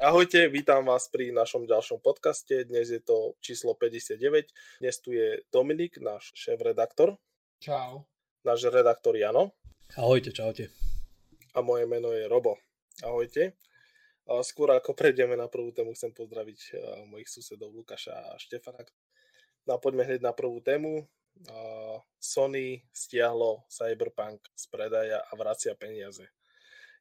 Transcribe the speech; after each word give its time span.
Ahojte, 0.00 0.48
vítam 0.48 0.88
vás 0.88 1.12
pri 1.12 1.28
našom 1.28 1.68
ďalšom 1.68 2.00
podcaste. 2.00 2.64
Dnes 2.64 2.88
je 2.88 3.04
to 3.04 3.36
číslo 3.44 3.76
59. 3.76 4.48
Dnes 4.80 4.96
tu 4.96 5.12
je 5.12 5.44
Dominik, 5.52 6.00
náš 6.00 6.32
šéf-redaktor. 6.40 7.20
Čau. 7.60 8.08
Náš 8.40 8.72
redaktor 8.72 9.12
Jano. 9.20 9.52
Ahojte, 10.00 10.32
čaute. 10.32 10.72
A 11.52 11.60
moje 11.60 11.84
meno 11.84 12.16
je 12.16 12.24
Robo. 12.32 12.56
Ahojte. 13.04 13.60
Skôr 14.24 14.72
ako 14.72 14.96
prejdeme 14.96 15.36
na 15.36 15.52
prvú 15.52 15.68
tému, 15.68 15.92
chcem 15.92 16.16
pozdraviť 16.16 16.80
mojich 17.04 17.28
susedov 17.28 17.68
Lukáša 17.68 18.16
a 18.16 18.40
Štefana. 18.40 18.80
No 19.68 19.76
a 19.76 19.82
poďme 19.84 20.08
hneď 20.08 20.24
na 20.24 20.32
prvú 20.32 20.64
tému. 20.64 21.04
Sony 22.16 22.88
stiahlo 22.88 23.68
Cyberpunk 23.68 24.48
z 24.56 24.64
predaja 24.72 25.20
a 25.28 25.32
vracia 25.36 25.76
peniaze. 25.76 26.24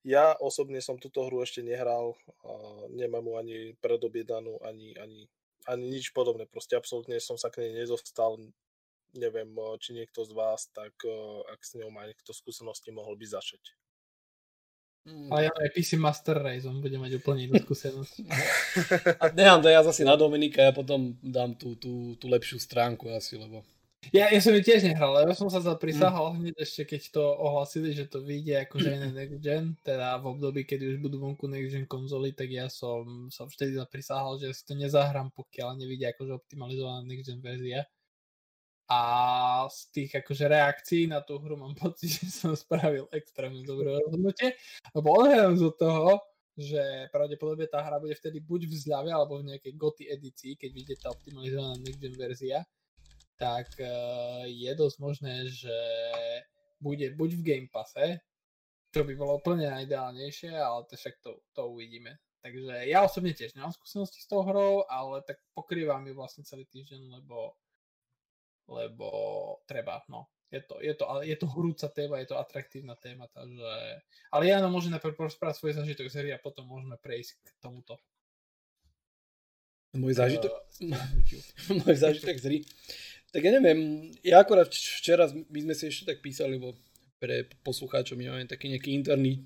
Ja 0.08 0.32
osobne 0.40 0.80
som 0.80 0.96
túto 0.96 1.28
hru 1.28 1.44
ešte 1.44 1.60
nehral, 1.60 2.16
nemám 2.96 3.24
mu 3.24 3.34
ani 3.36 3.76
predobiedanú, 3.84 4.64
ani, 4.64 4.96
ani, 4.96 5.28
ani 5.68 5.86
nič 5.92 6.16
podobné. 6.16 6.48
Proste 6.48 6.80
absolútne 6.80 7.20
som 7.20 7.36
sa 7.36 7.52
k 7.52 7.68
nej 7.68 7.84
nezostal. 7.84 8.40
Neviem, 9.12 9.52
či 9.82 9.98
niekto 9.98 10.24
z 10.24 10.32
vás, 10.32 10.72
tak 10.72 10.94
ak 11.52 11.60
s 11.60 11.76
ňou 11.76 11.92
má 11.92 12.08
niekto 12.08 12.32
skúsenosti, 12.32 12.96
mohol 12.96 13.20
by 13.20 13.28
začať. 13.28 13.76
Mm. 15.08 15.32
Ale 15.32 15.42
ja 15.48 15.52
aj 15.56 15.70
PC 15.74 15.98
Master 15.98 16.38
Race, 16.38 16.68
on 16.68 16.84
bude 16.84 16.94
mať 17.00 17.18
úplne 17.18 17.48
inú 17.48 17.56
skúsenosť. 17.58 18.16
A 19.24 19.32
nechám 19.32 19.64
to 19.64 19.72
ja 19.72 19.82
zase 19.82 20.04
na 20.04 20.20
Dominika, 20.20 20.62
ja 20.62 20.76
potom 20.76 21.16
dám 21.24 21.56
tú, 21.56 21.80
tú, 21.80 22.14
tú 22.20 22.26
lepšiu 22.28 22.60
stránku 22.60 23.10
asi, 23.10 23.40
lebo 23.40 23.64
ja, 24.16 24.32
ja 24.32 24.40
som 24.40 24.56
ju 24.56 24.64
tiež 24.64 24.88
nehral, 24.88 25.12
ja 25.28 25.36
som 25.36 25.52
sa 25.52 25.60
zaprisahal 25.60 26.32
mm. 26.32 26.36
hneď 26.40 26.56
ešte, 26.64 26.82
keď 26.88 27.02
to 27.20 27.24
ohlasili, 27.36 27.92
že 27.92 28.08
to 28.08 28.24
vyjde 28.24 28.66
akože 28.66 28.90
na 28.96 29.10
next 29.12 29.44
gen, 29.44 29.76
teda 29.84 30.18
v 30.24 30.26
období, 30.34 30.64
keď 30.64 30.96
už 30.96 30.96
budú 31.04 31.20
vonku 31.20 31.52
next 31.52 31.76
gen 31.76 31.84
konzoly, 31.84 32.32
tak 32.32 32.48
ja 32.48 32.72
som 32.72 33.28
sa 33.28 33.44
vtedy 33.46 33.76
zaprisahal, 33.76 34.40
že 34.40 34.56
si 34.56 34.64
to 34.64 34.74
nezahrám, 34.80 35.36
pokiaľ 35.36 35.76
nevidie 35.76 36.08
akože 36.16 36.32
optimalizovaná 36.32 37.04
next 37.04 37.28
gen 37.28 37.44
verzia. 37.44 37.84
A 38.90 39.02
z 39.70 39.80
tých 39.94 40.12
akože 40.26 40.46
reakcií 40.50 41.04
na 41.06 41.22
tú 41.22 41.38
hru 41.38 41.60
mám 41.60 41.76
pocit, 41.84 42.24
že 42.24 42.32
som 42.32 42.56
spravil 42.56 43.06
extrémne 43.12 43.62
dobré 43.68 44.00
rozhodnutie. 44.00 44.56
Lebo 44.96 45.22
odhľadom 45.22 45.60
z 45.60 45.64
toho, 45.76 46.24
že 46.56 46.82
pravdepodobne 47.12 47.68
tá 47.68 47.84
hra 47.84 48.00
bude 48.00 48.16
vtedy 48.16 48.40
buď 48.42 48.66
v 48.66 48.74
zľave, 48.74 49.12
alebo 49.12 49.44
v 49.44 49.54
nejakej 49.54 49.74
GOTY 49.76 50.04
edícii, 50.08 50.52
keď 50.56 50.70
vyjde 50.72 50.96
tá 51.04 51.12
optimalizovaná 51.12 51.76
next 51.84 52.00
gen 52.00 52.16
verzia 52.16 52.64
tak 53.40 53.72
uh, 53.80 54.44
je 54.44 54.72
dosť 54.76 54.98
možné, 55.00 55.48
že 55.48 55.78
bude 56.84 57.08
buď 57.16 57.30
v 57.40 57.46
Game 57.48 57.70
Passe, 57.72 58.20
čo 58.92 59.08
by 59.08 59.14
bolo 59.16 59.40
úplne 59.40 59.72
najideálnejšie, 59.72 60.52
ale 60.60 60.84
to 60.92 61.00
však 61.00 61.16
to, 61.24 61.40
to 61.56 61.62
uvidíme. 61.72 62.20
Takže 62.40 62.88
ja 62.88 63.04
osobne 63.04 63.36
tiež 63.36 63.56
nemám 63.56 63.76
skúsenosti 63.76 64.24
s 64.24 64.28
tou 64.28 64.44
hrou, 64.44 64.88
ale 64.88 65.24
tak 65.28 65.40
pokrývam 65.52 66.08
ju 66.08 66.14
vlastne 66.16 66.48
celý 66.48 66.64
týždeň, 66.68 67.20
lebo, 67.20 67.56
lebo 68.68 69.08
treba, 69.68 70.04
no. 70.08 70.28
Je 70.50 70.66
to, 70.66 70.82
je, 70.82 70.94
to, 70.98 71.06
je 71.22 71.36
to 71.38 71.46
horúca 71.46 71.86
téma, 71.94 72.18
je 72.18 72.34
to 72.34 72.42
atraktívna 72.42 72.98
téma, 72.98 73.30
takže... 73.30 74.02
Ale 74.34 74.44
ja 74.50 74.58
nám 74.58 74.74
môžem 74.74 74.90
najprv 74.90 75.14
porozprávať 75.14 75.62
svoj 75.62 75.78
zažitok 75.78 76.10
z 76.10 76.16
hry 76.26 76.30
a 76.34 76.42
potom 76.42 76.66
môžeme 76.66 76.98
prejsť 76.98 77.38
k 77.38 77.48
tomuto. 77.62 78.02
Môj 79.94 80.18
zážitok? 80.18 80.50
Uh, 80.82 81.78
môj 81.86 81.96
zážitok 82.02 82.36
z 82.42 82.46
hry. 82.50 82.60
Tak 83.30 83.42
ja 83.46 83.52
neviem, 83.54 84.10
ja 84.26 84.42
akorát 84.42 84.74
včera, 84.74 85.30
my 85.30 85.60
sme 85.62 85.74
si 85.78 85.86
ešte 85.86 86.14
tak 86.14 86.26
písali, 86.26 86.58
lebo 86.58 86.74
pre 87.22 87.46
poslucháčov 87.62 88.18
my 88.18 88.34
máme 88.34 88.50
taký 88.50 88.74
nejaký 88.74 88.96
interný 88.96 89.46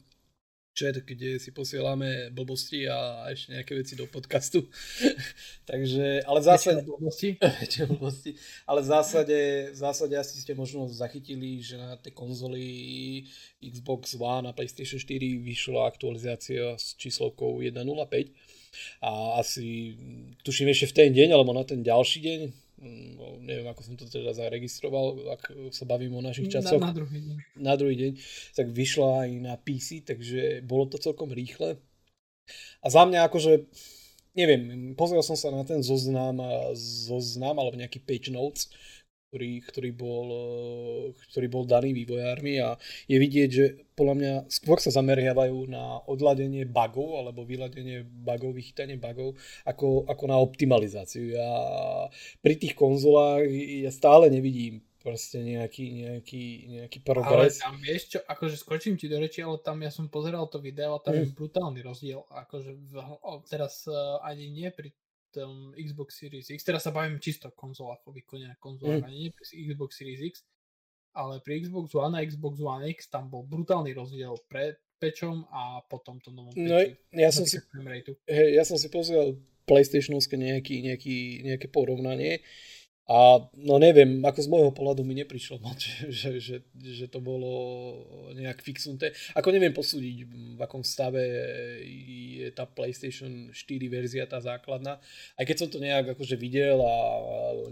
chat, 0.74 0.98
kde 1.06 1.38
si 1.38 1.54
posielame 1.54 2.34
blbosti 2.34 2.90
a 2.90 3.30
ešte 3.30 3.54
nejaké 3.54 3.74
veci 3.78 3.94
do 3.94 4.10
podcastu. 4.10 4.66
Takže, 5.70 6.26
ale 6.26 6.40
v 6.42 6.46
zásade... 6.46 6.82
blbosti? 6.82 7.38
blbosti. 7.94 8.32
Ale 8.66 8.82
v 8.82 8.88
zásade, 8.90 9.40
v 9.70 9.78
zásade 9.78 10.16
asi 10.18 10.42
ste 10.42 10.58
možno 10.58 10.90
zachytili, 10.90 11.62
že 11.62 11.78
na 11.78 11.94
tej 11.96 12.18
konzoli 12.18 12.66
Xbox 13.62 14.18
One 14.18 14.50
a 14.50 14.56
PlayStation 14.58 14.98
4 14.98 15.46
vyšla 15.46 15.86
aktualizácia 15.86 16.74
s 16.74 16.98
číslovkou 16.98 17.62
1.05 17.62 18.34
a 19.06 19.38
asi 19.38 19.94
tuším 20.42 20.74
ešte 20.74 20.90
v 20.90 20.98
ten 20.98 21.10
deň, 21.14 21.38
alebo 21.38 21.54
na 21.54 21.62
ten 21.62 21.86
ďalší 21.86 22.20
deň, 22.26 22.40
neviem 23.44 23.68
ako 23.68 23.82
som 23.82 23.96
to 23.96 24.06
teda 24.06 24.36
zaregistroval, 24.36 25.36
ak 25.36 25.74
sa 25.74 25.88
bavím 25.88 26.20
o 26.20 26.22
našich 26.22 26.52
časoch. 26.52 26.80
Na, 26.80 26.92
na 26.92 26.98
druhý 26.98 27.20
deň. 27.20 27.38
Na 27.58 27.74
druhý 27.80 27.96
deň, 27.96 28.12
tak 28.54 28.68
vyšla 28.70 29.28
aj 29.28 29.30
na 29.40 29.54
PC, 29.56 30.04
takže 30.04 30.62
bolo 30.64 30.92
to 30.92 31.02
celkom 31.02 31.32
rýchle. 31.32 31.80
A 32.84 32.88
za 32.92 33.08
mňa 33.08 33.28
akože, 33.32 33.72
neviem, 34.36 34.94
pozrel 35.00 35.24
som 35.24 35.40
sa 35.40 35.50
na 35.50 35.64
ten 35.64 35.80
zoznam, 35.80 36.40
zoznam 37.08 37.56
alebo 37.56 37.80
nejaký 37.80 38.04
page 38.04 38.30
notes, 38.30 38.68
ktorý, 39.34 39.66
ktorý, 39.66 39.92
bol, 39.98 40.28
eh, 40.30 41.18
ktorý 41.34 41.48
bol 41.50 41.66
daný 41.66 41.98
vývojármi 41.98 42.62
a 42.62 42.78
je 43.10 43.18
vidieť, 43.18 43.50
že 43.50 43.66
podľa 43.98 44.16
mňa 44.22 44.34
skôr 44.46 44.78
sa 44.78 44.94
zameriavajú 44.94 45.74
na 45.74 46.06
odladenie 46.06 46.70
bugov 46.70 47.18
alebo 47.18 47.42
vyladenie 47.42 48.06
bugov, 48.06 48.54
vychytanie 48.54 49.02
bugov 49.02 49.34
ako, 49.66 50.06
ako 50.06 50.24
na 50.30 50.38
optimalizáciu. 50.38 51.34
Ja 51.34 51.50
pri 52.46 52.62
tých 52.62 52.78
konzolách 52.78 53.50
ja 53.50 53.90
stále 53.90 54.30
nevidím 54.30 54.86
proste 55.02 55.44
nejaký, 55.44 55.86
nejaký, 56.00 56.44
nejaký 56.80 57.00
progres. 57.04 57.60
Ale 57.60 57.74
tam 57.74 57.76
vieš 57.82 58.16
čo, 58.16 58.20
akože 58.24 58.56
skočím 58.56 58.96
ti 58.96 59.12
do 59.12 59.20
reči, 59.20 59.44
ale 59.44 59.60
tam 59.60 59.84
ja 59.84 59.92
som 59.92 60.08
pozeral 60.08 60.48
to 60.48 60.64
video 60.64 60.96
a 60.96 61.04
tam 61.04 61.20
mm. 61.20 61.20
je 61.20 61.36
brutálny 61.36 61.80
rozdiel. 61.84 62.24
Akože 62.32 62.72
v, 62.72 62.96
teraz 63.52 63.84
uh, 63.92 64.24
ani 64.24 64.48
nie 64.48 64.72
pri 64.72 64.96
tom 65.34 65.74
Xbox 65.74 66.22
Series 66.22 66.54
X, 66.54 66.62
teraz 66.62 66.86
sa 66.86 66.94
bavím 66.94 67.18
čisto 67.18 67.50
o 67.50 67.58
konzolách, 67.58 68.06
o 68.06 68.14
výkone 68.14 68.54
na 68.54 68.58
konzolách, 68.62 69.04
mm. 69.04 69.10
nie 69.10 69.34
pri 69.34 69.44
Xbox 69.74 69.98
Series 69.98 70.22
X, 70.22 70.46
ale 71.18 71.42
pri 71.42 71.66
Xbox 71.66 71.98
One 71.98 72.14
a 72.14 72.22
Xbox 72.22 72.62
One 72.62 72.86
X 72.94 73.10
tam 73.10 73.34
bol 73.34 73.44
brutálny 73.50 73.98
rozdiel 73.98 74.38
pre 74.46 74.78
pečom 75.02 75.50
a 75.52 75.82
potom 75.90 76.22
to 76.22 76.32
novom 76.32 76.54
no, 76.56 76.80
ja 77.12 77.30
som 77.34 77.44
si, 77.44 77.60
hej, 78.30 78.50
ja 78.56 78.64
som 78.64 78.80
si 78.80 78.88
pozrel 78.88 79.36
PlayStationovské 79.68 80.40
nejaký, 80.40 80.80
nejaký, 80.86 81.18
nejaké 81.44 81.68
porovnanie 81.68 82.40
a 83.04 83.36
no 83.60 83.76
neviem, 83.84 84.24
ako 84.24 84.40
z 84.40 84.48
môjho 84.48 84.72
pohľadu 84.72 85.04
mi 85.04 85.12
neprišlo 85.20 85.60
moc, 85.66 85.80
že, 86.08 86.40
že, 86.40 86.64
že 86.72 87.06
to 87.12 87.20
bolo 87.20 87.52
nejak 88.32 88.64
fixnuté. 88.64 89.12
Ako 89.36 89.52
neviem 89.52 89.76
posúdiť, 89.76 90.16
v 90.56 90.62
akom 90.64 90.88
stave 90.88 91.20
je 91.84 92.48
tá 92.56 92.64
PlayStation 92.64 93.52
4 93.52 93.92
verzia, 93.92 94.24
tá 94.24 94.40
základná. 94.40 95.04
Aj 95.36 95.44
keď 95.44 95.56
som 95.60 95.70
to 95.70 95.84
nejak 95.84 96.16
akože 96.16 96.40
videl 96.40 96.80
a 96.80 96.96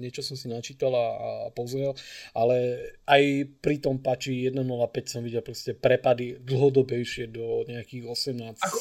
niečo 0.03 0.19
som 0.19 0.35
si 0.35 0.51
načítal 0.51 0.91
a, 0.91 1.07
a 1.15 1.29
pozrel, 1.55 1.95
ale 2.35 2.91
aj 3.07 3.55
pri 3.63 3.79
tom 3.79 4.03
pači 4.03 4.51
1.05 4.51 4.67
som 5.07 5.23
videl 5.23 5.39
proste 5.39 5.71
prepady 5.71 6.43
dlhodobejšie 6.43 7.31
do 7.31 7.63
nejakých 7.71 8.03
18, 8.03 8.59
ako, 8.59 8.77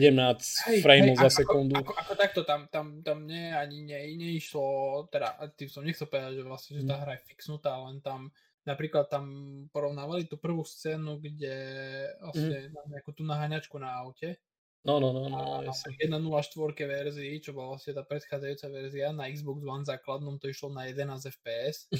17 0.00 0.80
frameov 0.80 1.16
za 1.28 1.44
sekundu. 1.44 1.76
Ako, 1.76 1.92
ako, 1.92 2.00
ako 2.00 2.12
takto, 2.16 2.40
tam, 2.48 2.60
tam, 2.72 3.04
tam 3.04 3.28
nie, 3.28 3.52
ani 3.52 3.84
ne, 3.84 4.00
neišlo, 4.16 5.04
teda 5.12 5.36
tým 5.56 5.68
som 5.68 5.82
nechcel 5.90 6.06
povedať, 6.06 6.38
že 6.38 6.44
vlastne, 6.46 6.72
že 6.78 6.84
tá 6.86 6.94
mm. 6.96 7.02
hra 7.02 7.12
je 7.18 7.26
fixnutá, 7.26 7.74
len 7.90 7.98
tam 7.98 8.30
napríklad 8.62 9.10
tam 9.10 9.24
porovnávali 9.74 10.30
tú 10.30 10.38
prvú 10.38 10.62
scénu, 10.62 11.18
kde 11.18 11.54
vlastne 12.22 12.70
mm. 12.70 12.86
nejakú 12.94 13.10
tú 13.10 13.26
naháňačku 13.26 13.76
na 13.82 13.98
aute. 13.98 14.38
No, 14.80 14.96
no, 14.96 15.12
no, 15.12 15.28
no, 15.28 15.60
no 15.60 15.72
1.04 15.72 16.08
verzii, 16.88 17.36
čo 17.44 17.52
bola 17.52 17.76
vlastne 17.76 17.92
tá 17.92 18.00
predchádzajúca 18.00 18.66
verzia, 18.72 19.12
na 19.12 19.28
Xbox 19.28 19.60
One 19.60 19.84
základnom 19.84 20.40
to 20.40 20.48
išlo 20.48 20.72
na 20.72 20.88
11 20.88 21.20
FPS. 21.36 21.92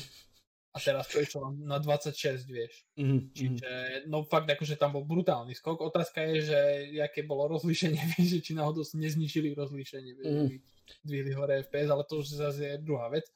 a 0.72 0.78
teraz 0.88 1.12
to 1.12 1.20
išlo 1.20 1.52
na 1.60 1.76
26, 1.76 2.48
vieš. 2.48 2.88
Mm-hmm. 2.96 3.20
Čiže, 3.36 3.70
no 4.08 4.24
fakt, 4.24 4.48
akože 4.48 4.80
tam 4.80 4.96
bol 4.96 5.04
brutálny 5.04 5.52
skok. 5.52 5.76
Otázka 5.92 6.24
je, 6.32 6.48
že 6.48 6.58
aké 7.04 7.20
bolo 7.20 7.52
rozlíšenie, 7.52 8.00
vieš, 8.16 8.40
či 8.40 8.56
náhodou 8.56 8.80
nezničili 8.96 9.52
rozlíšenie, 9.52 10.12
vieš, 10.16 10.32
mm-hmm. 10.32 10.58
dvihli 11.04 11.32
hore 11.36 11.60
FPS, 11.68 11.92
ale 11.92 12.08
to 12.08 12.24
už 12.24 12.32
zase 12.32 12.64
je 12.64 12.76
druhá 12.80 13.12
vec. 13.12 13.28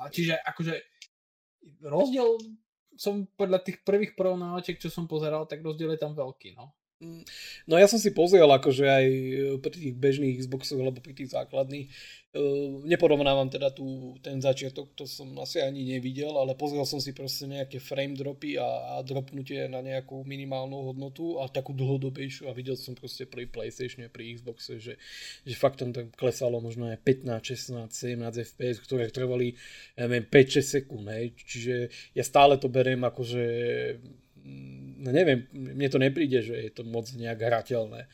A 0.00 0.10
čiže 0.10 0.38
akože 0.38 0.74
rozdiel 1.84 2.38
som 2.94 3.26
podľa 3.34 3.62
tých 3.62 3.82
prvých 3.82 4.14
porovnávačiek, 4.14 4.78
čo 4.78 4.90
som 4.90 5.10
pozeral, 5.10 5.50
tak 5.50 5.62
rozdiel 5.62 5.94
je 5.94 6.00
tam 6.02 6.14
veľký, 6.14 6.54
no. 6.54 6.74
Mm, 7.04 7.22
no 7.68 7.76
ja 7.76 7.84
som 7.84 8.00
si 8.00 8.16
pozrel 8.16 8.48
akože 8.48 8.84
aj 8.88 9.06
pri 9.60 9.76
tých 9.76 9.94
bežných 9.94 10.40
Xboxoch 10.40 10.80
alebo 10.80 11.04
pri 11.04 11.12
tých 11.12 11.36
základných 11.36 11.92
Ehm, 12.34 12.82
neporovnávam 12.82 13.46
teda 13.46 13.70
tu 13.70 14.18
ten 14.18 14.42
začiatok, 14.42 14.90
to 14.98 15.06
som 15.06 15.30
asi 15.38 15.62
ani 15.62 15.86
nevidel, 15.86 16.34
ale 16.34 16.58
pozrel 16.58 16.82
som 16.82 16.98
si 16.98 17.14
proste 17.14 17.46
nejaké 17.46 17.78
frame 17.78 18.18
dropy 18.18 18.58
a, 18.58 18.98
a 18.98 19.06
dropnutie 19.06 19.70
na 19.70 19.78
nejakú 19.78 20.26
minimálnu 20.26 20.90
hodnotu 20.90 21.38
a 21.38 21.46
takú 21.46 21.70
dlhodobejšiu 21.78 22.50
a 22.50 22.56
videl 22.56 22.74
som 22.74 22.98
proste 22.98 23.30
pri 23.30 23.46
Playstation, 23.46 24.02
pri 24.10 24.34
Xboxe, 24.34 24.82
že, 24.82 24.98
že 25.46 25.54
fakt 25.54 25.78
tam 25.78 25.94
tam 25.94 26.10
klesalo 26.10 26.58
možno 26.58 26.90
aj 26.90 27.06
15, 27.06 27.38
16, 27.70 28.18
17 28.18 28.50
FPS, 28.50 28.82
ktoré 28.82 29.14
trvali, 29.14 29.54
ja 29.94 30.10
neviem, 30.10 30.26
5-6 30.26 30.82
sekúnd, 30.82 31.06
hej. 31.14 31.38
čiže 31.38 31.74
ja 32.18 32.26
stále 32.26 32.58
to 32.58 32.66
beriem 32.66 33.06
ako, 33.06 33.22
že 33.22 33.44
mm, 33.94 34.23
no 34.44 35.08
neviem, 35.10 35.48
mne 35.52 35.88
to 35.88 35.98
nepríde, 35.98 36.44
že 36.44 36.54
je 36.54 36.70
to 36.70 36.84
moc 36.84 37.08
nejak 37.16 37.40
hrateľné. 37.40 38.06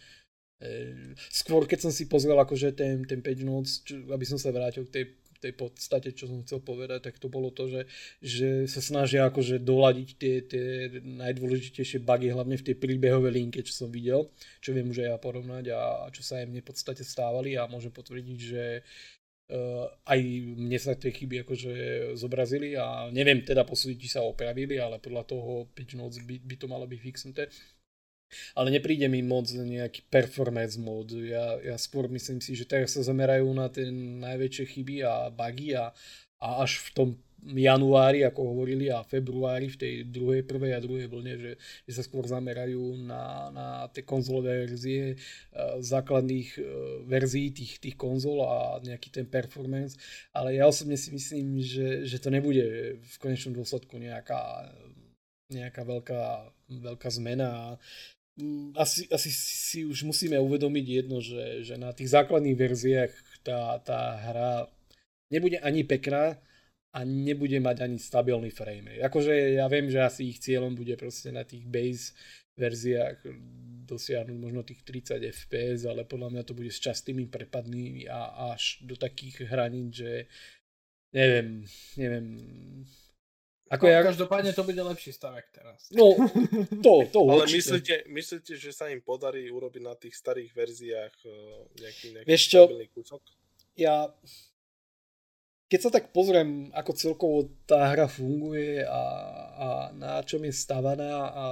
Skôr 1.33 1.65
keď 1.65 1.89
som 1.89 1.93
si 1.93 2.05
pozrel 2.05 2.37
akože 2.37 2.77
ten, 2.77 3.03
ten 3.09 3.25
page 3.25 3.43
notes, 3.43 3.81
čo, 3.81 3.97
aby 4.13 4.25
som 4.29 4.37
sa 4.37 4.53
vrátil 4.53 4.85
k 4.89 4.95
tej 4.95 5.05
tej 5.41 5.57
podstate, 5.57 6.13
čo 6.13 6.29
som 6.29 6.45
chcel 6.45 6.61
povedať, 6.61 7.09
tak 7.11 7.17
to 7.17 7.33
bolo 7.33 7.49
to, 7.49 7.67
že, 7.67 7.83
že 8.21 8.49
sa 8.69 8.85
snažia 8.85 9.25
akože 9.27 9.65
doladiť 9.65 10.09
tie, 10.21 10.35
tie 10.45 10.67
najdôležitejšie 11.01 12.05
bugy, 12.05 12.29
hlavne 12.29 12.61
v 12.61 12.67
tej 12.71 12.77
príbehovej 12.77 13.33
linke, 13.33 13.65
čo 13.65 13.73
som 13.73 13.89
videl, 13.89 14.29
čo 14.61 14.77
viem 14.77 14.93
už 14.93 15.01
aj 15.01 15.09
ja 15.09 15.17
porovnať 15.17 15.65
a 15.73 15.81
čo 16.13 16.21
sa 16.21 16.45
aj 16.45 16.53
v 16.53 16.61
podstate 16.61 17.03
stávali 17.03 17.57
a 17.57 17.65
môžem 17.65 17.91
potvrdiť, 17.91 18.39
že 18.39 18.85
aj 20.07 20.21
mne 20.55 20.79
sa 20.79 20.95
tie 20.95 21.11
chyby 21.11 21.43
akože 21.43 21.73
zobrazili 22.15 22.79
a 22.79 23.11
neviem 23.11 23.43
teda 23.43 23.67
posúdiť, 23.67 23.99
či 23.99 24.09
sa 24.09 24.23
opravili, 24.23 24.79
ale 24.79 25.03
podľa 25.03 25.25
toho 25.27 25.67
5 25.75 26.01
noc 26.01 26.13
by, 26.23 26.37
by 26.39 26.55
to 26.55 26.67
malo 26.71 26.87
byť 26.87 27.01
fixnuté. 27.03 27.51
Ale 28.55 28.71
nepríde 28.71 29.11
mi 29.11 29.27
moc 29.27 29.51
nejaký 29.51 30.07
performance 30.07 30.79
mod. 30.79 31.11
Ja, 31.19 31.59
ja 31.59 31.75
skôr 31.75 32.07
myslím 32.07 32.39
si, 32.39 32.55
že 32.55 32.63
teraz 32.63 32.95
sa 32.95 33.03
zamerajú 33.03 33.51
na 33.51 33.67
tie 33.67 33.91
najväčšie 33.91 34.65
chyby 34.71 35.03
a 35.03 35.35
bugy 35.35 35.75
a, 35.75 35.91
a 36.39 36.63
až 36.63 36.79
v 36.79 36.89
tom 36.95 37.09
januári, 37.47 38.25
ako 38.27 38.53
hovorili, 38.53 38.93
a 38.93 39.01
februári 39.01 39.73
v 39.73 39.77
tej 39.81 39.95
druhej, 40.09 40.45
prvej 40.45 40.77
a 40.77 40.85
druhej 40.85 41.09
vlne, 41.09 41.35
že, 41.41 41.53
že 41.89 41.93
sa 41.97 42.03
skôr 42.05 42.29
zamerajú 42.29 43.01
na, 43.07 43.49
na 43.55 43.67
tie 43.93 44.05
konzolové 44.05 44.69
verzie 44.69 45.17
uh, 45.17 45.81
základných 45.81 46.49
uh, 46.57 46.65
verzií 47.09 47.49
tých, 47.55 47.81
tých 47.81 47.97
konzol 47.97 48.45
a 48.45 48.79
nejaký 48.85 49.09
ten 49.09 49.25
performance, 49.25 49.97
ale 50.37 50.61
ja 50.61 50.69
osobne 50.69 51.01
si 51.01 51.11
myslím, 51.17 51.61
že, 51.65 52.05
že 52.05 52.21
to 52.21 52.29
nebude 52.29 52.97
v 53.01 53.17
konečnom 53.21 53.57
dôsledku 53.57 53.97
nejaká 53.97 54.69
nejaká 55.51 55.83
veľká, 55.83 56.23
veľká 56.71 57.09
zmena. 57.11 57.75
Asi, 58.79 59.05
asi 59.11 59.29
si 59.35 59.81
už 59.85 60.07
musíme 60.07 60.39
uvedomiť 60.39 60.87
jedno, 60.87 61.21
že, 61.21 61.67
že 61.67 61.75
na 61.77 61.93
tých 61.93 62.15
základných 62.15 62.57
verziách 62.57 63.13
tá, 63.45 63.77
tá 63.83 64.17
hra 64.17 64.53
nebude 65.29 65.61
ani 65.61 65.85
pekná 65.85 66.39
a 66.91 67.07
nebude 67.07 67.59
mať 67.63 67.87
ani 67.87 67.99
stabilný 68.03 68.51
frame 68.51 68.99
rate. 68.99 69.03
Akože 69.07 69.55
ja 69.55 69.71
viem, 69.71 69.87
že 69.87 70.03
asi 70.03 70.31
ich 70.35 70.43
cieľom 70.43 70.75
bude 70.75 70.99
proste 70.99 71.31
na 71.31 71.47
tých 71.47 71.63
base 71.71 72.13
verziách 72.59 73.23
dosiahnuť 73.87 74.37
možno 74.39 74.67
tých 74.67 74.83
30 74.83 75.23
fps, 75.23 75.87
ale 75.87 76.03
podľa 76.07 76.29
mňa 76.35 76.43
to 76.47 76.55
bude 76.55 76.71
s 76.71 76.83
častými 76.83 77.31
prepadmi 77.31 78.07
a 78.11 78.53
až 78.55 78.83
do 78.83 78.99
takých 78.99 79.47
hraníc, 79.47 80.03
že 80.03 80.13
neviem, 81.15 81.67
neviem, 81.95 82.27
ako 83.71 83.87
no, 83.87 83.91
ja... 83.95 84.03
Každopádne 84.03 84.51
to 84.51 84.67
bude 84.67 84.83
lepší 84.83 85.15
stavek 85.15 85.47
teraz. 85.55 85.87
No, 85.95 86.19
to, 86.83 87.07
to 87.07 87.21
Ale 87.39 87.47
myslíte, 87.47 88.11
myslíte, 88.11 88.59
že 88.59 88.75
sa 88.75 88.91
im 88.91 88.99
podarí 88.99 89.47
urobiť 89.47 89.83
na 89.87 89.95
tých 89.95 90.19
starých 90.19 90.51
verziách 90.51 91.15
eh, 91.23 91.33
nejaký, 91.79 92.07
nejaký 92.19 92.27
Vieš 92.27 92.43
čo, 92.51 92.63
kúsok? 92.67 93.23
Ja, 93.79 94.11
keď 95.71 95.81
sa 95.87 95.91
tak 95.95 96.11
pozriem, 96.11 96.67
ako 96.75 96.91
celkovo 96.99 97.39
tá 97.63 97.95
hra 97.95 98.11
funguje 98.11 98.83
a, 98.83 99.03
a 99.55 99.69
na 99.95 100.19
čom 100.27 100.43
je 100.43 100.51
stavaná 100.51 101.31
a 101.31 101.45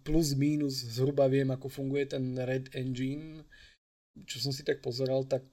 plus 0.00 0.32
minus 0.32 0.80
zhruba 0.96 1.28
viem, 1.28 1.52
ako 1.52 1.68
funguje 1.68 2.08
ten 2.08 2.32
Red 2.40 2.72
Engine, 2.72 3.44
čo 4.24 4.40
som 4.40 4.48
si 4.48 4.64
tak 4.64 4.80
pozeral, 4.80 5.28
tak 5.28 5.44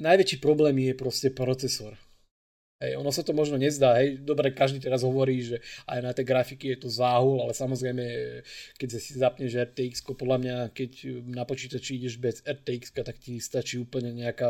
najväčší 0.00 0.40
problém 0.40 0.88
je 0.88 0.96
proste 0.96 1.28
procesor. 1.28 2.00
Hej, 2.80 3.00
ono 3.00 3.08
sa 3.08 3.24
to 3.24 3.32
možno 3.32 3.56
nezdá, 3.56 3.96
hej, 4.00 4.20
dobre, 4.20 4.52
každý 4.52 4.84
teraz 4.84 5.00
hovorí, 5.00 5.40
že 5.40 5.64
aj 5.88 6.00
na 6.00 6.12
tej 6.12 6.28
grafiky 6.28 6.76
je 6.76 6.84
to 6.84 6.92
záhul, 6.92 7.40
ale 7.40 7.56
samozrejme, 7.56 8.04
keď 8.76 8.88
si 9.00 9.16
zapneš 9.16 9.56
RTX, 9.56 10.04
podľa 10.12 10.36
mňa, 10.44 10.56
keď 10.76 10.92
na 11.24 11.48
počítači 11.48 11.96
ideš 11.96 12.20
bez 12.20 12.44
RTX, 12.44 12.92
tak 13.00 13.16
ti 13.16 13.40
stačí 13.40 13.80
úplne 13.80 14.12
nejaká, 14.12 14.48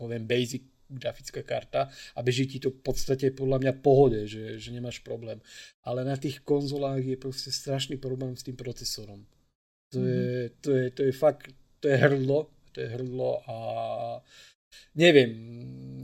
poviem, 0.00 0.24
basic 0.24 0.64
grafická 0.96 1.42
karta 1.42 1.88
a 2.16 2.20
beží 2.20 2.46
ti 2.46 2.58
to 2.60 2.70
v 2.70 2.80
podstate 2.80 3.32
podľa 3.32 3.58
mňa 3.58 3.72
pohode, 3.80 4.28
že, 4.28 4.60
že 4.60 4.70
nemáš 4.70 5.00
problém. 5.00 5.40
Ale 5.82 6.04
na 6.04 6.16
tých 6.16 6.44
konzolách 6.44 7.02
je 7.02 7.16
proste 7.16 7.50
strašný 7.50 7.96
problém 7.96 8.36
s 8.36 8.44
tým 8.44 8.56
procesorom. 8.56 9.24
To, 9.92 9.98
mm-hmm. 10.00 10.08
je, 10.08 10.50
to, 10.60 10.70
je, 10.72 10.86
to 10.90 11.00
je 11.08 11.12
fakt, 11.12 11.52
to 11.80 11.86
je 11.88 11.96
hrdlo, 11.96 12.48
to 12.72 12.80
je 12.80 12.88
hrdlo 12.88 13.44
a 13.44 13.56
neviem, 14.96 15.30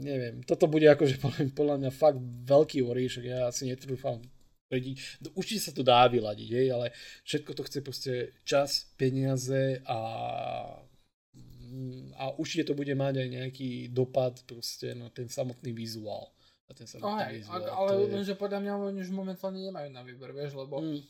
neviem. 0.05 0.35
Toto 0.45 0.69
bude 0.69 0.85
akože 0.85 1.17
podľa 1.57 1.75
mňa 1.81 1.91
fakt 1.93 2.21
veľký 2.45 2.85
oríšok, 2.85 3.23
ja 3.25 3.49
si 3.49 3.65
netrúfam 3.65 4.21
tvrdiť. 4.69 4.95
Určite 5.33 5.61
sa 5.65 5.71
to 5.73 5.81
dá 5.81 6.05
vyladiť, 6.05 6.49
hej, 6.53 6.67
ale 6.69 6.93
všetko 7.25 7.51
to 7.57 7.65
chce 7.65 7.79
proste 7.81 8.13
čas, 8.45 8.85
peniaze 8.95 9.81
a 9.89 9.99
a 12.17 12.33
určite 12.35 12.71
to 12.71 12.73
bude 12.77 12.91
mať 12.93 13.25
aj 13.25 13.27
nejaký 13.29 13.69
dopad 13.93 14.41
proste 14.45 14.93
na 14.97 15.09
ten 15.13 15.29
samotný 15.29 15.73
vizuál. 15.73 16.33
Na 16.69 16.73
ten 16.73 16.85
samotný 16.85 17.23
aj, 17.25 17.33
vizuál. 17.41 17.63
Ale 17.69 17.91
je... 17.95 18.07
lenže 18.13 18.35
podľa 18.37 18.59
mňa 18.61 18.71
oni 18.77 18.99
už 19.05 19.11
momentálne 19.13 19.59
nemajú 19.61 19.89
na 19.89 20.01
výber, 20.05 20.31
vieš, 20.33 20.57
lebo 20.57 20.81
mm. 20.81 21.01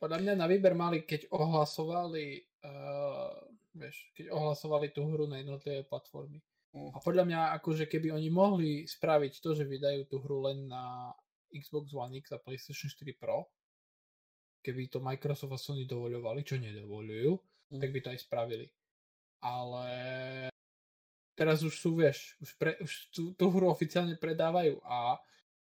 podľa 0.00 0.18
mňa 0.24 0.32
na 0.36 0.46
výber 0.46 0.74
mali, 0.76 1.04
keď 1.04 1.28
ohlasovali 1.32 2.48
uh, 2.64 3.32
vieš, 3.78 4.10
keď 4.16 4.34
ohlasovali 4.34 4.90
tú 4.90 5.06
hru 5.06 5.30
na 5.30 5.38
jednotlivé 5.38 5.86
platformy. 5.86 6.42
Mm. 6.74 6.92
A 6.92 6.98
podľa 7.00 7.24
mňa, 7.24 7.40
akože 7.62 7.88
keby 7.88 8.12
oni 8.12 8.28
mohli 8.28 8.84
spraviť 8.84 9.40
to, 9.40 9.54
že 9.56 9.64
vydajú 9.64 10.10
tú 10.10 10.20
hru 10.20 10.44
len 10.44 10.68
na 10.68 11.14
Xbox 11.48 11.94
One 11.96 12.18
X 12.20 12.34
a 12.36 12.42
PlayStation 12.42 12.92
4 12.92 13.16
Pro, 13.16 13.48
keby 14.60 14.92
to 14.92 15.00
Microsoft 15.00 15.54
a 15.54 15.60
Sony 15.60 15.88
dovoľovali, 15.88 16.44
čo 16.44 16.60
nedovolujú, 16.60 17.32
mm. 17.72 17.80
tak 17.80 17.90
by 17.94 18.00
to 18.04 18.08
aj 18.12 18.20
spravili. 18.20 18.66
Ale 19.38 19.88
teraz 21.38 21.62
už 21.62 21.74
sú, 21.78 21.94
vieš, 21.94 22.34
už, 22.42 22.50
pre, 22.58 22.74
už 22.82 23.14
tú, 23.14 23.22
tú 23.38 23.46
hru 23.54 23.70
oficiálne 23.70 24.18
predávajú 24.18 24.82
a, 24.82 25.14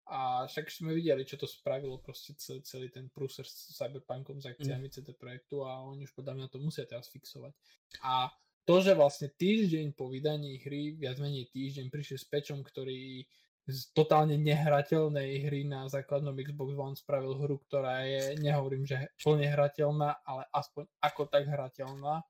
a 0.10 0.20
však 0.50 0.74
sme 0.74 0.98
videli, 0.98 1.22
čo 1.22 1.38
to 1.38 1.46
spravilo 1.46 2.02
proste 2.02 2.34
celý, 2.42 2.66
celý 2.66 2.88
ten 2.90 3.14
prúser 3.14 3.46
s 3.46 3.78
Cyberpunkom, 3.78 4.42
s 4.42 4.50
akciami 4.50 4.90
mm. 4.90 4.94
CD 4.94 5.14
Projektu 5.14 5.62
a 5.62 5.86
oni 5.86 6.10
už 6.10 6.18
podľa 6.18 6.34
mňa 6.42 6.48
to 6.50 6.58
musia 6.58 6.90
teraz 6.90 7.14
fixovať. 7.14 7.54
A 8.02 8.34
to, 8.66 8.82
že 8.82 8.98
vlastne 8.98 9.30
týždeň 9.30 9.94
po 9.94 10.10
vydaní 10.10 10.58
hry, 10.62 10.98
viac 10.98 11.22
menej 11.22 11.54
týždeň, 11.54 11.94
prišli 11.94 12.18
s 12.18 12.26
pečom, 12.26 12.66
ktorý 12.66 13.26
z 13.70 13.94
totálne 13.94 14.42
nehrateľnej 14.42 15.46
hry 15.46 15.70
na 15.70 15.86
základnom 15.86 16.34
Xbox 16.34 16.74
One 16.74 16.98
spravil 16.98 17.38
hru, 17.38 17.62
ktorá 17.70 18.02
je, 18.10 18.42
nehovorím, 18.42 18.90
že 18.90 19.14
plne 19.22 19.46
hrateľná, 19.54 20.26
ale 20.26 20.50
aspoň 20.50 20.90
ako 20.98 21.22
tak 21.30 21.46
hrateľná, 21.46 22.26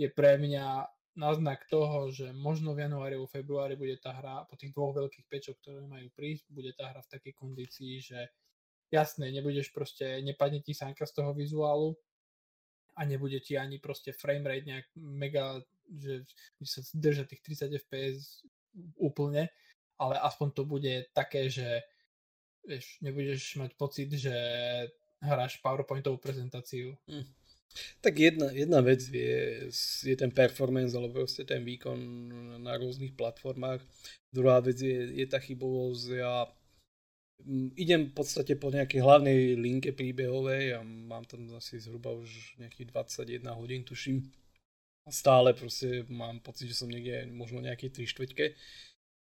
je 0.00 0.08
pre 0.08 0.40
mňa 0.40 0.88
náznak 1.20 1.68
toho, 1.68 2.08
že 2.08 2.32
možno 2.32 2.72
v 2.72 2.88
januári 2.88 3.20
alebo 3.20 3.28
februári 3.28 3.76
bude 3.76 4.00
tá 4.00 4.16
hra, 4.16 4.48
po 4.48 4.56
tých 4.56 4.72
dvoch 4.72 4.96
veľkých 4.96 5.26
pečoch, 5.28 5.60
ktoré 5.60 5.84
majú 5.84 6.08
prísť, 6.16 6.48
bude 6.48 6.72
tá 6.72 6.88
hra 6.88 7.04
v 7.04 7.12
takej 7.12 7.32
kondícii, 7.36 7.92
že 8.00 8.32
jasné, 8.88 9.28
nebudeš 9.28 9.68
proste, 9.76 10.24
nepadne 10.24 10.64
ti 10.64 10.72
sánka 10.72 11.04
z 11.04 11.12
toho 11.20 11.36
vizuálu, 11.36 11.92
a 13.00 13.04
nebude 13.04 13.40
ti 13.40 13.56
ani 13.56 13.80
proste 13.80 14.12
frame 14.12 14.44
rate 14.44 14.68
nejak 14.68 14.86
mega, 15.00 15.64
že 15.88 16.28
sa 16.60 16.84
drža 16.92 17.24
tých 17.24 17.40
30 17.40 17.80
fps 17.88 18.44
úplne, 19.00 19.48
ale 19.96 20.14
aspoň 20.20 20.48
to 20.52 20.62
bude 20.68 21.08
také, 21.16 21.48
že 21.48 21.80
vieš, 22.60 23.00
nebudeš 23.00 23.56
mať 23.56 23.70
pocit, 23.80 24.12
že 24.12 24.34
hráš 25.24 25.64
PowerPointovú 25.64 26.20
prezentáciu. 26.20 26.92
Hm. 27.08 27.24
Tak 28.02 28.18
jedna, 28.18 28.50
jedna 28.50 28.80
vec 28.82 29.04
je, 29.06 29.70
je 30.02 30.16
ten 30.18 30.30
performance 30.34 30.96
alebo 30.96 31.22
proste 31.22 31.46
ten 31.46 31.62
výkon 31.62 31.98
na 32.60 32.74
rôznych 32.74 33.14
platformách. 33.14 33.80
Druhá 34.34 34.58
vec 34.58 34.82
je, 34.82 35.22
je 35.22 35.26
tá 35.26 35.38
chybovosť. 35.38 36.06
Ja 36.18 36.50
Mm, 37.46 37.72
idem 37.76 38.00
v 38.12 38.14
podstate 38.14 38.56
po 38.56 38.68
nejakej 38.68 39.00
hlavnej 39.00 39.56
linke 39.56 39.96
príbehovej 39.96 40.76
a 40.76 40.80
mám 40.84 41.24
tam 41.24 41.48
asi 41.56 41.80
zhruba 41.80 42.12
už 42.12 42.60
nejakých 42.60 42.92
21 42.92 43.48
hodín, 43.56 43.82
tuším. 43.84 44.28
Stále 45.08 45.56
proste 45.56 46.04
mám 46.12 46.44
pocit, 46.44 46.68
že 46.68 46.84
som 46.84 46.92
niekde 46.92 47.26
možno 47.32 47.64
nejaké 47.64 47.88
3 47.88 48.04
štvrťke. 48.04 48.54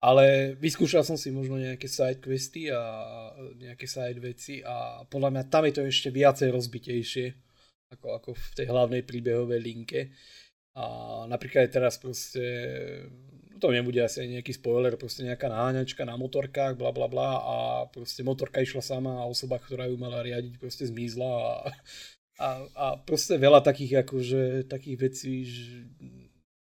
Ale 0.05 0.55
vyskúšal 0.61 1.01
som 1.01 1.17
si 1.17 1.33
možno 1.33 1.57
nejaké 1.57 1.89
side 1.89 2.21
questy 2.21 2.69
a 2.69 2.81
nejaké 3.57 3.89
side 3.89 4.21
veci 4.21 4.61
a 4.61 5.01
podľa 5.09 5.29
mňa 5.33 5.43
tam 5.49 5.65
je 5.65 5.73
to 5.75 5.83
ešte 5.87 6.09
viacej 6.13 6.53
rozbitejšie 6.53 7.27
ako, 7.93 8.07
ako 8.17 8.29
v 8.33 8.47
tej 8.57 8.67
hlavnej 8.69 9.03
príbehovej 9.05 9.61
linke. 9.61 9.99
A 10.75 10.83
napríklad 11.31 11.67
aj 11.67 11.71
teraz 11.71 11.95
proste 11.95 12.43
to 13.59 13.71
nebude 13.71 13.97
asi 14.03 14.27
nejaký 14.27 14.51
spoiler, 14.51 14.99
proste 14.99 15.23
nejaká 15.23 15.47
náňačka 15.47 16.03
na 16.03 16.19
motorkách, 16.19 16.75
bla 16.75 16.91
bla 16.91 17.07
bla 17.07 17.39
a 17.39 17.55
proste 17.87 18.21
motorka 18.27 18.59
išla 18.59 18.83
sama 18.83 19.23
a 19.23 19.29
osoba, 19.29 19.55
ktorá 19.55 19.87
ju 19.87 19.95
mala 19.95 20.19
riadiť, 20.19 20.59
proste 20.59 20.83
zmizla 20.91 21.23
a, 21.23 21.53
a, 22.43 22.47
a 22.75 22.85
proste 22.99 23.39
veľa 23.39 23.63
takých 23.63 24.03
akože 24.03 24.67
takých 24.67 24.97
vecí, 24.99 25.33
že, 25.47 25.87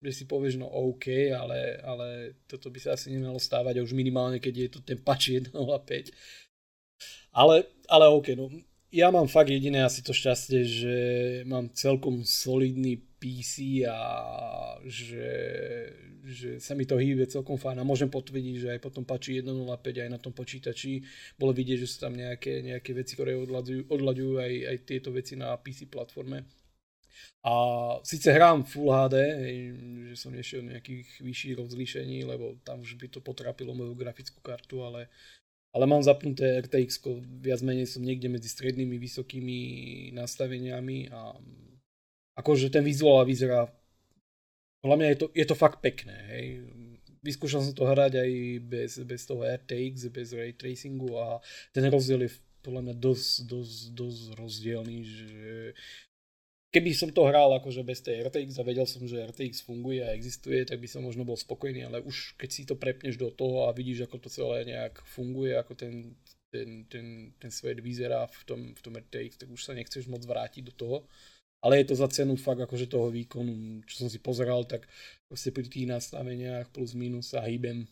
že 0.06 0.12
si 0.14 0.24
povieš, 0.30 0.62
no 0.62 0.70
OK, 0.70 1.34
ale, 1.34 1.82
ale 1.82 2.38
toto 2.46 2.70
by 2.70 2.78
sa 2.78 2.94
asi 2.94 3.10
nemalo 3.10 3.42
stávať 3.42 3.82
a 3.82 3.86
už 3.86 3.98
minimálne, 3.98 4.38
keď 4.38 4.54
je 4.54 4.70
to 4.78 4.80
ten 4.86 5.02
patch 5.02 5.34
1.05. 5.42 6.14
Ale, 7.34 7.66
ale 7.90 8.06
OK, 8.14 8.38
no 8.38 8.54
ja 8.98 9.14
mám 9.14 9.30
fakt 9.30 9.54
jediné 9.54 9.86
asi 9.86 10.02
to 10.02 10.10
šťastie, 10.10 10.66
že 10.66 10.96
mám 11.46 11.70
celkom 11.78 12.26
solidný 12.26 12.98
PC 13.22 13.86
a 13.86 14.02
že, 14.90 15.30
že 16.26 16.50
sa 16.58 16.74
mi 16.74 16.90
to 16.90 16.98
hýbe 16.98 17.30
celkom 17.30 17.62
fajn 17.62 17.82
a 17.82 17.86
môžem 17.86 18.10
potvrdiť, 18.10 18.56
že 18.58 18.68
aj 18.74 18.80
potom 18.82 19.06
páči 19.06 19.46
1.05 19.46 19.70
aj 20.02 20.10
na 20.10 20.18
tom 20.18 20.34
počítači 20.34 21.06
bolo 21.38 21.54
vidieť, 21.54 21.86
že 21.86 21.90
sú 21.90 21.98
tam 22.10 22.18
nejaké, 22.18 22.66
nejaké 22.66 22.98
veci, 22.98 23.14
ktoré 23.14 23.38
odľadujú, 23.38 23.86
odľadujú 23.86 24.34
aj, 24.42 24.54
aj 24.74 24.78
tieto 24.90 25.14
veci 25.14 25.38
na 25.38 25.54
PC 25.62 25.86
platforme. 25.94 26.46
A 27.46 27.54
síce 28.04 28.30
hrám 28.34 28.66
Full 28.66 28.92
HD, 28.92 29.16
že 30.14 30.16
som 30.20 30.34
nešiel 30.34 30.62
nejakých 30.68 31.22
vyšších 31.22 31.58
rozlíšení, 31.58 32.28
lebo 32.28 32.60
tam 32.62 32.82
už 32.82 32.98
by 32.98 33.08
to 33.10 33.20
potrapilo 33.24 33.74
moju 33.74 33.96
grafickú 33.98 34.42
kartu, 34.44 34.84
ale 34.84 35.10
ale 35.78 35.86
mám 35.86 36.02
zapnuté 36.02 36.58
RTX, 36.66 37.06
viac 37.38 37.62
menej 37.62 37.86
som 37.86 38.02
niekde 38.02 38.34
medzi 38.34 38.50
strednými, 38.50 38.98
vysokými 38.98 39.60
nastaveniami 40.18 41.14
a 41.14 41.38
akože 42.34 42.74
ten 42.74 42.82
vizuál 42.82 43.22
vyzerá, 43.30 43.70
podľa 44.82 44.98
mňa 44.98 45.08
je 45.14 45.18
to, 45.22 45.28
je 45.38 45.46
to 45.46 45.54
fakt 45.54 45.86
pekné, 45.86 46.18
hej. 46.34 46.46
Vyskúšal 47.22 47.62
som 47.62 47.78
to 47.78 47.86
hrať 47.86 48.18
aj 48.18 48.32
bez, 48.66 48.92
bez 49.06 49.22
toho 49.30 49.46
RTX, 49.46 50.10
bez 50.10 50.34
ray 50.34 50.58
tracingu 50.58 51.14
a 51.14 51.38
ten 51.70 51.86
rozdiel 51.86 52.26
je 52.26 52.32
podľa 52.66 52.82
mňa 52.90 52.96
dosť, 52.98 53.30
dosť, 53.46 53.78
dosť 53.94 54.22
rozdielný, 54.42 54.98
že 55.06 55.46
keby 56.72 56.92
som 56.92 57.10
to 57.16 57.24
hral 57.24 57.52
akože 57.56 57.82
bez 57.84 58.04
tej 58.04 58.28
RTX 58.28 58.60
a 58.60 58.68
vedel 58.68 58.84
som, 58.84 59.04
že 59.08 59.24
RTX 59.24 59.64
funguje 59.64 60.04
a 60.04 60.14
existuje, 60.14 60.68
tak 60.68 60.84
by 60.84 60.88
som 60.88 61.04
možno 61.04 61.24
bol 61.24 61.40
spokojný, 61.40 61.88
ale 61.88 62.04
už 62.04 62.36
keď 62.36 62.50
si 62.52 62.68
to 62.68 62.76
prepneš 62.76 63.16
do 63.16 63.32
toho 63.32 63.68
a 63.68 63.76
vidíš, 63.76 64.08
ako 64.08 64.18
to 64.20 64.30
celé 64.30 64.68
nejak 64.68 65.00
funguje, 65.08 65.56
ako 65.56 65.74
ten, 65.80 66.16
ten, 66.52 66.84
ten, 66.92 67.32
ten 67.40 67.52
svet 67.52 67.80
vyzerá 67.80 68.28
v 68.28 68.42
tom, 68.44 68.62
v 68.76 68.82
tom 68.84 68.94
RTX, 69.00 69.40
tak 69.40 69.50
už 69.52 69.62
sa 69.64 69.72
nechceš 69.74 70.12
moc 70.12 70.24
vrátiť 70.28 70.64
do 70.68 70.74
toho. 70.76 70.98
Ale 71.58 71.82
je 71.82 71.90
to 71.90 71.96
za 71.98 72.08
cenu 72.14 72.38
fakt 72.38 72.62
akože 72.62 72.86
toho 72.86 73.10
výkonu, 73.10 73.82
čo 73.90 74.06
som 74.06 74.08
si 74.14 74.22
pozeral, 74.22 74.62
tak 74.70 74.86
proste 75.26 75.50
pri 75.50 75.66
tých 75.66 75.90
nastaveniach 75.90 76.70
plus 76.70 76.94
minus 76.94 77.34
sa 77.34 77.42
hýbem 77.42 77.90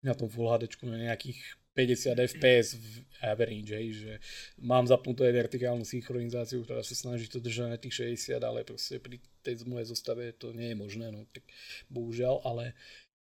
na 0.00 0.14
tom 0.14 0.30
Full 0.30 0.46
HD 0.46 0.70
na 0.86 1.10
nejakých 1.10 1.59
50 1.80 2.28
fps 2.36 2.76
v 2.76 2.88
average, 3.24 3.72
hej, 3.72 3.88
že 3.96 4.12
mám 4.60 4.84
zapnutú 4.84 5.24
aj 5.24 5.32
vertikálnu 5.32 5.84
synchronizáciu, 5.84 6.64
ktorá 6.64 6.84
sa 6.84 6.96
snaží 6.96 7.28
to 7.28 7.40
držať 7.40 7.68
na 7.72 7.78
tých 7.80 8.04
60, 8.12 8.40
ale 8.40 8.64
proste 8.64 9.00
pri 9.00 9.20
tej 9.40 9.64
mojej 9.64 9.88
zostave 9.88 10.36
to 10.36 10.52
nie 10.52 10.72
je 10.72 10.76
možné, 10.76 11.06
no 11.08 11.24
tak 11.32 11.44
bohužiaľ, 11.88 12.44
ale, 12.44 12.76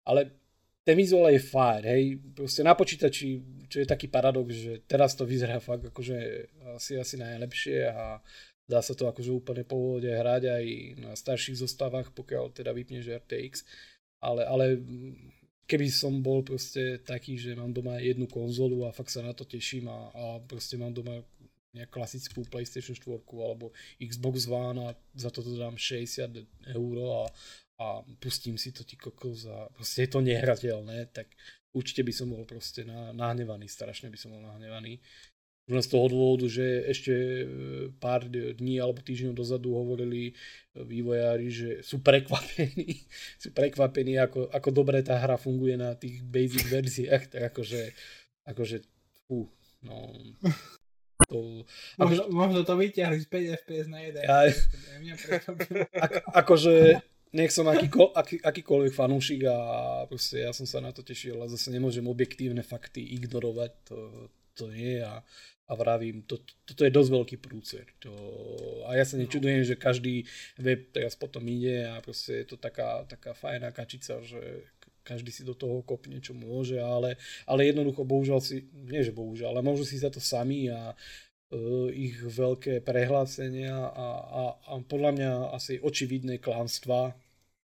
ale 0.05 0.33
ten 0.83 0.99
vizuál 0.99 1.31
je 1.31 1.41
fajn, 1.41 1.83
hej, 1.87 2.03
proste 2.35 2.61
na 2.67 2.75
počítači, 2.75 3.41
čo 3.71 3.77
je 3.81 3.87
taký 3.87 4.11
paradox, 4.11 4.53
že 4.53 4.73
teraz 4.85 5.15
to 5.15 5.23
vyzerá 5.23 5.63
fakt 5.63 5.87
akože 5.89 6.19
asi, 6.75 6.99
asi 6.99 7.17
najlepšie 7.21 7.87
a 7.89 8.19
dá 8.67 8.81
sa 8.81 8.97
to 8.97 9.07
akože 9.07 9.31
úplne 9.31 9.63
pohode 9.69 10.09
hrať 10.09 10.43
aj 10.49 10.65
na 10.99 11.13
starších 11.13 11.61
zostavách, 11.61 12.11
pokiaľ 12.17 12.51
teda 12.57 12.73
vypneš 12.73 13.13
RTX, 13.23 13.53
ale, 14.25 14.43
ale 14.49 14.81
keby 15.67 15.89
som 15.89 16.21
bol 16.21 16.43
proste 16.43 17.01
taký, 17.03 17.39
že 17.39 17.57
mám 17.57 17.73
doma 17.73 17.99
jednu 18.03 18.27
konzolu 18.27 18.85
a 18.87 18.95
fakt 18.95 19.11
sa 19.11 19.23
na 19.23 19.33
to 19.33 19.45
teším 19.47 19.89
a, 19.89 20.11
a 20.13 20.25
proste 20.45 20.77
mám 20.77 20.93
doma 20.93 21.23
nejak 21.73 21.89
klasickú 21.89 22.45
PlayStation 22.53 22.93
4 22.93 23.25
alebo 23.33 23.73
Xbox 23.97 24.45
One 24.45 24.93
a 24.93 24.95
za 25.17 25.33
to 25.33 25.41
dám 25.41 25.81
60 25.81 26.77
eur 26.77 26.97
a, 27.01 27.23
a 27.81 27.87
pustím 28.21 28.61
si 28.61 28.77
to 28.77 28.85
ti 28.85 29.01
kokos 29.01 29.49
a 29.49 29.73
proste 29.73 30.05
je 30.05 30.11
to 30.13 30.21
nehrateľné, 30.21 31.09
tak 31.17 31.33
určite 31.73 32.05
by 32.05 32.13
som 32.13 32.29
bol 32.29 32.45
proste 32.45 32.85
nahnevaný, 33.17 33.67
strašne 33.73 34.13
by 34.13 34.19
som 34.21 34.37
bol 34.37 34.45
nahnevaný. 34.45 35.01
Len 35.71 35.79
z 35.79 35.89
toho 35.95 36.11
dôvodu, 36.11 36.51
že 36.51 36.91
ešte 36.91 37.15
e, 37.15 37.45
pár 38.03 38.27
dní 38.27 38.83
alebo 38.83 38.99
týždňov 38.99 39.39
dozadu 39.39 39.79
hovorili 39.79 40.35
e, 40.75 40.83
vývojári, 40.83 41.49
že 41.55 41.69
sú 41.87 42.03
prekvapení, 42.03 42.99
sú 43.43 43.55
prekvapení, 43.55 44.19
ako, 44.19 44.51
ako 44.51 44.69
dobre 44.75 45.07
tá 45.07 45.23
hra 45.23 45.39
funguje 45.39 45.79
na 45.79 45.95
tých 45.95 46.19
basic 46.27 46.67
verziách, 46.67 47.31
tak 47.31 47.43
akože, 47.55 47.95
akože, 48.43 48.83
fú, 49.31 49.47
no, 49.87 50.19
to, 51.31 51.63
možno, 51.95 52.27
ako, 52.27 52.35
možno 52.35 52.61
to 52.67 52.75
vyťahli 52.75 53.19
z 53.23 53.27
5 53.31 53.59
FPS 53.63 53.87
na 53.87 53.99
1. 54.03 54.19
Ja, 54.19 54.39
ako, 56.11 56.17
akože 56.43 56.75
nech 57.33 57.55
som 57.55 57.65
akýko, 57.65 58.13
aký, 58.13 58.43
akýkoľvek 58.43 58.93
fanúšik 58.93 59.47
a 59.49 59.57
proste 60.05 60.45
ja 60.45 60.53
som 60.53 60.69
sa 60.69 60.85
na 60.85 60.93
to 60.93 61.01
tešil 61.01 61.41
a 61.41 61.49
zase 61.49 61.73
nemôžem 61.73 62.05
objektívne 62.05 62.61
fakty 62.61 63.01
ignorovať, 63.17 63.73
to, 63.89 63.97
to 64.55 64.71
nie 64.71 65.01
a 65.03 65.25
a 65.71 65.75
vravím, 65.75 66.21
to, 66.29 66.37
toto 66.69 66.85
je 66.85 66.93
dosť 66.93 67.11
veľký 67.17 67.37
prúcer. 67.41 67.89
To, 68.05 68.13
a 68.91 68.99
ja 68.99 69.09
sa 69.09 69.17
nečudujem, 69.17 69.65
že 69.65 69.81
každý 69.81 70.29
web 70.61 70.93
teraz 70.93 71.17
potom 71.17 71.41
ide 71.49 71.89
a 71.89 71.97
proste 72.05 72.45
je 72.45 72.47
to 72.53 72.57
taká, 72.61 73.09
taká 73.09 73.33
fajná 73.33 73.73
kačica, 73.73 74.21
že 74.21 74.69
každý 75.01 75.33
si 75.33 75.43
do 75.49 75.57
toho 75.57 75.81
kopne, 75.81 76.21
čo 76.21 76.37
môže, 76.37 76.77
ale, 76.77 77.17
ale 77.49 77.73
jednoducho, 77.73 78.05
bohužiaľ 78.05 78.39
si, 78.45 78.69
nie 78.87 79.01
že 79.01 79.17
bohužiaľ, 79.17 79.57
ale 79.57 79.67
môžu 79.67 79.89
si 79.89 79.97
za 79.97 80.13
to 80.13 80.21
sami 80.21 80.69
a 80.69 80.93
uh, 80.93 81.89
ich 81.89 82.21
veľké 82.21 82.85
prehlásenia 82.85 83.73
a, 83.73 84.09
a, 84.23 84.43
a 84.67 84.73
podľa 84.85 85.11
mňa 85.17 85.31
asi 85.57 85.81
očividné 85.81 86.39
klamstvá, 86.39 87.17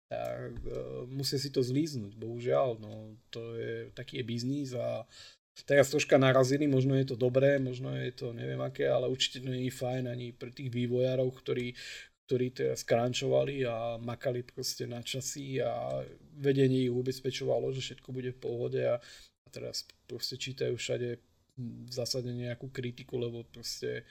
tak 0.10 0.52
uh, 0.66 1.06
musia 1.08 1.38
si 1.38 1.54
to 1.54 1.62
zlíznuť, 1.64 2.18
bohužiaľ, 2.20 2.82
no 2.82 3.22
to 3.30 3.56
je, 3.56 3.94
taký 3.96 4.20
je 4.20 4.26
biznis 4.26 4.70
a 4.76 5.06
teraz 5.62 5.94
troška 5.94 6.18
narazili, 6.18 6.66
možno 6.66 6.98
je 6.98 7.14
to 7.14 7.16
dobré, 7.16 7.62
možno 7.62 7.94
je 7.94 8.10
to 8.10 8.34
neviem 8.34 8.58
aké, 8.66 8.90
ale 8.90 9.06
určite 9.06 9.46
to 9.46 9.54
nie 9.54 9.70
je 9.70 9.78
fajn 9.78 10.10
ani 10.10 10.34
pre 10.34 10.50
tých 10.50 10.74
vývojárov, 10.74 11.30
ktorí, 11.30 11.78
ktorí 12.26 12.50
teraz 12.50 12.82
krančovali 12.82 13.62
a 13.70 14.02
makali 14.02 14.42
proste 14.42 14.90
na 14.90 15.06
časy 15.06 15.62
a 15.62 16.02
vedenie 16.42 16.90
ich 16.90 16.94
ubezpečovalo, 16.94 17.70
že 17.70 17.86
všetko 17.86 18.10
bude 18.10 18.34
v 18.34 18.42
pohode 18.42 18.82
a, 18.82 18.98
a 19.46 19.48
teraz 19.54 19.86
proste 20.10 20.42
čítajú 20.42 20.74
všade 20.74 21.22
v 21.54 21.92
zásade 21.94 22.34
nejakú 22.34 22.74
kritiku, 22.74 23.22
lebo 23.22 23.46
proste 23.46 24.10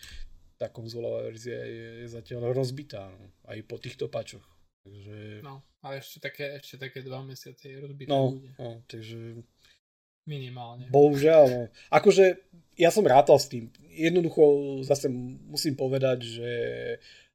tá 0.55 0.71
konzolová 0.71 1.27
verzia 1.27 1.59
je, 1.59 2.07
je 2.07 2.09
zatiaľ 2.15 2.55
rozbitá, 2.55 3.11
no, 3.11 3.35
aj 3.51 3.59
po 3.67 3.83
týchto 3.83 4.07
pačoch. 4.07 4.47
Takže... 4.87 5.43
No, 5.43 5.63
ale 5.83 5.99
ešte 5.99 6.23
také, 6.23 6.59
ešte 6.59 6.79
také 6.79 7.03
dva 7.03 7.23
mesiace 7.27 7.67
je 7.67 7.83
rozbité 7.83 8.11
no, 8.15 8.39
bude. 8.39 8.51
No, 8.63 8.83
takže 8.87 9.43
Minimálne. 10.27 10.87
Bohužiaľ, 10.89 11.45
no. 11.51 11.63
Akože 11.91 12.39
ja 12.79 12.95
som 12.95 13.03
rátal 13.03 13.37
s 13.37 13.51
tým. 13.51 13.69
Jednoducho 13.93 14.81
zase 14.87 15.11
musím 15.51 15.75
povedať, 15.75 16.25
že 16.25 16.51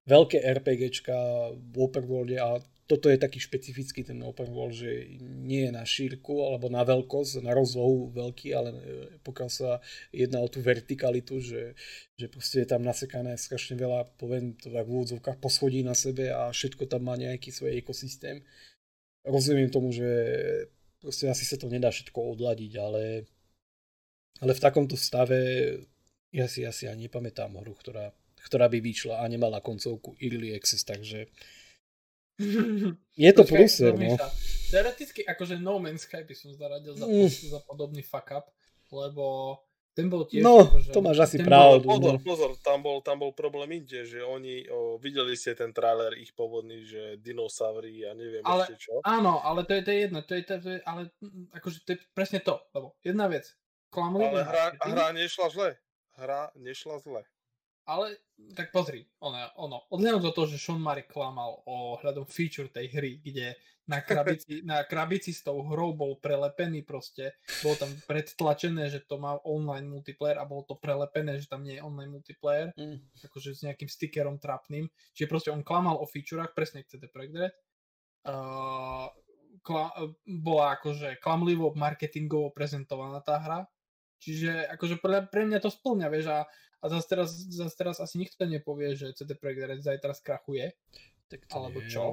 veľké 0.08 0.40
RPGčka 0.40 1.16
v 1.54 1.76
open 1.78 2.06
worlde 2.08 2.40
a 2.40 2.58
toto 2.88 3.12
je 3.12 3.20
taký 3.20 3.44
špecifický 3.44 4.08
ten 4.08 4.24
open 4.24 4.48
world, 4.48 4.72
že 4.72 5.20
nie 5.20 5.68
je 5.68 5.72
na 5.76 5.84
šírku 5.84 6.40
alebo 6.48 6.72
na 6.72 6.88
veľkosť, 6.88 7.44
na 7.44 7.52
rozlohu 7.52 8.16
veľký, 8.16 8.56
ale 8.56 8.70
e, 8.72 8.80
pokiaľ 9.28 9.50
sa 9.52 9.84
jedná 10.16 10.40
o 10.40 10.48
tú 10.48 10.64
vertikalitu, 10.64 11.44
že, 11.44 11.76
že 12.16 12.32
proste 12.32 12.64
je 12.64 12.72
tam 12.72 12.88
nasekané 12.88 13.36
strašne 13.36 13.76
veľa, 13.76 14.16
poviem 14.16 14.56
to 14.56 14.72
tak 14.72 14.88
v 14.88 15.04
úvodzovkách, 15.04 15.44
poschodí 15.44 15.84
na 15.84 15.92
sebe 15.92 16.32
a 16.32 16.48
všetko 16.48 16.88
tam 16.88 17.12
má 17.12 17.20
nejaký 17.20 17.52
svoj 17.52 17.76
ekosystém. 17.76 18.40
Rozumiem 19.28 19.68
tomu, 19.68 19.92
že 19.92 20.08
proste 21.02 21.30
asi 21.30 21.44
sa 21.46 21.58
to 21.60 21.70
nedá 21.70 21.94
všetko 21.94 22.18
odladiť, 22.38 22.74
ale, 22.78 23.26
ale 24.42 24.52
v 24.54 24.64
takomto 24.64 24.98
stave 24.98 25.40
ja 26.34 26.46
si 26.46 26.68
asi 26.68 26.86
ani 26.86 27.08
nepamätám 27.08 27.56
hru, 27.58 27.74
ktorá, 27.78 28.12
ktorá 28.44 28.68
by 28.68 28.80
vyšla 28.84 29.22
a 29.22 29.26
nemala 29.32 29.64
koncovku 29.64 30.18
Early 30.20 30.54
Access, 30.54 30.84
takže 30.84 31.30
je 33.18 33.32
to 33.34 33.44
prúser, 33.50 33.98
no. 33.98 34.14
Teoreticky 34.70 35.26
akože 35.26 35.58
No 35.58 35.82
Man's 35.82 36.06
Sky 36.06 36.22
by 36.22 36.36
som 36.38 36.54
zaradil 36.54 36.94
za, 36.94 37.10
mm. 37.10 37.30
za 37.50 37.60
podobný 37.66 38.06
fuck 38.06 38.30
up, 38.30 38.46
lebo 38.94 39.58
ten 39.98 40.14
bol 40.14 40.30
tiež... 40.30 40.46
No, 40.46 40.70
že, 40.78 40.94
to 40.94 41.02
máš 41.02 41.26
asi 41.26 41.42
pravdu. 41.42 41.90
Bol, 41.90 41.98
pozor, 41.98 42.14
no. 42.14 42.22
pozor, 42.22 42.52
tam 42.62 42.86
bol, 42.86 43.02
tam 43.02 43.18
bol 43.18 43.34
problém 43.34 43.82
inde, 43.82 44.06
že 44.06 44.22
oni, 44.22 44.70
o, 44.70 45.02
videli 45.02 45.34
ste 45.34 45.58
ten 45.58 45.74
trailer 45.74 46.14
ich 46.22 46.38
pôvodný, 46.38 46.86
že 46.86 47.18
dinosaury 47.18 48.06
a 48.06 48.14
neviem 48.14 48.46
ale, 48.46 48.70
ešte 48.70 48.78
čo. 48.78 49.02
Áno, 49.02 49.42
ale 49.42 49.66
to 49.66 49.74
je, 49.74 49.82
to 49.82 49.90
je 49.90 50.00
jedno, 50.06 50.20
to 50.22 50.38
je, 50.38 50.42
to 50.46 50.70
je, 50.70 50.80
ale 50.86 51.10
akože 51.50 51.82
to 51.82 51.98
je 51.98 52.00
presne 52.14 52.46
to, 52.46 52.62
lebo 52.78 52.94
jedna 53.02 53.26
vec, 53.26 53.50
klamlivý 53.90 54.38
Ale 54.38 54.46
hra, 54.46 54.66
hra 54.86 55.08
nešla 55.18 55.48
zle. 55.50 55.70
Hra 56.14 56.54
nešla 56.54 57.02
zle. 57.02 57.26
Ale 57.88 58.20
tak 58.54 58.70
pozri, 58.76 59.08
ono, 59.24 59.40
ono 59.58 59.78
odhľadom 59.96 60.22
do 60.22 60.32
toho, 60.36 60.46
že 60.52 60.62
Sean 60.62 60.78
Murray 60.78 61.08
klamal 61.08 61.64
o 61.66 61.98
hľadom 61.98 62.28
feature 62.28 62.68
tej 62.68 62.92
hry, 62.94 63.18
kde 63.24 63.56
na 63.88 64.04
krabici, 64.04 64.60
na 64.68 64.84
krabici 64.84 65.32
s 65.32 65.42
tou 65.42 65.64
hrou 65.64 65.96
bol 65.96 66.20
prelepený 66.20 66.84
proste, 66.84 67.40
bolo 67.64 67.80
tam 67.80 67.92
predtlačené, 68.06 68.92
že 68.92 69.08
to 69.08 69.18
má 69.18 69.40
online 69.48 69.88
multiplayer 69.88 70.38
a 70.38 70.46
bolo 70.46 70.68
to 70.68 70.76
prelepené, 70.76 71.40
že 71.40 71.48
tam 71.48 71.64
nie 71.64 71.80
je 71.80 71.86
online 71.88 72.12
multiplayer, 72.12 72.76
mm. 72.76 73.24
akože 73.32 73.56
s 73.56 73.64
nejakým 73.64 73.88
stickerom 73.88 74.38
trapným, 74.38 74.92
čiže 75.16 75.32
proste 75.32 75.50
on 75.56 75.64
klamal 75.64 75.98
o 75.98 76.06
featurech, 76.06 76.52
presne 76.52 76.84
CD 76.84 77.08
Projekt 77.08 77.36
Red, 77.40 77.54
uh, 78.28 79.08
kla, 79.64 79.86
bola 80.28 80.76
akože 80.78 81.24
klamlivo 81.24 81.72
marketingovo 81.74 82.52
prezentovaná 82.52 83.24
tá 83.24 83.40
hra, 83.40 83.60
čiže 84.20 84.68
akože 84.76 85.00
pre, 85.00 85.24
pre 85.32 85.48
mňa 85.48 85.60
to 85.64 85.72
splňa, 85.72 86.08
vieš, 86.12 86.28
a 86.36 86.40
a 86.78 86.86
zase 86.90 87.06
teraz, 87.10 87.30
zase 87.50 87.76
teraz 87.76 87.98
asi 87.98 88.22
nikto 88.22 88.46
nepovie, 88.46 88.94
že 88.94 89.14
CD 89.18 89.34
Projekt 89.34 89.66
Red 89.66 89.82
zajtra 89.82 90.14
skrachuje. 90.14 90.78
Tak 91.28 91.50
to 91.50 91.54
alebo 91.58 91.82
nie, 91.84 91.90
čo? 91.90 92.04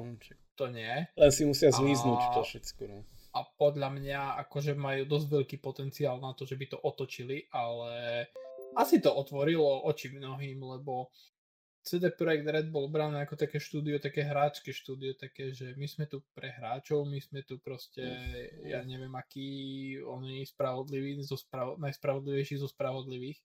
To 0.59 0.65
nie. 0.67 1.07
Len 1.15 1.31
si 1.31 1.45
musia 1.45 1.69
zlíznuť 1.71 2.21
a... 2.21 2.31
to 2.33 2.41
všetko. 2.41 2.81
No. 2.89 2.99
A 3.35 3.39
podľa 3.59 3.89
mňa 3.91 4.19
akože 4.47 4.73
majú 4.79 5.05
dosť 5.05 5.27
veľký 5.27 5.57
potenciál 5.59 6.17
na 6.23 6.31
to, 6.31 6.47
že 6.47 6.55
by 6.55 6.65
to 6.71 6.77
otočili, 6.79 7.45
ale 7.51 8.25
asi 8.75 9.03
to 9.03 9.11
otvorilo 9.11 9.83
oči 9.87 10.11
mnohým, 10.11 10.59
lebo 10.63 11.11
CD 11.85 12.09
Projekt 12.09 12.49
Red 12.49 12.67
bol 12.73 12.89
brané 12.89 13.21
ako 13.21 13.37
také 13.37 13.61
štúdio, 13.61 14.01
také 14.01 14.25
hráčske 14.25 14.73
štúdio, 14.73 15.13
také, 15.13 15.53
že 15.53 15.77
my 15.77 15.85
sme 15.85 16.09
tu 16.09 16.25
pre 16.33 16.49
hráčov, 16.49 17.05
my 17.05 17.21
sme 17.21 17.45
tu 17.45 17.61
proste, 17.61 18.01
ja 18.65 18.81
neviem, 18.81 19.13
aký 19.13 19.47
oni 20.01 20.41
spravodliví, 20.49 21.21
zo 21.21 21.37
spravo, 21.37 21.77
najspravodlivejší 21.77 22.57
zo 22.57 22.65
spravodlivých 22.65 23.37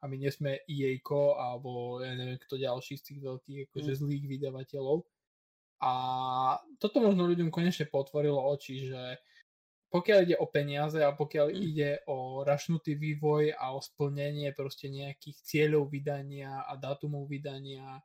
a 0.00 0.08
my 0.08 0.16
nie 0.16 0.32
sme 0.32 0.64
EA 0.64 0.96
alebo 1.36 2.00
ja 2.00 2.16
neviem 2.16 2.40
kto 2.40 2.56
ďalší 2.56 2.96
z 2.96 3.04
tých 3.12 3.20
veľkých 3.20 3.58
akože 3.68 3.92
mm. 3.92 4.00
zlých 4.00 4.24
vydavateľov. 4.26 5.04
A 5.80 5.92
toto 6.76 7.00
možno 7.00 7.24
ľuďom 7.24 7.48
konečne 7.48 7.88
potvorilo 7.88 8.40
oči, 8.52 8.88
že 8.92 9.20
pokiaľ 9.90 10.18
ide 10.22 10.36
o 10.38 10.46
peniaze 10.46 11.00
a 11.02 11.12
pokiaľ 11.12 11.46
mm. 11.52 11.56
ide 11.56 11.90
o 12.08 12.46
rašnutý 12.46 12.96
vývoj 12.96 13.56
a 13.56 13.76
o 13.76 13.80
splnenie 13.80 14.52
proste 14.56 14.88
nejakých 14.88 15.36
cieľov 15.44 15.92
vydania 15.92 16.64
a 16.64 16.76
dátumov 16.80 17.28
vydania 17.28 18.00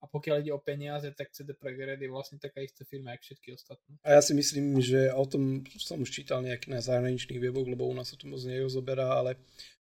a 0.00 0.04
pokiaľ 0.04 0.44
ide 0.44 0.52
o 0.52 0.60
peniaze, 0.60 1.08
tak 1.16 1.32
CD 1.32 1.56
Projekt 1.56 1.80
Red 1.80 2.00
je 2.04 2.12
vlastne 2.12 2.36
taká 2.36 2.60
istá 2.60 2.84
firma, 2.84 3.16
ako 3.16 3.24
všetky 3.24 3.48
ostatné. 3.56 3.96
A 4.04 4.20
ja 4.20 4.20
si 4.20 4.36
myslím, 4.36 4.76
že 4.84 5.08
o 5.08 5.24
tom 5.24 5.64
som 5.80 5.96
už 6.04 6.12
čítal 6.12 6.44
nejaký 6.44 6.68
na 6.68 6.84
zahraničných 6.84 7.40
weboch, 7.40 7.64
lebo 7.64 7.88
u 7.88 7.94
nás 7.96 8.12
sa 8.12 8.20
to 8.20 8.28
moc 8.28 8.44
nerozoberá, 8.44 9.16
ale 9.16 9.40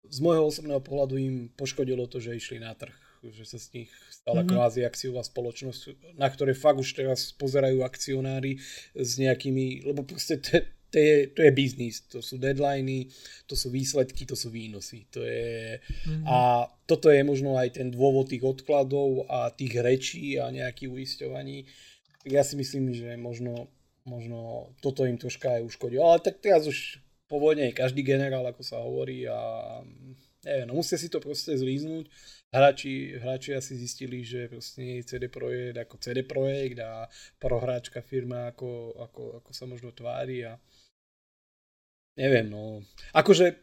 z 0.08 0.18
môjho 0.20 0.48
osobného 0.48 0.82
pohľadu 0.84 1.14
im 1.16 1.34
poškodilo 1.56 2.06
to, 2.06 2.20
že 2.20 2.36
išli 2.36 2.60
na 2.60 2.72
trh 2.76 3.04
že 3.32 3.48
sa 3.48 3.56
z 3.56 3.72
nich 3.72 3.90
stala 4.12 4.44
mm-hmm. 4.44 4.52
kvázi 4.52 4.80
akciová 4.84 5.24
spoločnosť, 5.24 6.12
na 6.20 6.28
ktoré 6.28 6.52
fakt 6.52 6.76
už 6.76 6.90
teraz 6.92 7.32
pozerajú 7.32 7.80
akcionári 7.80 8.60
s 8.92 9.16
nejakými, 9.16 9.86
lebo 9.88 10.04
proste 10.04 10.36
to 10.94 11.02
je, 11.02 11.26
to 11.32 11.40
je 11.42 11.50
biznis, 11.50 12.06
to 12.06 12.22
sú 12.22 12.38
deadliny, 12.38 13.10
to 13.50 13.58
sú 13.58 13.72
výsledky, 13.72 14.28
to 14.28 14.38
sú 14.38 14.52
výnosy. 14.52 15.10
To 15.10 15.26
je, 15.26 15.80
mm-hmm. 15.80 16.22
A 16.28 16.68
toto 16.86 17.10
je 17.10 17.24
možno 17.26 17.58
aj 17.58 17.80
ten 17.80 17.90
dôvod 17.90 18.30
tých 18.30 18.44
odkladov 18.44 19.26
a 19.26 19.50
tých 19.50 19.74
rečí 19.80 20.38
a 20.38 20.54
nejakých 20.54 20.90
uisťovaní. 20.92 21.66
Ja 22.30 22.46
si 22.46 22.54
myslím, 22.54 22.94
že 22.94 23.18
možno, 23.18 23.68
možno 24.06 24.70
toto 24.78 25.02
im 25.02 25.18
troška 25.18 25.58
aj 25.58 25.66
uškodilo. 25.66 26.14
Ale 26.14 26.22
tak 26.22 26.38
teraz 26.38 26.70
už 26.70 27.03
po 27.34 27.42
vojne 27.42 27.66
je 27.66 27.74
každý 27.74 28.06
generál, 28.06 28.46
ako 28.46 28.62
sa 28.62 28.78
hovorí 28.78 29.26
a 29.26 29.34
neviem, 30.46 30.70
no 30.70 30.78
musia 30.78 30.94
si 30.94 31.10
to 31.10 31.18
proste 31.18 31.58
zlíznuť. 31.58 32.06
Hráči, 32.54 33.18
hráči 33.18 33.58
asi 33.58 33.74
zistili, 33.74 34.22
že 34.22 34.46
proste 34.46 34.86
nie 34.86 35.02
je 35.02 35.10
CD 35.10 35.26
Projekt 35.26 35.74
ako 35.74 35.94
CD 35.98 36.22
Projekt 36.22 36.78
a 36.78 37.10
prohráčka 37.42 38.06
firma 38.06 38.54
ako, 38.54 38.94
ako, 39.02 39.22
ako 39.42 39.50
sa 39.50 39.66
možno 39.66 39.90
tvári 39.90 40.46
a 40.46 40.54
neviem, 42.14 42.46
no. 42.46 42.86
Akože 43.10 43.58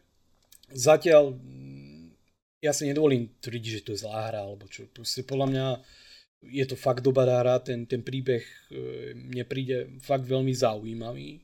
zatiaľ 0.68 1.32
ja 2.60 2.76
si 2.76 2.84
nedovolím 2.84 3.32
tvrdiť, 3.40 3.72
že 3.80 3.84
to 3.88 3.96
je 3.96 4.04
zlá 4.04 4.28
hra, 4.28 4.44
alebo 4.44 4.68
čo. 4.68 4.84
Proste 4.92 5.24
podľa 5.24 5.48
mňa 5.48 5.66
je 6.52 6.64
to 6.68 6.76
fakt 6.76 7.00
dobrá 7.00 7.40
hra, 7.40 7.56
ten, 7.64 7.88
ten 7.88 8.04
príbeh 8.04 8.44
e, 8.68 9.16
mne 9.16 9.48
príde 9.48 9.96
fakt 10.04 10.28
veľmi 10.28 10.52
zaujímavý 10.52 11.40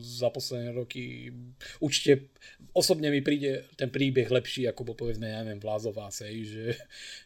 za 0.00 0.28
posledné 0.32 0.72
roky. 0.72 1.32
Určite 1.80 2.32
osobne 2.72 3.12
mi 3.12 3.20
príde 3.24 3.68
ten 3.76 3.88
príbeh 3.92 4.28
lepší, 4.28 4.68
ako 4.68 4.92
bol 4.92 4.96
povedzme, 4.96 5.28
ja 5.28 5.44
neviem, 5.44 5.60
Vlázová 5.60 6.08
sej, 6.12 6.44
že, 6.44 6.66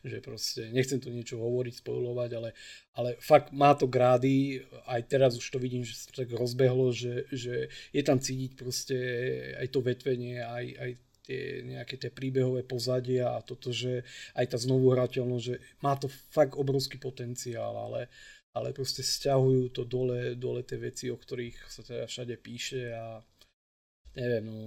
že 0.02 0.16
proste, 0.22 0.70
nechcem 0.70 0.98
tu 0.98 1.10
niečo 1.10 1.38
hovoriť, 1.38 1.74
spojovať, 1.82 2.30
ale, 2.34 2.50
ale 2.94 3.10
fakt 3.18 3.50
má 3.54 3.74
to 3.74 3.90
grády, 3.90 4.62
aj 4.90 5.00
teraz 5.10 5.38
už 5.38 5.46
to 5.46 5.58
vidím, 5.58 5.86
že 5.86 5.94
sa 5.94 6.10
tak 6.10 6.30
rozbehlo, 6.34 6.90
že, 6.94 7.26
že 7.30 7.70
je 7.94 8.02
tam 8.02 8.18
cítiť 8.18 8.52
proste 8.58 8.96
aj 9.58 9.66
to 9.70 9.80
vetvenie, 9.82 10.42
aj, 10.42 10.66
aj 10.78 10.90
tie 11.24 11.64
nejaké 11.64 11.96
tie 11.96 12.12
príbehové 12.12 12.68
pozadia 12.68 13.32
a 13.32 13.40
toto, 13.40 13.72
že 13.72 14.04
aj 14.36 14.54
tá 14.54 14.58
znovu 14.60 14.92
hrateľnosť, 14.92 15.44
že 15.44 15.56
má 15.80 15.96
to 15.96 16.12
fakt 16.30 16.52
obrovský 16.52 17.00
potenciál, 17.00 17.72
ale 17.72 18.12
ale 18.54 18.70
proste 18.70 19.02
stiahujú 19.02 19.74
to 19.74 19.82
dole, 19.82 20.38
dole 20.38 20.62
tie 20.62 20.78
veci, 20.78 21.10
o 21.10 21.18
ktorých 21.18 21.66
sa 21.66 21.82
teda 21.82 22.06
všade 22.06 22.34
píše 22.38 22.94
a 22.94 23.18
neviem, 24.14 24.46
no, 24.46 24.58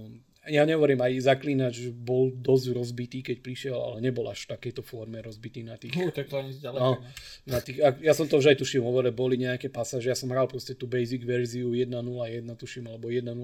ja 0.46 0.62
nehovorím 0.62 1.02
aj 1.02 1.26
zaklínač, 1.26 1.90
bol 1.90 2.30
dosť 2.30 2.66
rozbitý, 2.72 3.18
keď 3.26 3.36
prišiel, 3.42 3.74
ale 3.74 3.96
nebol 3.98 4.24
až 4.30 4.46
v 4.46 4.54
takejto 4.54 4.86
forme 4.86 5.18
rozbitý 5.18 5.66
na 5.66 5.74
tých... 5.74 5.98
Uh, 5.98 6.14
tak 6.14 6.30
to 6.30 6.38
ani 6.38 6.54
no, 6.62 7.02
na 7.44 7.58
tých, 7.58 7.82
ja 7.82 8.12
som 8.14 8.30
to 8.30 8.38
už 8.38 8.54
aj 8.54 8.56
tuším, 8.62 8.86
hovoril, 8.86 9.10
boli 9.10 9.36
nejaké 9.36 9.68
pasáže, 9.68 10.08
ja 10.08 10.16
som 10.16 10.30
hral 10.30 10.46
proste 10.46 10.78
tú 10.78 10.86
basic 10.86 11.26
verziu 11.26 11.74
1.0.1 11.74 12.46
tuším, 12.54 12.88
alebo 12.88 13.10
1.0.0 13.10 13.34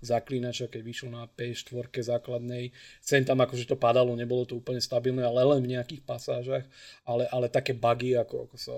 zaklínača, 0.00 0.70
keď 0.70 0.80
vyšiel 0.86 1.10
na 1.12 1.26
P4 1.26 1.90
základnej. 1.90 2.70
Sem 3.02 3.26
tam 3.26 3.42
akože 3.42 3.66
to 3.68 3.76
padalo, 3.76 4.14
nebolo 4.14 4.46
to 4.48 4.56
úplne 4.56 4.80
stabilné, 4.80 5.26
ale 5.26 5.42
len 5.42 5.60
v 5.60 5.76
nejakých 5.76 6.06
pasážach, 6.06 6.64
ale, 7.02 7.28
ale 7.28 7.52
také 7.52 7.76
bugy, 7.76 8.16
ako, 8.16 8.48
ako 8.48 8.56
sa 8.56 8.74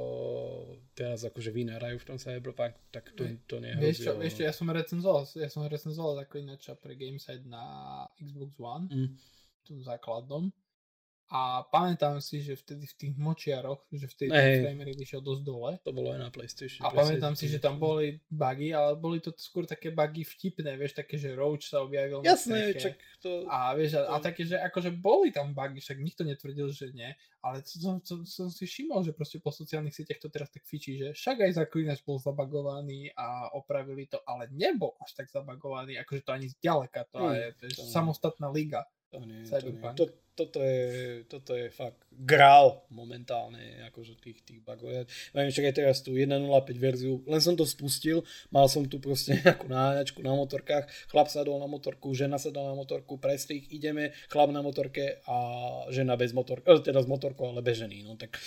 teraz 0.99 1.23
akože 1.23 1.55
vynárajú 1.55 2.03
v 2.03 2.07
tom 2.09 2.19
Cyberpunk, 2.19 2.75
tak 2.91 3.15
to, 3.15 3.23
to 3.47 3.63
nehrozí. 3.63 3.87
Vieš 3.87 3.99
čo, 4.03 4.13
vieš 4.19 4.35
čo, 4.41 4.43
ja 4.43 4.55
som 4.55 4.67
recenzoval, 4.67 5.23
ja 5.39 5.47
som 5.47 5.63
recenzoval 5.63 6.19
zaklínača 6.19 6.75
pre 6.75 6.99
Games 7.19 7.25
Side 7.27 7.49
na 7.49 8.07
Xbox 8.23 8.55
One, 8.59 8.87
mm. 8.91 9.17
tu 9.67 9.83
základnom. 9.83 10.51
A 11.29 11.61
pamätám 11.69 12.25
si, 12.25 12.41
že 12.41 12.57
vtedy 12.57 12.89
v 12.89 12.95
tých 12.97 13.15
močiaroch, 13.21 13.85
že 13.93 14.09
v 14.09 14.15
tej 14.17 14.29
hey, 14.33 14.65
frame 14.65 14.81
rate 14.89 15.05
išiel 15.05 15.21
dosť 15.21 15.43
dole. 15.45 15.77
To 15.85 15.93
bolo 15.93 16.17
aj 16.17 16.21
na 16.25 16.31
PlayStation. 16.33 16.81
A 16.81 16.89
pamätám 16.89 17.37
si, 17.37 17.53
že 17.53 17.61
tam 17.61 17.77
boli 17.77 18.17
bugy, 18.33 18.73
ale 18.73 18.97
boli 18.97 19.21
to 19.21 19.37
skôr 19.37 19.69
také 19.69 19.93
bugy 19.93 20.25
vtipné, 20.25 20.81
vieš, 20.81 20.97
také, 20.97 21.21
že 21.21 21.37
Roach 21.37 21.69
sa 21.69 21.85
objavil. 21.85 22.25
Jasné, 22.25 22.73
čak 22.81 22.97
to... 23.21 23.45
A 23.45 23.77
vieš, 23.77 24.01
a, 24.01 24.09
a 24.09 24.25
také, 24.25 24.49
že 24.49 24.57
akože 24.57 24.89
boli 24.97 25.29
tam 25.29 25.53
bugy, 25.53 25.85
však 25.85 26.01
nikto 26.01 26.25
netvrdil, 26.25 26.73
že 26.73 26.97
nie, 26.97 27.13
ale 27.45 27.61
som, 27.61 28.01
som, 28.01 28.25
som 28.25 28.49
si 28.49 28.65
všimol, 28.65 29.05
že 29.05 29.13
proste 29.13 29.37
po 29.37 29.53
sociálnych 29.53 29.93
sieťach 29.93 30.25
to 30.25 30.33
teraz 30.33 30.49
tak 30.49 30.65
fičí, 30.65 30.97
že 30.97 31.13
však 31.13 31.45
aj 31.45 31.61
Zaklinač 31.61 32.01
bol 32.09 32.17
zabagovaný 32.17 33.13
a 33.13 33.53
opravili 33.53 34.09
to, 34.09 34.17
ale 34.25 34.49
nebol 34.49 34.97
až 35.05 35.13
tak 35.13 35.29
zabagovaný, 35.29 36.01
akože 36.01 36.25
to 36.25 36.33
ani 36.33 36.49
zďaleka, 36.57 37.05
to 37.13 37.21
hmm, 37.21 37.37
je, 37.37 37.47
to 37.53 37.63
je 37.69 37.73
to 37.79 37.83
samostatná 37.85 38.49
liga. 38.49 38.89
To 39.13 39.21
nie, 39.23 39.45
to 39.45 39.71
nie. 39.71 39.93
To, 39.97 40.05
toto, 40.39 40.63
je, 40.63 41.27
toto 41.27 41.59
je 41.59 41.67
fakt 41.75 41.99
grál 42.15 42.83
momentálne, 42.95 43.83
akože 43.91 44.19
tých, 44.23 44.39
tých 44.47 44.63
bugov. 44.63 44.91
Ja 44.91 45.03
neviem, 45.35 45.51
čakaj 45.51 45.75
teraz 45.75 45.99
tú 46.03 46.15
1.05 46.15 46.39
verziu, 46.79 47.23
len 47.27 47.43
som 47.43 47.59
to 47.59 47.67
spustil, 47.67 48.23
mal 48.55 48.71
som 48.71 48.87
tu 48.87 49.03
proste 49.03 49.35
nejakú 49.43 49.67
náňačku 49.67 50.23
na 50.23 50.35
motorkách, 50.39 50.87
chlap 51.11 51.27
sadol 51.31 51.59
na 51.59 51.67
motorku, 51.67 52.15
žena 52.15 52.39
sadol 52.39 52.71
na 52.71 52.75
motorku, 52.79 53.19
prestrih, 53.19 53.67
ideme, 53.75 54.15
chlap 54.31 54.55
na 54.55 54.63
motorke 54.63 55.19
a 55.27 55.37
žena 55.91 56.15
bez 56.15 56.31
motorky, 56.31 56.67
eh, 56.71 56.79
teda 56.79 57.03
s 57.03 57.09
motorkou, 57.11 57.51
ale 57.51 57.63
bez 57.63 57.83
ženy, 57.83 58.07
no 58.07 58.15
tak 58.15 58.39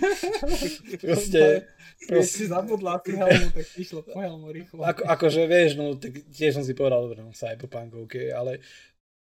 proste... 1.04 1.68
proste... 2.08 2.32
si 2.32 2.44
zabudla 2.48 3.00
tú 3.04 3.16
helmu, 3.16 3.52
tak 3.52 3.66
išlo 3.76 4.00
po 4.04 4.20
helmu 4.20 4.48
rýchlo. 4.52 4.80
Ako, 4.84 5.04
akože 5.04 5.44
vieš, 5.44 5.76
no 5.76 5.96
tak 6.00 6.16
tiež 6.32 6.56
som 6.56 6.64
si 6.64 6.72
povedal, 6.72 7.04
dobre, 7.04 7.20
no 7.20 7.32
Cyberpunk, 7.32 8.08
ok, 8.08 8.32
ale 8.32 8.60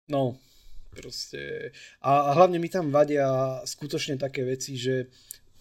no, 0.08 0.36
Proste. 0.92 1.72
A 2.04 2.36
hlavne 2.36 2.60
mi 2.60 2.68
tam 2.68 2.92
vadia 2.92 3.60
skutočne 3.64 4.20
také 4.20 4.44
veci, 4.44 4.76
že 4.76 5.08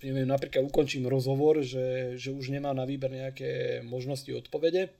neviem, 0.03 0.27
napríklad 0.27 0.67
ukončím 0.67 1.07
rozhovor, 1.07 1.63
že, 1.63 2.19
že 2.19 2.35
už 2.35 2.51
nemám 2.51 2.75
na 2.75 2.83
výber 2.83 3.13
nejaké 3.13 3.81
možnosti 3.87 4.27
odpovede. 4.27 4.91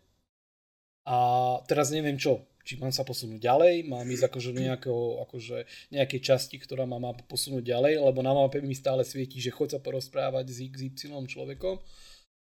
A 1.04 1.18
teraz 1.66 1.90
neviem 1.90 2.16
čo, 2.16 2.46
či 2.62 2.78
mám 2.78 2.94
sa 2.94 3.02
posunúť 3.02 3.42
ďalej, 3.42 3.90
mám 3.90 4.06
ísť 4.06 4.30
akože 4.30 4.52
nejakého, 4.54 5.26
akože 5.26 5.58
nejakej 5.92 6.22
časti, 6.22 6.62
ktorá 6.62 6.86
ma 6.86 7.02
má 7.02 7.12
posunúť 7.26 7.66
ďalej, 7.66 8.06
lebo 8.06 8.22
na 8.22 8.38
mape 8.38 8.62
mi 8.62 8.78
stále 8.78 9.02
svieti, 9.02 9.42
že 9.42 9.50
chod 9.50 9.74
sa 9.74 9.82
porozprávať 9.82 10.46
s 10.54 10.58
XY 10.70 11.26
človekom, 11.26 11.82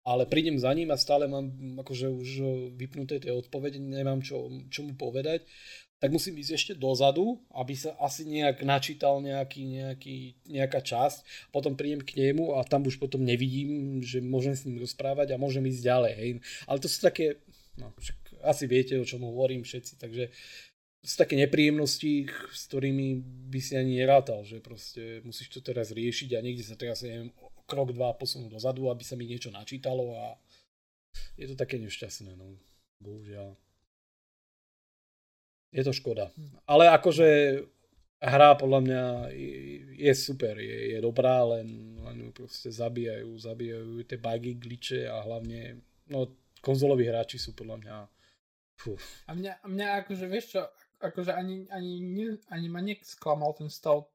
ale 0.05 0.29
prídem 0.29 0.61
za 0.61 0.69
ním 0.77 0.93
a 0.93 1.01
stále 1.01 1.25
mám 1.25 1.49
akože 1.81 2.13
už 2.13 2.29
vypnuté 2.77 3.17
tie 3.17 3.33
odpovede, 3.33 3.81
nemám 3.81 4.21
čo, 4.21 4.53
čo 4.69 4.85
mu 4.85 4.93
povedať 4.93 5.49
tak 6.01 6.09
musím 6.17 6.41
ísť 6.41 6.53
ešte 6.57 6.73
dozadu, 6.73 7.37
aby 7.53 7.77
sa 7.77 7.93
asi 8.01 8.25
nejak 8.25 8.65
načítal 8.65 9.21
nejaký, 9.21 9.63
nejaký, 9.69 10.17
nejaká 10.49 10.81
časť, 10.81 11.53
potom 11.53 11.77
prídem 11.77 12.01
k 12.01 12.17
nemu 12.17 12.57
a 12.57 12.65
tam 12.65 12.89
už 12.89 12.97
potom 12.97 13.21
nevidím, 13.21 14.01
že 14.01 14.25
môžem 14.25 14.57
s 14.57 14.65
ním 14.65 14.81
rozprávať 14.81 15.37
a 15.37 15.41
môžem 15.41 15.61
ísť 15.69 15.85
ďalej. 15.85 16.13
Hej. 16.17 16.31
Ale 16.65 16.79
to 16.81 16.89
sú 16.89 17.05
také, 17.05 17.45
no, 17.77 17.93
asi 18.41 18.65
viete, 18.65 18.97
o 18.97 19.05
čom 19.05 19.21
hovorím 19.29 19.61
všetci, 19.61 20.01
takže 20.01 20.33
sú 21.05 21.15
také 21.21 21.37
nepríjemnosti, 21.37 22.29
s 22.53 22.63
ktorými 22.69 23.21
by 23.53 23.61
si 23.61 23.73
ani 23.77 24.01
nerátal, 24.01 24.45
že 24.45 24.61
proste 24.65 25.21
musíš 25.25 25.53
to 25.53 25.61
teraz 25.61 25.93
riešiť 25.93 26.37
a 26.37 26.45
niekde 26.45 26.65
sa 26.65 26.77
teraz, 26.81 27.05
neviem, 27.05 27.33
krok, 27.69 27.93
dva 27.93 28.17
posunúť 28.17 28.57
dozadu, 28.57 28.89
aby 28.89 29.05
sa 29.05 29.17
mi 29.17 29.29
niečo 29.29 29.53
načítalo 29.53 30.17
a 30.17 30.37
je 31.37 31.45
to 31.49 31.57
také 31.61 31.77
nešťastné, 31.81 32.37
no. 32.37 32.57
Bohužiaľ. 33.01 33.57
Je 35.71 35.83
to 35.87 35.95
škoda. 35.95 36.35
Ale 36.67 36.91
akože 36.91 37.29
hra 38.21 38.59
podľa 38.59 38.81
mňa 38.85 39.03
je 39.97 40.15
super, 40.19 40.59
je, 40.59 40.95
je 40.95 40.99
dobrá, 41.01 41.47
len, 41.57 41.97
len 42.05 42.35
proste 42.35 42.69
zabíjajú, 42.69 43.33
zabíjajú 43.39 44.05
tie 44.05 44.19
bugy, 44.21 44.53
glitche 44.61 45.01
a 45.09 45.25
hlavne, 45.25 45.81
no 46.11 46.29
konzoloví 46.61 47.09
hráči 47.09 47.41
sú 47.41 47.57
podľa 47.57 47.77
mňa 47.81 47.97
Fú. 48.81 48.97
A 49.29 49.37
mňa, 49.37 49.61
mňa 49.69 49.87
akože, 50.01 50.25
vieš 50.25 50.57
čo, 50.57 50.65
akože 51.05 51.37
ani, 51.37 51.69
ani, 51.69 52.01
ani 52.49 52.69
ma 52.73 52.81
nesklamal 52.81 53.53
ten 53.53 53.69
stav, 53.69 54.09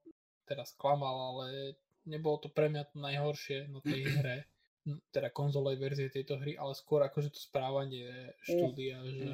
teraz 0.49 0.73
klamal, 0.73 1.37
ale 1.37 1.77
nebolo 2.09 2.41
to 2.41 2.49
pre 2.49 2.73
mňa 2.73 2.89
to 2.89 2.97
najhoršie 2.97 3.69
na 3.69 3.77
tej 3.85 4.01
hre, 4.17 4.49
teda 5.13 5.29
konzolovej 5.29 5.77
verzie 5.77 6.09
tejto 6.09 6.41
hry, 6.41 6.57
ale 6.57 6.73
skôr 6.73 7.05
akože 7.05 7.29
to 7.29 7.37
správanie 7.41 8.09
štúdia, 8.41 9.05
mm. 9.05 9.09
že 9.21 9.33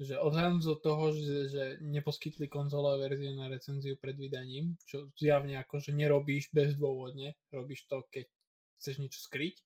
že 0.00 0.18
odhľadom 0.18 0.58
do 0.58 0.74
toho, 0.74 1.14
že, 1.14 1.38
že 1.54 1.64
neposkytli 1.78 2.50
konzolové 2.50 3.06
verzie 3.06 3.30
na 3.30 3.46
recenziu 3.46 3.94
pred 3.94 4.18
vydaním, 4.18 4.74
čo 4.90 5.14
zjavne 5.14 5.54
že 5.54 5.92
nerobíš 5.94 6.50
bezdôvodne, 6.50 7.38
robíš 7.54 7.86
to, 7.86 8.02
keď 8.10 8.26
chceš 8.82 8.94
niečo 8.98 9.20
skryť. 9.22 9.62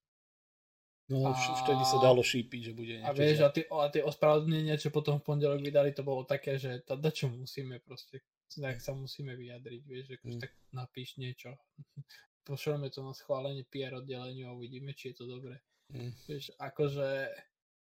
No, 1.08 1.32
a... 1.32 1.32
vtedy 1.32 1.82
sa 1.88 1.96
dalo 2.04 2.20
šípiť, 2.20 2.60
že 2.60 2.72
bude 2.76 3.00
niečo. 3.00 3.08
A 3.08 3.16
vieš, 3.16 3.36
a 3.40 3.48
tie, 3.48 3.64
a 3.64 3.88
tie 3.88 4.04
ospravedlnenia, 4.04 4.76
čo 4.76 4.92
potom 4.92 5.16
v 5.16 5.24
pondelok 5.24 5.64
vydali, 5.64 5.96
to 5.96 6.04
bolo 6.04 6.28
také, 6.28 6.60
že 6.60 6.84
to, 6.84 7.00
čo 7.00 7.32
musíme 7.32 7.80
proste, 7.80 8.20
tak 8.52 8.84
sa 8.84 8.92
musíme 8.92 9.32
vyjadriť, 9.32 9.80
vieš, 9.88 10.04
že 10.12 10.16
mm. 10.20 10.40
tak 10.44 10.52
napíš 10.76 11.16
niečo. 11.16 11.56
Pošleme 12.48 12.92
to 12.92 13.00
na 13.00 13.16
schválenie 13.16 13.64
PR 13.64 14.04
oddeleniu 14.04 14.52
a 14.52 14.56
uvidíme, 14.56 14.92
či 14.92 15.12
je 15.12 15.24
to 15.24 15.24
dobré. 15.24 15.56
Mm. 15.88 16.12
Vieš, 16.28 16.52
akože 16.60 17.08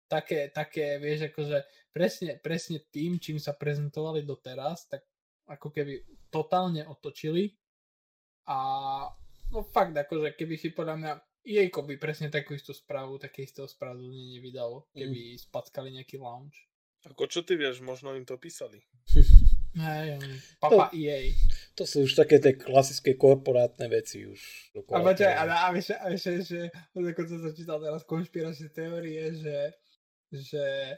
také, 0.08 0.50
také, 0.50 0.98
vieš, 0.98 1.32
akože 1.32 1.58
presne, 1.92 2.40
presne 2.40 2.84
tým, 2.88 3.20
čím 3.20 3.38
sa 3.38 3.54
prezentovali 3.54 4.24
doteraz, 4.24 4.88
tak 4.88 5.04
ako 5.48 5.72
keby 5.72 6.04
totálne 6.28 6.84
otočili 6.88 7.56
a 8.48 8.58
no 9.52 9.64
fakt, 9.64 9.96
akože 9.96 10.36
keby 10.36 10.56
si 10.60 10.72
podľa 10.76 10.96
mňa 11.00 11.12
Jejko 11.48 11.88
by 11.88 11.96
presne 11.96 12.28
takú 12.28 12.52
istú 12.52 12.76
správu, 12.76 13.16
také 13.16 13.48
isté 13.48 13.64
ospravedlnenie 13.64 14.36
nevydalo, 14.36 14.92
keby 14.92 15.40
mm. 15.40 15.48
spackali 15.48 15.96
nejaký 15.96 16.20
launch. 16.20 16.68
Ako 17.08 17.24
čo 17.32 17.40
ty 17.48 17.56
vieš, 17.56 17.80
možno 17.80 18.12
im 18.20 18.28
to 18.28 18.36
písali. 18.36 18.84
Hej, 19.78 20.20
papa 20.60 20.92
to, 20.92 20.98
EA. 20.98 21.32
To 21.80 21.88
sú 21.88 22.04
už 22.04 22.20
také 22.20 22.42
tie 22.44 22.58
klasické 22.58 23.14
korporátne 23.14 23.88
veci 23.88 24.26
už. 24.28 24.42
A 24.92 25.00
počkaj, 25.00 25.34
a, 25.38 25.44
a, 25.48 25.70
vieš, 25.72 25.94
a 25.96 26.12
vieš, 26.12 26.50
že 26.50 26.68
ako 26.98 27.22
som 27.30 27.40
sa 27.46 27.52
čítal 27.54 27.78
teraz 27.80 28.02
konšpiračné 28.04 28.68
teórie, 28.74 29.22
že 29.38 29.78
že, 30.32 30.98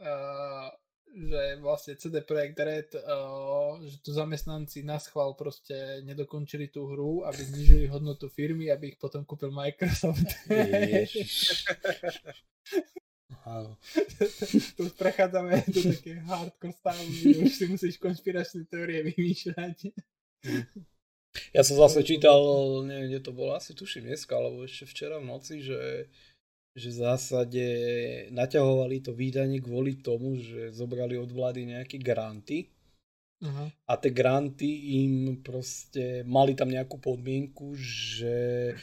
uh, 0.00 0.68
že 1.10 1.56
vlastne 1.60 1.96
CD 1.96 2.20
Projekt 2.22 2.58
Red, 2.60 2.90
uh, 2.94 3.80
že 3.82 3.98
tu 4.02 4.12
zamestnanci 4.12 4.82
na 4.82 4.98
schvál 4.98 5.34
proste 5.34 6.02
nedokončili 6.04 6.68
tú 6.68 6.86
hru, 6.86 7.24
aby 7.24 7.40
znižili 7.42 7.86
hodnotu 7.86 8.28
firmy, 8.28 8.70
aby 8.70 8.94
ich 8.94 8.98
potom 8.98 9.24
kúpil 9.24 9.50
Microsoft. 9.50 10.28
tu 14.76 14.80
už 14.86 14.92
prechádzame 14.98 15.62
do 15.70 15.80
také 15.94 16.18
hardcore 16.18 16.74
stavu, 16.74 17.02
kde 17.06 17.38
už 17.46 17.52
si 17.54 17.64
musíš 17.70 17.94
konšpiračné 18.02 18.66
teórie 18.66 19.06
vymýšľať. 19.06 19.94
Ja 21.52 21.62
som 21.62 21.76
zase 21.76 22.02
čítal, 22.02 22.40
neviem, 22.88 23.12
kde 23.12 23.20
to 23.22 23.32
bolo, 23.36 23.54
asi 23.54 23.76
tuším 23.76 24.08
dneska, 24.08 24.34
alebo 24.34 24.64
ešte 24.64 24.88
včera 24.88 25.20
v 25.20 25.28
noci, 25.28 25.60
že 25.62 26.10
že 26.76 26.92
v 26.92 27.00
zásade 27.08 27.64
naťahovali 28.36 29.00
to 29.00 29.16
výdanie 29.16 29.64
kvôli 29.64 29.96
tomu, 29.96 30.36
že 30.36 30.76
zobrali 30.76 31.16
od 31.16 31.32
vlády 31.32 31.72
nejaké 31.72 31.96
granty 31.96 32.68
uh-huh. 33.40 33.72
a 33.88 33.92
tie 33.96 34.12
granty 34.12 35.00
im 35.00 35.40
proste 35.40 36.20
mali 36.28 36.52
tam 36.52 36.68
nejakú 36.68 37.00
podmienku, 37.00 37.72
že 37.80 38.76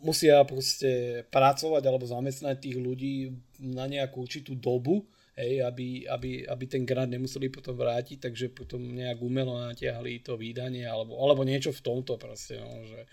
musia 0.00 0.40
proste 0.48 1.22
pracovať 1.28 1.82
alebo 1.84 2.08
zamestnať 2.08 2.56
tých 2.58 2.78
ľudí 2.80 3.30
na 3.60 3.84
nejakú 3.84 4.24
určitú 4.24 4.56
dobu, 4.56 5.04
hej, 5.38 5.62
aby, 5.62 6.08
aby, 6.10 6.30
aby 6.48 6.64
ten 6.66 6.82
grant 6.82 7.12
nemuseli 7.12 7.46
potom 7.52 7.78
vrátiť, 7.78 8.18
takže 8.24 8.50
potom 8.50 8.82
nejak 8.82 9.22
umelo 9.22 9.54
natiahli 9.54 10.24
to 10.26 10.34
výdanie 10.34 10.82
alebo, 10.82 11.14
alebo 11.22 11.46
niečo 11.46 11.70
v 11.70 11.84
tomto 11.84 12.18
proste, 12.18 12.58
no, 12.58 12.82
že 12.88 13.06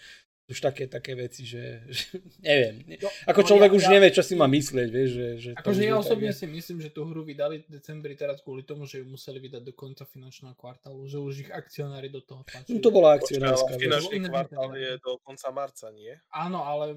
už 0.46 0.62
také, 0.62 0.86
také 0.86 1.18
veci, 1.18 1.42
že, 1.42 1.82
že 1.90 2.22
neviem. 2.46 2.86
No, 3.02 3.10
ako 3.26 3.42
no, 3.42 3.48
človek 3.50 3.70
ja, 3.74 3.78
už 3.82 3.84
ja, 3.84 3.92
nevie, 3.98 4.10
čo 4.14 4.22
si 4.22 4.38
má 4.38 4.46
myslieť, 4.46 4.88
vieš, 4.94 5.10
že... 5.10 5.28
že 5.42 5.50
akože 5.58 5.82
ja 5.82 5.98
osobne 5.98 6.30
tak, 6.30 6.38
si 6.38 6.46
myslím, 6.46 6.78
že 6.86 6.90
tú 6.94 7.02
hru 7.10 7.26
vydali 7.26 7.66
v 7.66 7.82
decembri 7.82 8.14
teraz 8.14 8.46
kvôli 8.46 8.62
tomu, 8.62 8.86
že 8.86 9.02
ju 9.02 9.06
museli 9.10 9.42
vydať 9.42 9.62
do 9.66 9.74
konca 9.74 10.06
finančného 10.06 10.54
kvartálu, 10.54 11.02
že 11.10 11.18
už 11.18 11.34
ich 11.48 11.50
akcionári 11.50 12.14
do 12.14 12.22
toho 12.22 12.46
tlačili. 12.46 12.78
No 12.78 12.86
to 12.86 12.90
bola 12.94 13.18
akcionárska. 13.18 13.74
Finančný 13.82 14.18
kvartál 14.30 14.70
je 14.78 14.92
do 15.02 15.12
konca 15.26 15.50
marca, 15.50 15.88
nie? 15.90 16.14
Áno, 16.30 16.62
ale 16.62 16.94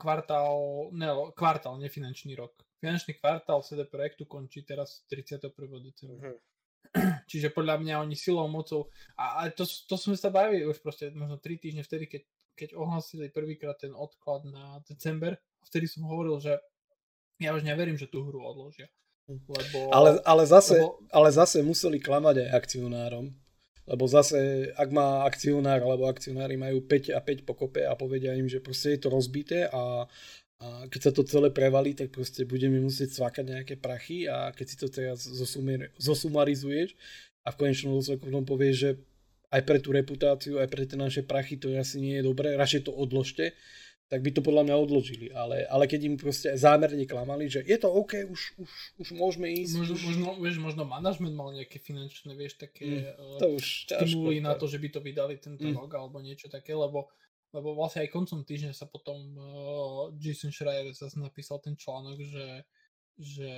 kvartál, 0.00 0.56
ne, 0.96 1.08
kvartál, 1.36 1.76
nefinančný 1.76 2.32
rok. 2.32 2.56
Finančný 2.80 3.20
kvartál 3.20 3.60
CD 3.60 3.84
Projektu 3.84 4.24
končí 4.24 4.64
teraz 4.64 5.04
31. 5.12 5.52
decembra. 5.84 6.32
Uh-huh. 6.32 6.40
Čiže 7.28 7.52
podľa 7.52 7.76
mňa 7.82 7.94
oni 8.00 8.16
silou, 8.16 8.48
mocou, 8.48 8.88
a, 9.20 9.44
a 9.44 9.52
to, 9.52 9.68
to 9.68 9.96
sme 10.00 10.16
sa 10.16 10.32
bavili 10.32 10.64
už 10.64 10.80
proste 10.80 11.12
možno 11.12 11.36
3 11.36 11.60
týždne 11.60 11.82
vtedy, 11.84 12.08
keď 12.08 12.22
keď 12.56 12.74
ohlasili 12.74 13.28
prvýkrát 13.28 13.76
ten 13.76 13.92
odklad 13.92 14.48
na 14.48 14.80
december, 14.88 15.36
vtedy 15.68 15.86
som 15.86 16.08
hovoril, 16.08 16.40
že 16.40 16.56
ja 17.36 17.52
už 17.52 17.62
neverím, 17.62 18.00
že 18.00 18.08
tú 18.08 18.24
hru 18.24 18.40
odložia. 18.40 18.88
Lebo, 19.26 19.90
ale, 19.90 20.22
ale, 20.22 20.44
zase, 20.46 20.78
lebo... 20.78 21.02
ale 21.10 21.28
zase 21.34 21.58
museli 21.60 21.98
klamať 21.98 22.46
aj 22.46 22.50
akcionárom, 22.62 23.26
lebo 23.86 24.04
zase, 24.06 24.70
ak 24.74 24.88
má 24.94 25.26
akcionár, 25.26 25.82
alebo 25.82 26.06
akcionári 26.06 26.54
majú 26.54 26.82
5 26.82 27.10
a 27.14 27.20
5 27.22 27.42
pokope 27.42 27.82
a 27.82 27.98
povedia 27.98 28.38
im, 28.38 28.46
že 28.46 28.62
proste 28.62 28.94
je 28.94 29.00
to 29.02 29.08
rozbité 29.10 29.66
a, 29.66 30.06
a 30.62 30.66
keď 30.86 31.00
sa 31.10 31.12
to 31.12 31.26
celé 31.26 31.50
prevalí, 31.50 31.98
tak 31.98 32.14
proste 32.14 32.46
budeme 32.46 32.78
musieť 32.78 33.18
cvakať 33.18 33.44
nejaké 33.46 33.74
prachy 33.78 34.30
a 34.30 34.54
keď 34.54 34.66
si 34.66 34.76
to 34.78 34.86
teraz 34.86 35.26
zosumarizuješ 35.98 36.94
a 37.42 37.50
v 37.50 37.58
konečnom 37.58 37.98
dôsledku 37.98 38.30
povieš, 38.30 38.76
že 38.78 38.90
aj 39.56 39.62
pre 39.64 39.80
tú 39.80 39.96
reputáciu, 39.96 40.60
aj 40.60 40.68
pre 40.68 40.84
tie 40.84 41.00
naše 41.00 41.24
prachy 41.24 41.56
to 41.56 41.72
asi 41.72 41.96
nie 41.96 42.20
je 42.20 42.28
dobré, 42.28 42.52
radšej 42.60 42.86
to 42.86 42.92
odložte, 42.92 43.56
tak 44.06 44.22
by 44.22 44.30
to 44.30 44.44
podľa 44.44 44.70
mňa 44.70 44.76
odložili. 44.76 45.26
Ale, 45.34 45.66
ale 45.66 45.90
keď 45.90 46.00
im 46.06 46.16
proste 46.20 46.54
zámerne 46.54 47.02
klamali, 47.08 47.50
že 47.50 47.64
je 47.64 47.74
to 47.80 47.88
OK, 47.90 48.28
už, 48.28 48.40
už, 48.60 48.70
už 49.02 49.08
môžeme 49.16 49.50
ísť. 49.50 49.82
Možno, 49.82 49.94
už... 49.96 50.02
možno, 50.04 50.26
vieš, 50.38 50.56
možno 50.62 50.82
manažment 50.86 51.34
mal 51.34 51.50
nejaké 51.50 51.80
finančné, 51.82 52.36
vieš, 52.38 52.60
také 52.60 53.16
mm, 53.16 53.40
to 53.42 53.46
už 53.56 53.66
stimuly 53.90 54.38
na 54.38 54.54
to, 54.54 54.68
že 54.70 54.78
by 54.78 54.88
to 54.92 55.00
vydali 55.02 55.40
tento 55.40 55.66
mm. 55.66 55.74
rok 55.74 55.90
alebo 55.96 56.22
niečo 56.22 56.46
také, 56.46 56.76
lebo, 56.76 57.10
lebo 57.50 57.74
vlastne 57.74 58.06
aj 58.06 58.14
koncom 58.14 58.46
týždňa 58.46 58.76
sa 58.76 58.86
potom 58.86 59.18
uh, 59.34 60.14
Jason 60.20 60.54
Schreier 60.54 60.86
zase 60.94 61.18
napísal 61.18 61.58
ten 61.58 61.74
článok, 61.74 62.20
že 62.22 62.44
že 63.16 63.48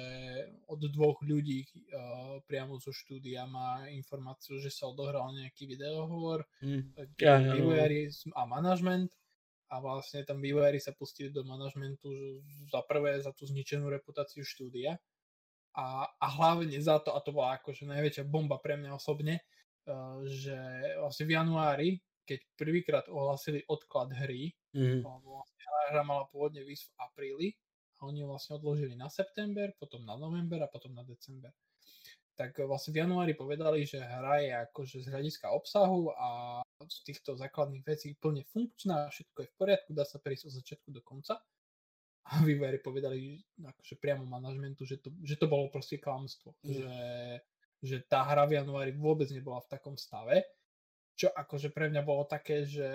od 0.70 0.78
dvoch 0.78 1.18
ľudí 1.26 1.66
uh, 1.66 2.38
priamo 2.46 2.78
zo 2.78 2.94
štúdia 2.94 3.42
má 3.50 3.90
informáciu, 3.90 4.62
že 4.62 4.70
sa 4.70 4.86
odohral 4.86 5.34
nejaký 5.34 5.66
videohovor, 5.66 6.46
mm. 6.62 6.94
ja, 7.18 7.42
ja, 7.42 7.58
vývojári 7.58 8.06
a 8.38 8.46
manažment 8.46 9.10
a 9.68 9.82
vlastne 9.82 10.22
tam 10.22 10.38
vývojári 10.38 10.78
sa 10.78 10.94
pustili 10.94 11.34
do 11.34 11.42
manažmentu 11.42 12.08
za 12.70 12.86
prvé 12.86 13.18
za 13.18 13.34
tú 13.34 13.50
zničenú 13.50 13.90
reputáciu 13.90 14.46
štúdia 14.46 14.94
a, 15.74 16.06
a 16.06 16.26
hlavne 16.38 16.78
za 16.78 17.02
to, 17.02 17.10
a 17.12 17.18
to 17.18 17.34
bola 17.34 17.58
akože 17.58 17.82
najväčšia 17.82 18.30
bomba 18.30 18.62
pre 18.62 18.78
mňa 18.78 18.94
osobne, 18.94 19.42
uh, 19.90 20.22
že 20.22 20.54
vlastne 21.02 21.26
v 21.26 21.34
januári, 21.34 21.88
keď 22.22 22.38
prvýkrát 22.54 23.04
ohlasili 23.10 23.66
odklad 23.66 24.14
hry, 24.14 24.54
mm. 24.70 25.02
vlastne 25.02 25.58
hra 25.90 26.06
mala 26.06 26.30
pôvodne 26.30 26.62
výsť 26.62 26.94
v 26.94 26.96
apríli, 27.02 27.48
a 27.98 28.06
oni 28.06 28.22
vlastne 28.22 28.56
odložili 28.56 28.94
na 28.94 29.10
september, 29.10 29.74
potom 29.78 30.06
na 30.06 30.14
november 30.14 30.62
a 30.62 30.70
potom 30.70 30.94
na 30.94 31.02
december. 31.02 31.50
Tak 32.38 32.54
vlastne 32.70 32.94
v 32.94 33.02
januári 33.02 33.34
povedali, 33.34 33.82
že 33.82 33.98
hra 33.98 34.38
je 34.46 34.52
akože 34.70 35.02
z 35.02 35.10
hľadiska 35.10 35.50
obsahu 35.50 36.14
a 36.14 36.62
z 36.86 36.98
týchto 37.02 37.34
základných 37.34 37.82
vecí 37.82 38.14
plne 38.14 38.46
funkčná, 38.46 39.10
všetko 39.10 39.38
je 39.42 39.48
v 39.50 39.56
poriadku, 39.58 39.90
dá 39.90 40.06
sa 40.06 40.22
prejsť 40.22 40.46
od 40.46 40.54
začiatku 40.62 40.88
do 40.94 41.02
konca. 41.02 41.42
A 42.28 42.44
vývojári 42.44 42.78
povedali 42.78 43.42
akože 43.58 43.98
priamo 43.98 44.22
manažmentu, 44.22 44.86
že 44.86 45.02
to, 45.02 45.10
že 45.26 45.34
to 45.40 45.50
bolo 45.50 45.66
proste 45.72 45.98
klamstvo, 45.98 46.54
mm. 46.62 46.70
že, 46.70 46.94
že 47.82 47.96
tá 48.06 48.22
hra 48.22 48.46
v 48.46 48.62
januári 48.62 48.94
vôbec 48.94 49.26
nebola 49.34 49.58
v 49.64 49.70
takom 49.74 49.98
stave, 49.98 50.46
čo 51.18 51.34
akože 51.34 51.74
pre 51.74 51.90
mňa 51.90 52.02
bolo 52.06 52.22
také, 52.22 52.62
že 52.62 52.86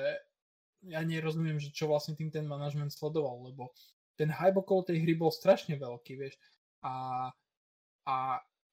ja 0.88 1.04
nerozumiem, 1.04 1.60
že 1.60 1.72
čo 1.72 1.92
vlastne 1.92 2.16
tým 2.16 2.32
ten 2.32 2.48
manažment 2.48 2.92
sledoval, 2.92 3.44
lebo 3.52 3.76
ten 4.13 4.30
hype 4.30 4.60
okolo 4.60 4.86
tej 4.86 5.02
hry 5.02 5.13
bol 5.17 5.34
strašne 5.34 5.78
veľký, 5.78 6.13
vieš. 6.17 6.38
A, 6.86 7.28
a 8.06 8.17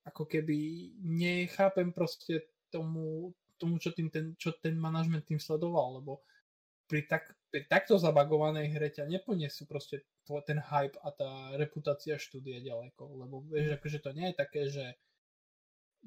ako 0.05 0.25
keby 0.27 0.91
nechápem 1.01 1.93
proste 1.93 2.51
tomu, 2.73 3.31
tomu 3.61 3.77
čo, 3.77 3.93
tým 3.93 4.09
ten, 4.09 4.35
čo 4.41 4.57
ten 4.57 4.77
manažment 4.77 5.25
tým 5.25 5.39
sledoval, 5.39 6.01
lebo 6.01 6.25
pri, 6.91 7.07
tak, 7.07 7.31
pri 7.55 7.71
takto 7.71 7.95
zabagovanej 8.01 8.67
hre 8.75 8.89
ťa 8.91 9.07
neponesú 9.07 9.69
proste 9.71 10.03
ten 10.47 10.59
hype 10.59 10.99
a 11.03 11.11
tá 11.15 11.31
reputácia 11.59 12.19
štúdia 12.19 12.63
ďaleko, 12.63 13.03
lebo 13.19 13.43
vieš, 13.47 13.79
akože 13.79 13.99
to 14.03 14.11
nie 14.15 14.31
je 14.31 14.35
také, 14.35 14.63
že 14.71 14.85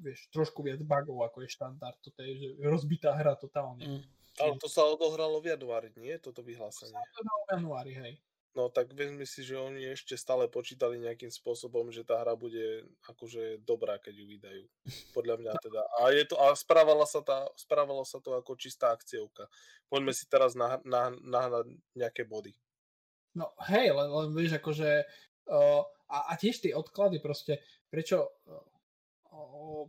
vieš, 0.00 0.28
trošku 0.32 0.64
viac 0.64 0.82
bugov, 0.82 1.24
ako 1.28 1.44
je 1.44 1.54
štandard. 1.54 1.98
Toto 2.02 2.20
je 2.24 2.32
že 2.36 2.48
rozbitá 2.64 3.14
hra 3.14 3.38
totálne. 3.38 3.84
Mm. 3.84 4.02
Ale 4.34 4.58
to 4.58 4.66
sa 4.66 4.82
odohralo 4.82 5.38
v 5.38 5.54
januári, 5.54 5.94
nie? 5.94 6.18
Toto 6.18 6.42
vyhlásenie. 6.42 6.90
To 6.90 6.98
sa 6.98 7.06
odohralo 7.22 7.40
v 7.40 7.50
januári, 7.54 7.92
hej. 7.94 8.14
No 8.54 8.70
tak 8.70 8.94
vezmi 8.94 9.26
si, 9.26 9.42
že 9.42 9.58
oni 9.58 9.82
ešte 9.98 10.14
stále 10.14 10.46
počítali 10.46 11.02
nejakým 11.02 11.30
spôsobom, 11.30 11.90
že 11.90 12.06
tá 12.06 12.22
hra 12.22 12.38
bude 12.38 12.86
akože 13.02 13.66
dobrá, 13.66 13.98
keď 13.98 14.14
ju 14.14 14.26
vydajú. 14.30 14.64
Podľa 15.10 15.42
mňa 15.42 15.52
teda. 15.58 15.82
A, 15.98 16.14
je 16.14 16.24
to, 16.30 16.38
a 16.38 16.54
správala 16.54 17.02
sa 17.02 17.18
tá, 17.18 17.50
správalo 17.58 18.06
sa 18.06 18.22
to 18.22 18.38
ako 18.38 18.54
čistá 18.54 18.94
akciovka. 18.94 19.50
Poďme 19.90 20.14
si 20.14 20.30
teraz 20.30 20.54
nahnať 20.54 20.86
na, 20.86 21.10
na, 21.26 21.42
na 21.50 21.60
nejaké 21.98 22.22
body. 22.22 22.54
No 23.34 23.50
hej, 23.66 23.90
len, 23.90 24.06
len 24.06 24.30
vieš, 24.30 24.62
akože 24.62 25.02
uh, 25.50 25.82
a, 26.06 26.18
a 26.30 26.32
tiež 26.38 26.62
tie 26.62 26.70
odklady 26.78 27.18
proste, 27.18 27.58
prečo 27.90 28.22
uh, 28.46 28.62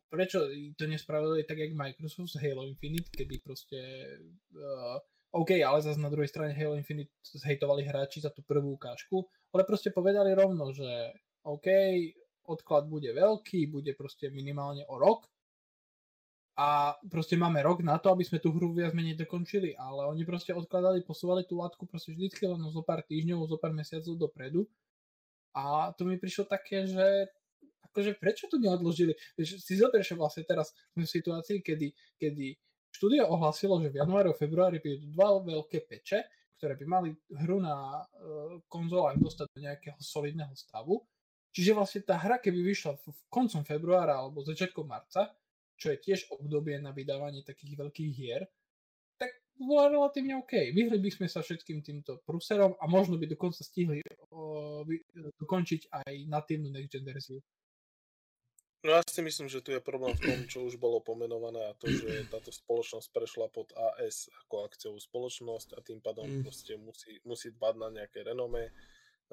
prečo 0.10 0.50
to 0.74 0.90
nespravili 0.90 1.46
tak, 1.46 1.62
jak 1.62 1.78
Microsoft 1.78 2.34
s 2.34 2.42
Halo 2.42 2.66
Infinite, 2.66 3.14
kedy 3.14 3.46
proste 3.46 3.78
uh, 4.58 4.98
OK, 5.36 5.60
ale 5.60 5.84
zase 5.84 6.00
na 6.00 6.08
druhej 6.08 6.32
strane 6.32 6.56
Halo 6.56 6.80
Infinite 6.80 7.12
zhejtovali 7.28 7.84
hráči 7.84 8.24
za 8.24 8.32
tú 8.32 8.40
prvú 8.40 8.80
ukážku, 8.80 9.28
ale 9.52 9.68
proste 9.68 9.92
povedali 9.92 10.32
rovno, 10.32 10.72
že 10.72 11.12
OK, 11.44 11.68
odklad 12.48 12.88
bude 12.88 13.12
veľký, 13.12 13.68
bude 13.68 13.92
proste 14.00 14.32
minimálne 14.32 14.88
o 14.88 14.96
rok 14.96 15.28
a 16.56 16.96
proste 17.12 17.36
máme 17.36 17.60
rok 17.60 17.84
na 17.84 18.00
to, 18.00 18.16
aby 18.16 18.24
sme 18.24 18.40
tú 18.40 18.56
hru 18.56 18.72
viac 18.72 18.96
menej 18.96 19.20
dokončili, 19.20 19.76
ale 19.76 20.08
oni 20.08 20.24
proste 20.24 20.56
odkladali, 20.56 21.04
posúvali 21.04 21.44
tú 21.44 21.60
látku 21.60 21.84
proste 21.84 22.16
vždycky 22.16 22.48
len 22.48 22.64
zo 22.72 22.80
pár 22.80 23.04
týždňov, 23.04 23.52
zo 23.52 23.60
pár 23.60 23.76
mesiacov 23.76 24.16
dopredu 24.16 24.64
a 25.52 25.92
to 26.00 26.08
mi 26.08 26.16
prišlo 26.16 26.48
také, 26.48 26.88
že 26.88 27.28
akože 27.92 28.16
prečo 28.24 28.48
to 28.48 28.56
neodložili? 28.56 29.20
Si 29.40 29.76
zoberieš 29.76 30.16
vlastne 30.16 30.48
teraz 30.48 30.72
v 30.96 31.04
situácii, 31.04 31.60
kedy, 31.60 31.92
kedy 32.20 32.56
Štúdio 32.96 33.28
ohlasilo, 33.28 33.84
že 33.84 33.92
v 33.92 34.00
januári 34.00 34.32
a 34.32 34.40
februári 34.40 34.80
prídu 34.80 35.12
dva 35.12 35.36
veľké 35.44 35.84
peče, 35.84 36.32
ktoré 36.56 36.80
by 36.80 36.86
mali 36.88 37.10
hru 37.44 37.60
na 37.60 38.00
uh, 38.00 38.56
konzolách 38.72 39.20
dostať 39.20 39.52
do 39.52 39.60
nejakého 39.60 40.00
solidného 40.00 40.56
stavu. 40.56 41.04
Čiže 41.52 41.76
vlastne 41.76 42.08
tá 42.08 42.16
hra, 42.16 42.40
keby 42.40 42.56
vyšla 42.64 42.96
v 42.96 43.08
koncom 43.28 43.68
februára 43.68 44.16
alebo 44.16 44.48
začiatkom 44.48 44.88
marca, 44.88 45.36
čo 45.76 45.92
je 45.92 46.00
tiež 46.00 46.32
obdobie 46.32 46.80
na 46.80 46.96
vydávanie 46.96 47.44
takých 47.44 47.84
veľkých 47.84 48.12
hier, 48.16 48.48
tak 49.20 49.32
bola 49.60 49.92
relatívne 49.92 50.40
OK. 50.40 50.72
Vyhli 50.72 50.96
by 50.96 51.12
sme 51.12 51.28
sa 51.28 51.44
všetkým 51.44 51.84
týmto 51.84 52.24
pruserom 52.24 52.80
a 52.80 52.88
možno 52.88 53.20
by 53.20 53.28
dokonca 53.28 53.60
stihli 53.60 54.00
uh, 54.00 54.88
dokončiť 55.44 55.92
aj 55.92 56.14
natívnu 56.32 56.72
next 56.72 56.96
gen 56.96 57.04
verziu. 57.04 57.44
No 58.86 58.94
ja 58.94 59.02
si 59.02 59.26
myslím, 59.26 59.50
že 59.50 59.66
tu 59.66 59.74
je 59.74 59.82
problém 59.82 60.14
v 60.14 60.22
tom, 60.22 60.40
čo 60.46 60.62
už 60.70 60.78
bolo 60.78 61.02
pomenované 61.02 61.58
a 61.66 61.74
to, 61.74 61.90
že 61.90 62.30
táto 62.30 62.54
spoločnosť 62.54 63.10
prešla 63.10 63.50
pod 63.50 63.74
AS 63.74 64.30
ako 64.46 64.62
akciovú 64.62 65.02
spoločnosť 65.02 65.74
a 65.74 65.82
tým 65.82 66.06
pádom 66.06 66.30
mm. 66.30 66.46
proste 66.46 66.78
musí, 66.78 67.18
musí 67.26 67.50
dbať 67.50 67.76
na 67.82 67.90
nejaké 67.90 68.22
renome, 68.22 68.70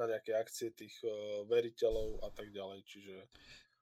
na 0.00 0.08
nejaké 0.08 0.32
akcie 0.32 0.72
tých 0.72 0.96
uh, 1.04 1.44
veriteľov 1.44 2.24
a 2.24 2.32
tak 2.32 2.48
ďalej, 2.48 2.80
čiže... 2.88 3.14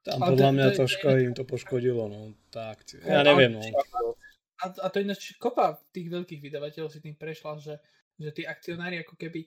Tam 0.02 0.18
podľa 0.18 0.50
mňa 0.58 0.66
troška 0.74 1.08
im 1.22 1.36
to 1.38 1.46
poškodilo, 1.46 2.10
no, 2.10 2.34
tá 2.50 2.74
akcia. 2.74 3.06
Ja 3.06 3.22
neviem, 3.22 3.54
no. 3.54 3.62
A, 4.60 4.66
a 4.74 4.86
to 4.90 4.98
ináč 4.98 5.38
kopa 5.38 5.78
tých 5.94 6.10
veľkých 6.10 6.40
vydavateľov 6.50 6.90
si 6.90 6.98
tým 6.98 7.14
prešla, 7.14 7.62
že, 7.62 7.78
že 8.18 8.34
tí 8.34 8.42
akcionári 8.42 9.06
ako 9.06 9.14
keby 9.14 9.46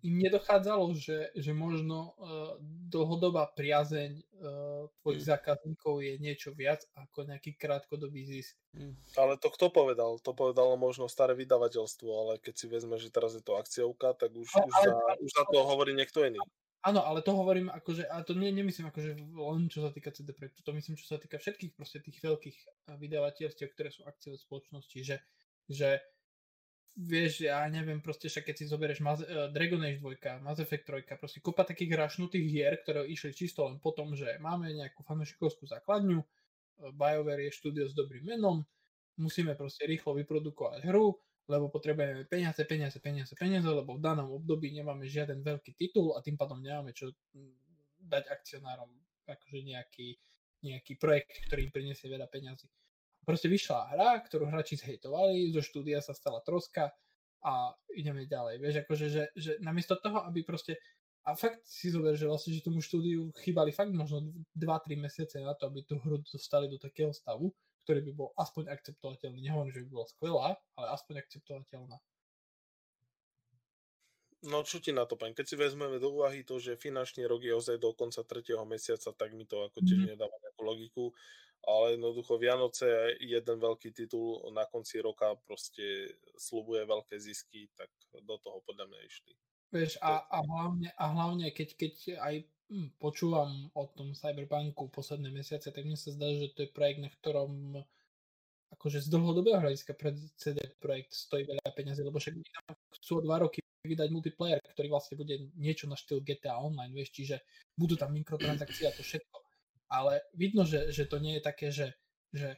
im 0.00 0.16
nedochádzalo, 0.16 0.96
že, 0.96 1.28
že 1.36 1.52
možno 1.52 2.16
uh, 2.16 2.56
dlhodobá 2.88 3.52
priazeň 3.52 4.16
uh, 4.16 4.88
tvojich 5.04 5.22
mm. 5.26 5.30
zákazníkov 5.36 5.94
je 6.00 6.12
niečo 6.16 6.50
viac 6.56 6.86
ako 6.96 7.28
nejaký 7.28 7.60
krátkodobý 7.60 8.24
zisk. 8.24 8.56
Mm. 8.72 8.96
Ale 9.20 9.36
to 9.36 9.52
kto 9.52 9.68
povedal? 9.68 10.16
To 10.24 10.32
povedalo 10.32 10.80
možno 10.80 11.04
staré 11.04 11.36
vydavateľstvo, 11.36 12.08
ale 12.08 12.32
keď 12.40 12.54
si 12.56 12.66
vezme, 12.72 12.96
že 12.96 13.12
teraz 13.12 13.36
je 13.36 13.44
to 13.44 13.60
akciovka, 13.60 14.16
tak 14.16 14.32
už, 14.32 14.48
no, 14.48 14.64
už, 14.64 14.74
ale, 14.80 14.84
za, 14.88 14.92
ale, 14.96 15.12
už 15.20 15.30
za 15.36 15.44
to 15.52 15.58
hovorí 15.68 15.92
niekto 15.92 16.24
iný. 16.24 16.40
Áno, 16.80 17.04
ale 17.04 17.20
to 17.20 17.36
hovorím 17.36 17.68
akože, 17.68 18.08
a 18.08 18.24
to 18.24 18.32
nie, 18.32 18.48
nemyslím 18.56 18.88
akože 18.88 19.12
len 19.20 19.68
čo 19.68 19.84
sa 19.84 19.92
týka 19.92 20.16
CD 20.16 20.32
Projektu, 20.32 20.64
to 20.64 20.72
myslím, 20.72 20.96
čo 20.96 21.12
sa 21.12 21.20
týka 21.20 21.36
všetkých 21.36 21.76
proste 21.76 22.00
tých 22.00 22.16
veľkých 22.24 22.56
eh, 22.56 22.96
vydavateľstiev, 22.96 23.76
ktoré 23.76 23.92
sú 23.92 24.08
akciové 24.08 24.40
spoločnosti, 24.40 24.98
že, 25.04 25.20
že 25.68 26.00
vieš, 26.96 27.46
ja 27.46 27.62
neviem, 27.70 28.02
proste 28.02 28.26
však 28.26 28.50
keď 28.50 28.54
si 28.56 28.64
zoberieš 28.66 29.00
Mass, 29.04 29.20
uh, 29.22 29.48
Dragon 29.50 29.82
Age 29.82 30.02
2, 30.02 30.42
Mass 30.42 30.58
Effect 30.58 30.86
3, 30.88 31.20
proste 31.20 31.38
kopa 31.38 31.62
takých 31.62 31.94
rašnutých 31.96 32.46
hier, 32.46 32.74
ktoré 32.82 33.06
išli 33.06 33.34
čisto 33.34 33.66
len 33.66 33.78
po 33.78 33.94
tom, 33.94 34.14
že 34.18 34.38
máme 34.42 34.70
nejakú 34.74 35.06
fanúšikovskú 35.06 35.70
základňu, 35.70 36.18
uh, 36.20 36.26
BioWare 36.94 37.48
je 37.48 37.56
štúdio 37.56 37.84
s 37.86 37.94
dobrým 37.94 38.26
menom, 38.26 38.66
musíme 39.20 39.54
proste 39.54 39.84
rýchlo 39.84 40.16
vyprodukovať 40.16 40.88
hru, 40.88 41.14
lebo 41.50 41.66
potrebujeme 41.66 42.30
peniaze, 42.30 42.62
peniaze, 42.62 43.02
peniaze, 43.02 43.34
peniaze, 43.34 43.66
lebo 43.66 43.98
v 43.98 44.02
danom 44.02 44.30
období 44.38 44.70
nemáme 44.70 45.10
žiaden 45.10 45.42
veľký 45.42 45.74
titul 45.74 46.14
a 46.14 46.22
tým 46.22 46.38
pádom 46.38 46.62
nemáme 46.62 46.94
čo 46.94 47.10
mm, 47.10 48.06
dať 48.06 48.30
akcionárom 48.30 48.88
akože 49.26 49.62
nejaký, 49.62 50.14
nejaký 50.62 50.98
projekt, 50.98 51.34
ktorý 51.50 51.66
im 51.66 51.72
priniesie 51.74 52.06
veľa 52.10 52.26
peniazy. 52.30 52.66
Proste 53.24 53.52
vyšla 53.52 53.94
hra, 53.94 54.10
ktorú 54.24 54.48
hráči 54.48 54.80
zhejtovali, 54.80 55.52
zo 55.52 55.60
štúdia 55.60 56.00
sa 56.00 56.16
stala 56.16 56.40
troska 56.40 56.90
a 57.44 57.72
ideme 57.92 58.24
ďalej. 58.24 58.60
Vieš, 58.60 58.74
akože, 58.84 59.06
že, 59.08 59.24
že 59.36 59.52
namiesto 59.60 59.96
toho, 60.00 60.24
aby 60.24 60.44
proste 60.44 60.76
a 61.20 61.36
fakt 61.36 61.60
si 61.68 61.92
zober, 61.92 62.16
že 62.16 62.24
vlastne, 62.24 62.56
že 62.56 62.64
tomu 62.64 62.80
štúdiu 62.80 63.28
chýbali 63.44 63.76
fakt 63.76 63.92
možno 63.92 64.24
2-3 64.56 64.96
mesiace 64.96 65.36
na 65.44 65.52
to, 65.52 65.68
aby 65.68 65.84
tú 65.84 66.00
hru 66.00 66.16
dostali 66.24 66.64
do 66.64 66.80
takého 66.80 67.12
stavu, 67.12 67.52
ktorý 67.84 68.00
by 68.08 68.12
bol 68.16 68.28
aspoň 68.40 68.72
akceptovateľný. 68.72 69.44
Nehovorím, 69.44 69.72
že 69.72 69.84
by 69.84 69.88
bola 69.92 70.06
skvelá, 70.08 70.48
ale 70.80 70.86
aspoň 70.96 71.14
akceptovateľná. 71.20 71.96
No 74.40 74.64
čo 74.64 74.80
ti 74.80 74.88
na 74.96 75.04
to, 75.04 75.20
pán? 75.20 75.36
Keď 75.36 75.44
si 75.44 75.56
vezmeme 75.60 76.00
do 76.00 76.16
úvahy 76.16 76.40
to, 76.40 76.56
že 76.56 76.80
finančný 76.80 77.28
rok 77.28 77.44
je 77.44 77.52
ozaj 77.52 77.76
do 77.76 77.92
konca 77.92 78.24
tretieho 78.24 78.64
mesiaca, 78.64 79.12
tak 79.12 79.36
mi 79.36 79.44
to 79.44 79.68
ako 79.68 79.84
tiež 79.84 80.00
mm-hmm. 80.00 80.16
nedáva 80.16 80.32
nejakú 80.40 80.62
logiku 80.64 81.04
ale 81.66 81.96
jednoducho 81.96 82.40
Vianoce 82.40 83.16
jeden 83.20 83.56
veľký 83.60 83.92
titul 83.92 84.40
na 84.52 84.64
konci 84.64 85.04
roka 85.04 85.36
proste 85.44 86.16
slubuje 86.36 86.88
veľké 86.88 87.20
zisky, 87.20 87.68
tak 87.76 87.92
do 88.24 88.40
toho 88.40 88.64
podľa 88.64 88.88
mňa 88.88 89.00
išli. 89.04 89.32
Vieš, 89.70 90.02
a, 90.02 90.26
a, 90.26 90.38
hlavne, 90.42 90.90
a 90.98 91.04
hlavne 91.14 91.46
keď, 91.54 91.68
keď 91.78 91.94
aj 92.18 92.34
hm, 92.72 92.88
počúvam 92.98 93.70
o 93.76 93.86
tom 93.92 94.16
Cyberpunku 94.16 94.90
posledné 94.90 95.30
mesiace, 95.30 95.70
tak 95.70 95.86
mne 95.86 95.94
sa 95.94 96.10
zdá, 96.10 96.26
že 96.34 96.50
to 96.56 96.66
je 96.66 96.74
projekt, 96.74 97.00
na 97.04 97.10
ktorom 97.12 97.78
akože 98.70 99.02
z 99.02 99.08
dlhodobého 99.10 99.58
hľadiska 99.58 99.94
pred 99.98 100.14
CD 100.38 100.58
projekt 100.78 101.14
stojí 101.14 101.42
veľa 101.46 101.70
peniazy, 101.74 102.06
lebo 102.06 102.22
však 102.22 102.34
chcú 103.02 103.18
o 103.18 103.24
dva 103.26 103.42
roky 103.42 103.62
vydať 103.82 104.08
multiplayer, 104.12 104.60
ktorý 104.60 104.88
vlastne 104.92 105.16
bude 105.18 105.50
niečo 105.56 105.88
na 105.90 105.96
štýl 105.96 106.22
GTA 106.22 106.60
Online, 106.60 106.92
vieš, 106.92 107.10
čiže 107.16 107.36
budú 107.74 107.96
tam 107.96 108.14
mikrotransakcie 108.14 108.86
a 108.86 108.94
to 108.94 109.02
všetko 109.02 109.49
ale 109.90 110.22
vidno, 110.32 110.62
že, 110.62 110.94
že 110.94 111.04
to 111.10 111.18
nie 111.18 111.36
je 111.38 111.42
také, 111.42 111.68
že, 111.74 111.92
že 112.30 112.56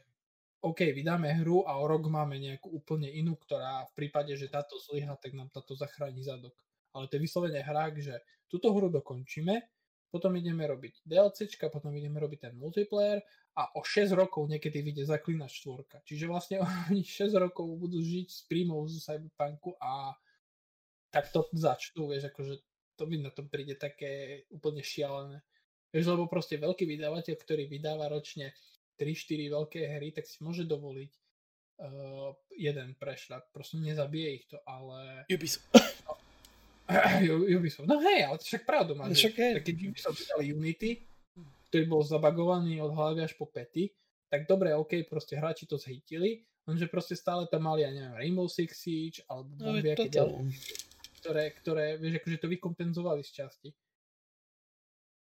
OK, 0.63 0.95
vydáme 0.95 1.27
hru 1.43 1.67
a 1.67 1.75
o 1.81 1.85
rok 1.89 2.07
máme 2.07 2.39
nejakú 2.39 2.71
úplne 2.71 3.11
inú, 3.11 3.35
ktorá 3.35 3.83
v 3.91 3.93
prípade, 3.99 4.31
že 4.39 4.47
táto 4.47 4.79
zlyha, 4.79 5.19
tak 5.19 5.35
nám 5.35 5.51
táto 5.51 5.75
zachráni 5.75 6.23
zadok. 6.23 6.55
Ale 6.93 7.09
to 7.09 7.17
je 7.19 7.25
vyslovene 7.25 7.59
hra, 7.59 7.91
že 7.97 8.21
túto 8.47 8.71
hru 8.71 8.87
dokončíme, 8.87 9.59
potom 10.13 10.37
ideme 10.37 10.69
robiť 10.69 11.09
DLCčka, 11.09 11.73
potom 11.73 11.89
ideme 11.97 12.21
robiť 12.21 12.47
ten 12.47 12.53
multiplayer 12.53 13.17
a 13.57 13.73
o 13.73 13.81
6 13.81 14.13
rokov 14.13 14.45
niekedy 14.45 14.85
vyjde 14.85 15.09
Zaklinač 15.09 15.57
4. 15.65 16.05
Čiže 16.05 16.29
vlastne 16.29 16.61
oni 16.93 17.01
6 17.01 17.33
rokov 17.33 17.65
budú 17.81 17.97
žiť 17.97 18.27
s 18.29 18.45
príjmov 18.45 18.85
z 18.93 19.01
Cyberpunku 19.01 19.73
a 19.81 20.13
tak 21.09 21.33
to 21.33 21.49
začnú, 21.57 22.13
vieš, 22.13 22.29
akože 22.29 22.61
to 22.93 23.03
mi 23.09 23.17
na 23.21 23.33
tom 23.33 23.49
príde 23.49 23.73
také 23.73 24.45
úplne 24.53 24.85
šialené. 24.85 25.41
Vieš, 25.93 26.09
lebo 26.09 26.25
proste 26.25 26.57
veľký 26.57 26.89
vydavateľ, 26.89 27.35
ktorý 27.37 27.69
vydáva 27.69 28.09
ročne 28.09 28.57
3-4 28.97 29.53
veľké 29.53 29.81
hry, 29.93 30.09
tak 30.09 30.25
si 30.25 30.41
môže 30.41 30.65
dovoliť 30.65 31.11
uh, 31.13 32.33
jeden 32.57 32.97
prešľad. 32.97 33.53
Proste 33.53 33.77
nezabije 33.77 34.29
ich 34.41 34.45
to, 34.49 34.57
ale... 34.65 35.29
Ubisoft. 35.29 35.69
Ubisoft. 37.57 37.85
No 37.85 38.01
hej, 38.01 38.25
ale 38.25 38.41
však 38.41 38.65
pravdu 38.65 38.97
máš. 38.97 39.21
Však 39.21 39.35
hej. 39.37 39.53
Keď 39.61 39.75
Ubisoft 39.93 40.17
vydali 40.17 40.45
Unity, 40.49 40.91
ktorý 41.69 41.83
bol 41.85 42.01
zabagovaný 42.01 42.81
od 42.81 42.93
hlavy 42.93 43.25
až 43.29 43.37
po 43.37 43.45
pety, 43.49 43.93
tak 44.33 44.49
dobre, 44.49 44.73
OK, 44.73 45.05
proste 45.05 45.37
hráči 45.37 45.69
to 45.69 45.77
zhytili, 45.77 46.41
lenže 46.65 46.89
proste 46.89 47.13
stále 47.13 47.45
tam 47.49 47.69
mali, 47.69 47.85
ja 47.85 47.93
neviem, 47.93 48.17
Rainbow 48.17 48.49
Six 48.49 48.81
Siege, 48.81 49.21
alebo 49.29 49.53
no, 49.61 49.77
ďalšie, 49.77 50.49
ktoré, 51.21 51.43
ktoré, 51.61 51.85
vieš, 52.01 52.17
akože 52.17 52.37
to 52.41 52.47
vykompenzovali 52.49 53.21
z 53.21 53.31
časti. 53.45 53.69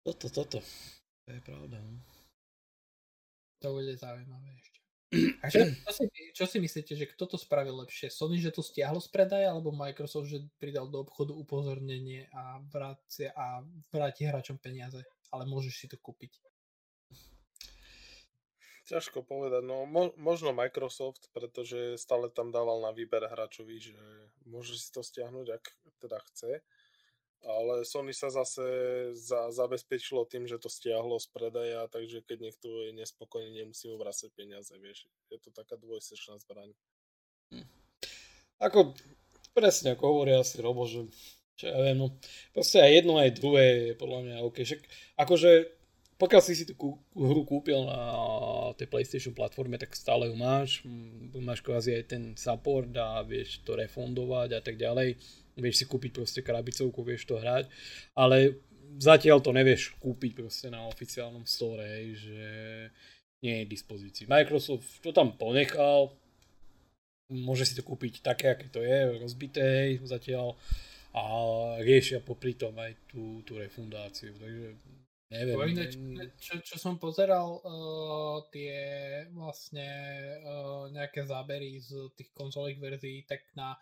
Toto, 0.00 0.26
toto. 0.32 0.58
To 1.24 1.28
je 1.28 1.40
pravda. 1.44 1.76
No. 1.76 2.00
To 3.60 3.76
bude 3.76 3.92
zaujímavé 3.96 4.48
ešte. 4.56 4.78
A 5.42 5.50
čo, 5.50 5.66
čo, 5.66 5.92
si, 5.92 6.04
čo 6.32 6.44
si 6.46 6.58
myslíte, 6.62 6.94
že 6.94 7.10
kto 7.10 7.34
to 7.34 7.36
spravil 7.36 7.82
lepšie? 7.82 8.08
Sony, 8.08 8.38
že 8.38 8.54
to 8.54 8.62
stiahlo 8.62 9.02
z 9.02 9.10
predaja, 9.10 9.50
alebo 9.50 9.74
Microsoft, 9.74 10.30
že 10.30 10.46
pridal 10.56 10.86
do 10.86 11.02
obchodu 11.02 11.34
upozornenie 11.34 12.30
a 12.30 12.62
vráti, 12.70 13.26
a 13.26 13.60
vráti 13.90 14.24
hráčom 14.24 14.56
peniaze, 14.62 15.02
ale 15.34 15.44
môžeš 15.50 15.74
si 15.74 15.86
to 15.90 15.98
kúpiť? 15.98 16.38
Ťažko 18.90 19.22
povedať, 19.22 19.62
no 19.62 19.86
mo- 19.86 20.14
možno 20.18 20.50
Microsoft, 20.50 21.30
pretože 21.30 21.94
stále 21.94 22.26
tam 22.26 22.50
dával 22.50 22.82
na 22.82 22.90
výber 22.90 23.22
hráčovi, 23.22 23.78
že 23.78 23.98
môže 24.46 24.74
si 24.78 24.90
to 24.90 25.02
stiahnuť, 25.02 25.46
ak 25.46 25.64
teda 26.02 26.18
chce. 26.30 26.62
Ale 27.40 27.88
Sony 27.88 28.12
sa 28.12 28.28
zase 28.28 28.62
za, 29.16 29.48
zabezpečilo 29.48 30.28
tým, 30.28 30.44
že 30.44 30.60
to 30.60 30.68
stiahlo 30.68 31.16
z 31.16 31.28
predaja, 31.32 31.88
takže 31.88 32.20
keď 32.20 32.38
niekto 32.50 32.68
je 32.84 32.92
nespokojný, 32.92 33.64
nemusí 33.64 33.88
mu 33.88 33.96
vrácať 33.96 34.28
peniaze, 34.36 34.76
vieš. 34.76 35.08
Je 35.32 35.40
to 35.40 35.48
taká 35.48 35.80
dvojsečná 35.80 36.36
zbraň. 36.44 36.76
Hm. 37.56 37.66
Ako, 38.60 38.92
presne 39.56 39.96
ako 39.96 40.04
hovoria 40.04 40.44
asi 40.44 40.60
Robo, 40.60 40.84
že 40.84 41.08
čo 41.56 41.68
ja 41.68 41.76
viem, 41.80 41.96
no, 41.96 42.16
proste 42.56 42.80
aj 42.80 42.92
jedno, 42.92 43.20
aj 43.20 43.36
druhé 43.36 43.92
je 43.92 43.94
podľa 43.96 44.20
mňa 44.24 44.36
OK. 44.44 44.56
Však, 44.64 44.80
akože 45.16 45.80
pokiaľ 46.20 46.42
si 46.44 46.52
si 46.52 46.68
tú 46.68 46.76
hru 47.16 47.42
kúpil 47.48 47.80
na 47.88 48.00
tej 48.76 48.92
PlayStation 48.92 49.32
platforme, 49.32 49.80
tak 49.80 49.96
stále 49.96 50.28
ju 50.28 50.36
máš. 50.36 50.84
Máš 51.32 51.64
kvázi 51.64 51.96
aj 51.96 52.04
ten 52.12 52.22
support 52.36 52.92
a 52.92 53.24
vieš 53.24 53.64
to 53.64 53.72
refundovať 53.72 54.56
a 54.56 54.60
tak 54.60 54.76
ďalej. 54.76 55.16
Vieš 55.60 55.84
si 55.84 55.86
kúpiť 55.86 56.10
proste 56.16 56.40
krabicovku, 56.40 57.00
vieš 57.04 57.28
to 57.28 57.36
hrať. 57.38 57.68
Ale 58.16 58.58
zatiaľ 58.98 59.38
to 59.44 59.54
nevieš 59.54 59.94
kúpiť 60.02 60.32
proste 60.34 60.68
na 60.72 60.84
oficiálnom 60.88 61.46
store, 61.46 61.84
hej, 61.84 62.06
že 62.18 62.40
nie 63.40 63.62
je 63.62 63.66
v 63.68 63.72
dispozícii. 63.72 64.24
Microsoft 64.26 65.00
to 65.00 65.12
tam 65.12 65.36
ponechal, 65.36 66.12
môže 67.30 67.68
si 67.68 67.78
to 67.78 67.86
kúpiť 67.86 68.24
také, 68.24 68.52
aké 68.52 68.66
to 68.68 68.82
je, 68.82 69.20
rozbité, 69.22 69.62
hej, 69.62 70.02
zatiaľ 70.04 70.58
a 71.10 71.22
riešia 71.82 72.22
popri 72.22 72.54
tom 72.54 72.74
aj 72.78 72.94
tú, 73.10 73.42
tú 73.42 73.58
refundáciu. 73.58 74.34
Takže 74.38 74.78
Neviem. 75.30 75.78
Ináč, 75.78 75.94
čo, 76.42 76.58
čo 76.58 76.74
som 76.74 76.98
pozeral, 76.98 77.62
uh, 77.62 78.42
tie 78.50 78.74
vlastne 79.30 79.86
uh, 80.42 80.90
nejaké 80.90 81.22
zábery 81.22 81.78
z 81.78 82.10
tých 82.18 82.34
konzolových 82.34 82.82
verzií, 82.82 83.22
tak 83.30 83.46
na 83.54 83.78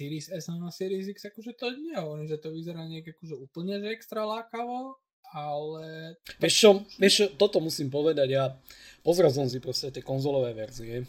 Series 0.00 0.32
S 0.32 0.48
na 0.48 0.72
Series 0.72 1.12
X, 1.12 1.28
akože 1.28 1.52
to 1.60 1.68
nehovorím, 1.92 2.24
že 2.24 2.40
to 2.40 2.48
vyzerá 2.48 2.88
nejak 2.88 3.12
akože 3.12 3.36
úplne 3.36 3.76
že 3.84 3.92
extra 3.92 4.24
lákavo, 4.24 4.96
ale... 5.36 6.16
Vieš 6.40 6.54
čo, 6.56 6.70
vieš 6.96 7.14
čo, 7.20 7.26
toto 7.36 7.60
musím 7.60 7.92
povedať, 7.92 8.28
ja 8.32 8.56
pozrel 9.04 9.28
som 9.28 9.44
si 9.44 9.60
proste 9.60 9.92
tie 9.92 10.00
konzolové 10.00 10.56
verzie. 10.56 11.04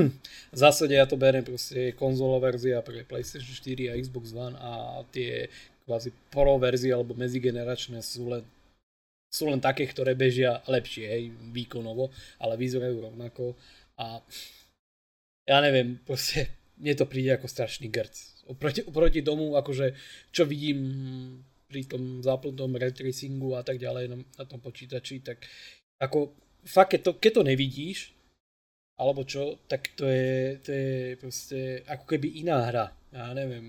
v 0.54 0.58
zásade 0.58 0.94
ja 0.94 1.10
to 1.10 1.18
beriem 1.18 1.42
proste 1.42 1.90
konzolová 1.98 2.54
verzia 2.54 2.78
pre 2.86 3.02
PlayStation 3.02 3.50
4 3.50 3.90
a 3.90 3.98
Xbox 3.98 4.30
One 4.30 4.54
a 4.54 5.02
tie 5.10 5.50
kvázi 5.82 6.14
pro 6.30 6.54
verzie 6.62 6.94
alebo 6.94 7.18
medzigeneračné 7.18 7.98
sú 7.98 8.30
len 8.30 8.46
sú 9.26 9.50
len 9.50 9.60
také, 9.60 9.84
ktoré 9.84 10.16
bežia 10.16 10.64
lepšie, 10.64 11.04
hej, 11.04 11.24
výkonovo, 11.52 12.08
ale 12.40 12.56
vyzerajú 12.56 13.10
rovnako 13.10 13.52
a 14.00 14.22
ja 15.44 15.58
neviem, 15.60 16.00
proste 16.02 16.48
mne 16.80 16.94
to 16.96 17.04
príde 17.04 17.36
ako 17.36 17.44
strašný 17.44 17.92
grc. 17.92 18.35
Oproti, 18.46 18.86
oproti 18.86 19.20
tomu, 19.26 19.58
akože 19.58 19.94
čo 20.30 20.46
vidím 20.46 20.78
pri 21.66 21.82
tom 21.90 22.22
záplnom 22.22 22.78
ray 22.78 22.94
tracingu 22.94 23.58
a 23.58 23.66
tak 23.66 23.82
ďalej 23.82 24.06
na, 24.06 24.16
na 24.22 24.44
tom 24.46 24.62
počítači, 24.62 25.18
tak 25.20 25.42
ako 25.98 26.30
fakt, 26.62 26.94
keď 26.94 27.00
to, 27.02 27.12
keď 27.18 27.32
to 27.34 27.42
nevidíš, 27.42 27.98
alebo 28.96 29.26
čo, 29.26 29.58
tak 29.66 29.92
to 29.98 30.06
je, 30.06 30.62
to 30.62 30.70
je 30.70 30.90
proste 31.18 31.58
ako 31.90 32.04
keby 32.06 32.40
iná 32.40 32.70
hra. 32.70 32.86
Ja 33.10 33.34
neviem, 33.34 33.66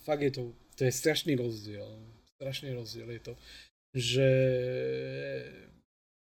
fakt 0.00 0.24
je 0.24 0.32
to, 0.32 0.42
to 0.74 0.88
je 0.88 0.92
strašný 0.92 1.36
rozdiel. 1.36 1.86
Strašný 2.40 2.72
rozdiel 2.74 3.08
je 3.12 3.22
to 3.30 3.34
že 3.94 4.30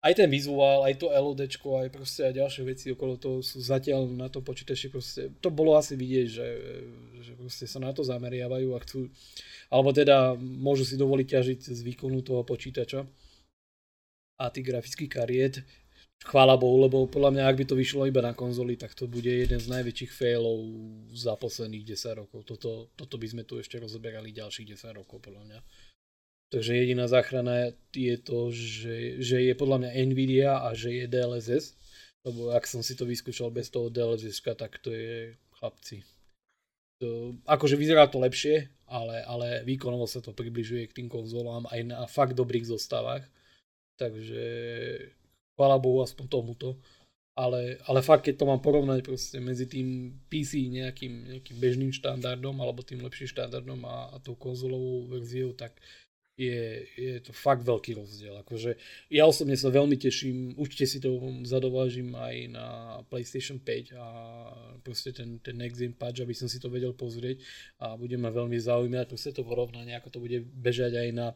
aj 0.05 0.13
ten 0.13 0.29
vizuál, 0.29 0.85
aj 0.85 1.01
to 1.01 1.09
LOD, 1.09 1.49
aj 1.49 1.89
proste 1.89 2.21
aj 2.29 2.37
ďalšie 2.37 2.63
veci 2.69 2.85
okolo 2.93 3.17
toho 3.17 3.41
sú 3.41 3.57
zatiaľ 3.57 4.05
na 4.05 4.29
tom 4.29 4.45
počítači 4.45 4.93
proste, 4.93 5.33
to 5.41 5.49
bolo 5.49 5.73
asi 5.73 5.97
vidieť, 5.97 6.27
že, 6.29 6.47
že 7.25 7.31
proste 7.33 7.65
sa 7.65 7.81
na 7.81 7.89
to 7.89 8.05
zameriavajú 8.05 8.69
a 8.77 8.79
chcú, 8.85 9.09
alebo 9.73 9.89
teda 9.89 10.37
môžu 10.37 10.85
si 10.85 10.93
dovoliť 10.93 11.27
ťažiť 11.27 11.59
z 11.73 11.81
výkonu 11.81 12.21
toho 12.21 12.45
počítača 12.45 13.01
a 14.37 14.45
tých 14.53 14.67
grafických 14.69 15.09
kariet. 15.09 15.55
Chvála 16.25 16.55
Bohu, 16.55 16.79
lebo 16.79 17.05
podľa 17.11 17.37
mňa, 17.37 17.43
ak 17.43 17.57
by 17.59 17.65
to 17.67 17.75
vyšlo 17.75 18.07
iba 18.07 18.23
na 18.23 18.31
konzoli, 18.31 18.79
tak 18.79 18.95
to 18.95 19.05
bude 19.05 19.27
jeden 19.27 19.59
z 19.59 19.67
najväčších 19.67 20.11
failov 20.15 20.63
za 21.11 21.35
posledných 21.35 21.83
10 21.91 22.21
rokov. 22.23 22.47
Toto, 22.47 22.89
toto 22.95 23.15
by 23.19 23.27
sme 23.29 23.43
tu 23.43 23.59
ešte 23.59 23.77
rozoberali 23.77 24.31
ďalších 24.31 24.73
10 24.73 24.95
rokov, 24.95 25.21
podľa 25.21 25.43
mňa. 25.43 25.59
Takže 26.53 26.77
jediná 26.77 27.10
záchrana 27.10 27.73
je 27.95 28.15
to, 28.21 28.53
že, 28.53 29.17
že 29.17 29.38
je 29.41 29.53
podľa 29.58 29.77
mňa 29.81 29.91
Nvidia 30.05 30.51
a 30.62 30.77
že 30.77 30.93
je 30.93 31.05
DLSS. 31.10 31.73
Lebo 32.25 32.53
ak 32.53 32.65
som 32.65 32.81
si 32.81 32.97
to 32.97 33.05
vyskúšal 33.05 33.53
bez 33.53 33.69
toho 33.69 33.89
DLSS, 33.93 34.41
tak 34.58 34.81
to 34.81 34.89
je 34.89 35.38
chlapci. 35.58 36.01
To, 37.01 37.38
akože 37.45 37.75
vyzerá 37.77 38.08
to 38.08 38.17
lepšie, 38.17 38.71
ale, 38.88 39.21
ale 39.25 39.62
výkonovo 39.67 40.08
sa 40.08 40.23
to 40.23 40.34
približuje 40.34 40.89
k 40.89 40.95
tým 41.01 41.08
konzolám 41.12 41.69
aj 41.69 41.81
na 41.86 41.99
fakt 42.10 42.34
dobrých 42.34 42.65
zostavách. 42.65 43.25
Takže 43.99 44.43
chvála 45.53 45.77
Bohu 45.77 46.01
aspoň 46.01 46.25
tomuto. 46.27 46.69
Ale, 47.36 47.84
ale 47.91 47.99
fakt, 47.99 48.31
keď 48.31 48.39
to 48.39 48.45
mám 48.47 48.63
porovnať 48.63 49.03
proste 49.03 49.43
medzi 49.43 49.67
tým 49.67 50.15
PC 50.31 50.71
nejakým, 50.71 51.36
nejakým 51.36 51.58
bežným 51.60 51.91
štandardom 51.91 52.55
alebo 52.63 52.79
tým 52.79 53.03
lepším 53.03 53.27
štandardom 53.27 53.84
a, 53.84 54.15
a 54.15 54.23
tou 54.23 54.39
konzolovou 54.39 55.12
verziou, 55.12 55.51
tak 55.51 55.75
je, 56.36 56.84
je 57.00 57.15
to 57.24 57.32
fakt 57.32 57.63
veľký 57.63 57.95
rozdiel. 57.95 58.36
Akože 58.43 58.76
ja 59.08 59.24
osobne 59.24 59.56
sa 59.56 59.71
veľmi 59.71 59.95
teším, 59.95 60.60
určite 60.60 60.86
si 60.86 60.98
to 61.00 61.15
zadovážim 61.48 62.12
aj 62.12 62.36
na 62.52 62.67
PlayStation 63.08 63.63
5 63.63 63.95
a 63.95 64.08
proste 64.84 65.15
ten, 65.15 65.39
ten 65.39 65.56
Next 65.56 65.80
Gen 65.80 65.95
patch, 65.95 66.19
aby 66.19 66.36
som 66.36 66.52
si 66.52 66.60
to 66.60 66.67
vedel 66.67 66.91
pozrieť 66.91 67.39
a 67.80 67.95
bude 67.95 68.19
ma 68.19 68.36
veľmi 68.36 68.60
zaujímať 68.60 69.08
proste 69.08 69.32
to 69.32 69.48
porovnanie, 69.48 69.95
ako 69.95 70.12
to 70.12 70.19
bude 70.19 70.43
bežať 70.60 71.00
aj 71.00 71.10
na 71.15 71.28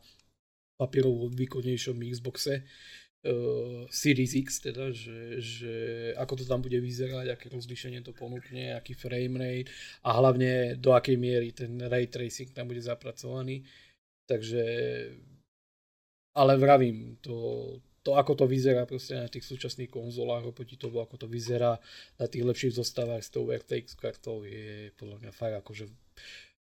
papierovo 0.75 1.31
výkonnejšom 1.31 1.95
Xboxe 1.95 2.63
uh, 2.63 3.83
Series 3.87 4.35
X, 4.35 4.63
teda, 4.63 4.91
že, 4.91 5.39
že 5.39 5.73
ako 6.19 6.39
to 6.39 6.45
tam 6.47 6.59
bude 6.59 6.75
vyzerať, 6.75 7.35
aké 7.35 7.47
rozlišenie 7.51 8.03
to 8.03 8.11
ponúkne, 8.11 8.75
aký 8.75 8.95
frame 8.95 9.39
rate 9.39 9.71
a 10.03 10.15
hlavne 10.19 10.75
do 10.75 10.91
akej 10.91 11.15
miery 11.15 11.55
ten 11.55 11.79
ray 11.87 12.11
tracing 12.11 12.51
tam 12.51 12.67
bude 12.67 12.83
zapracovaný 12.83 13.63
Takže, 14.29 14.63
ale 16.37 16.53
vravím, 16.61 17.17
to, 17.17 17.33
to 18.05 18.13
ako 18.13 18.33
to 18.37 18.45
vyzerá 18.45 18.85
proste 18.85 19.17
na 19.17 19.25
tých 19.25 19.41
súčasných 19.41 19.89
konzolách 19.89 20.53
oproti 20.53 20.77
tomu, 20.77 21.01
ako 21.01 21.25
to 21.25 21.27
vyzerá 21.27 21.81
na 22.21 22.25
tých 22.29 22.45
lepších 22.45 22.77
zostavách 22.77 23.25
s 23.25 23.33
tou 23.33 23.49
RTX 23.49 23.97
kartou 23.97 24.45
je 24.45 24.93
podľa 25.01 25.17
mňa 25.25 25.31
fakt 25.33 25.57
akože 25.65 25.89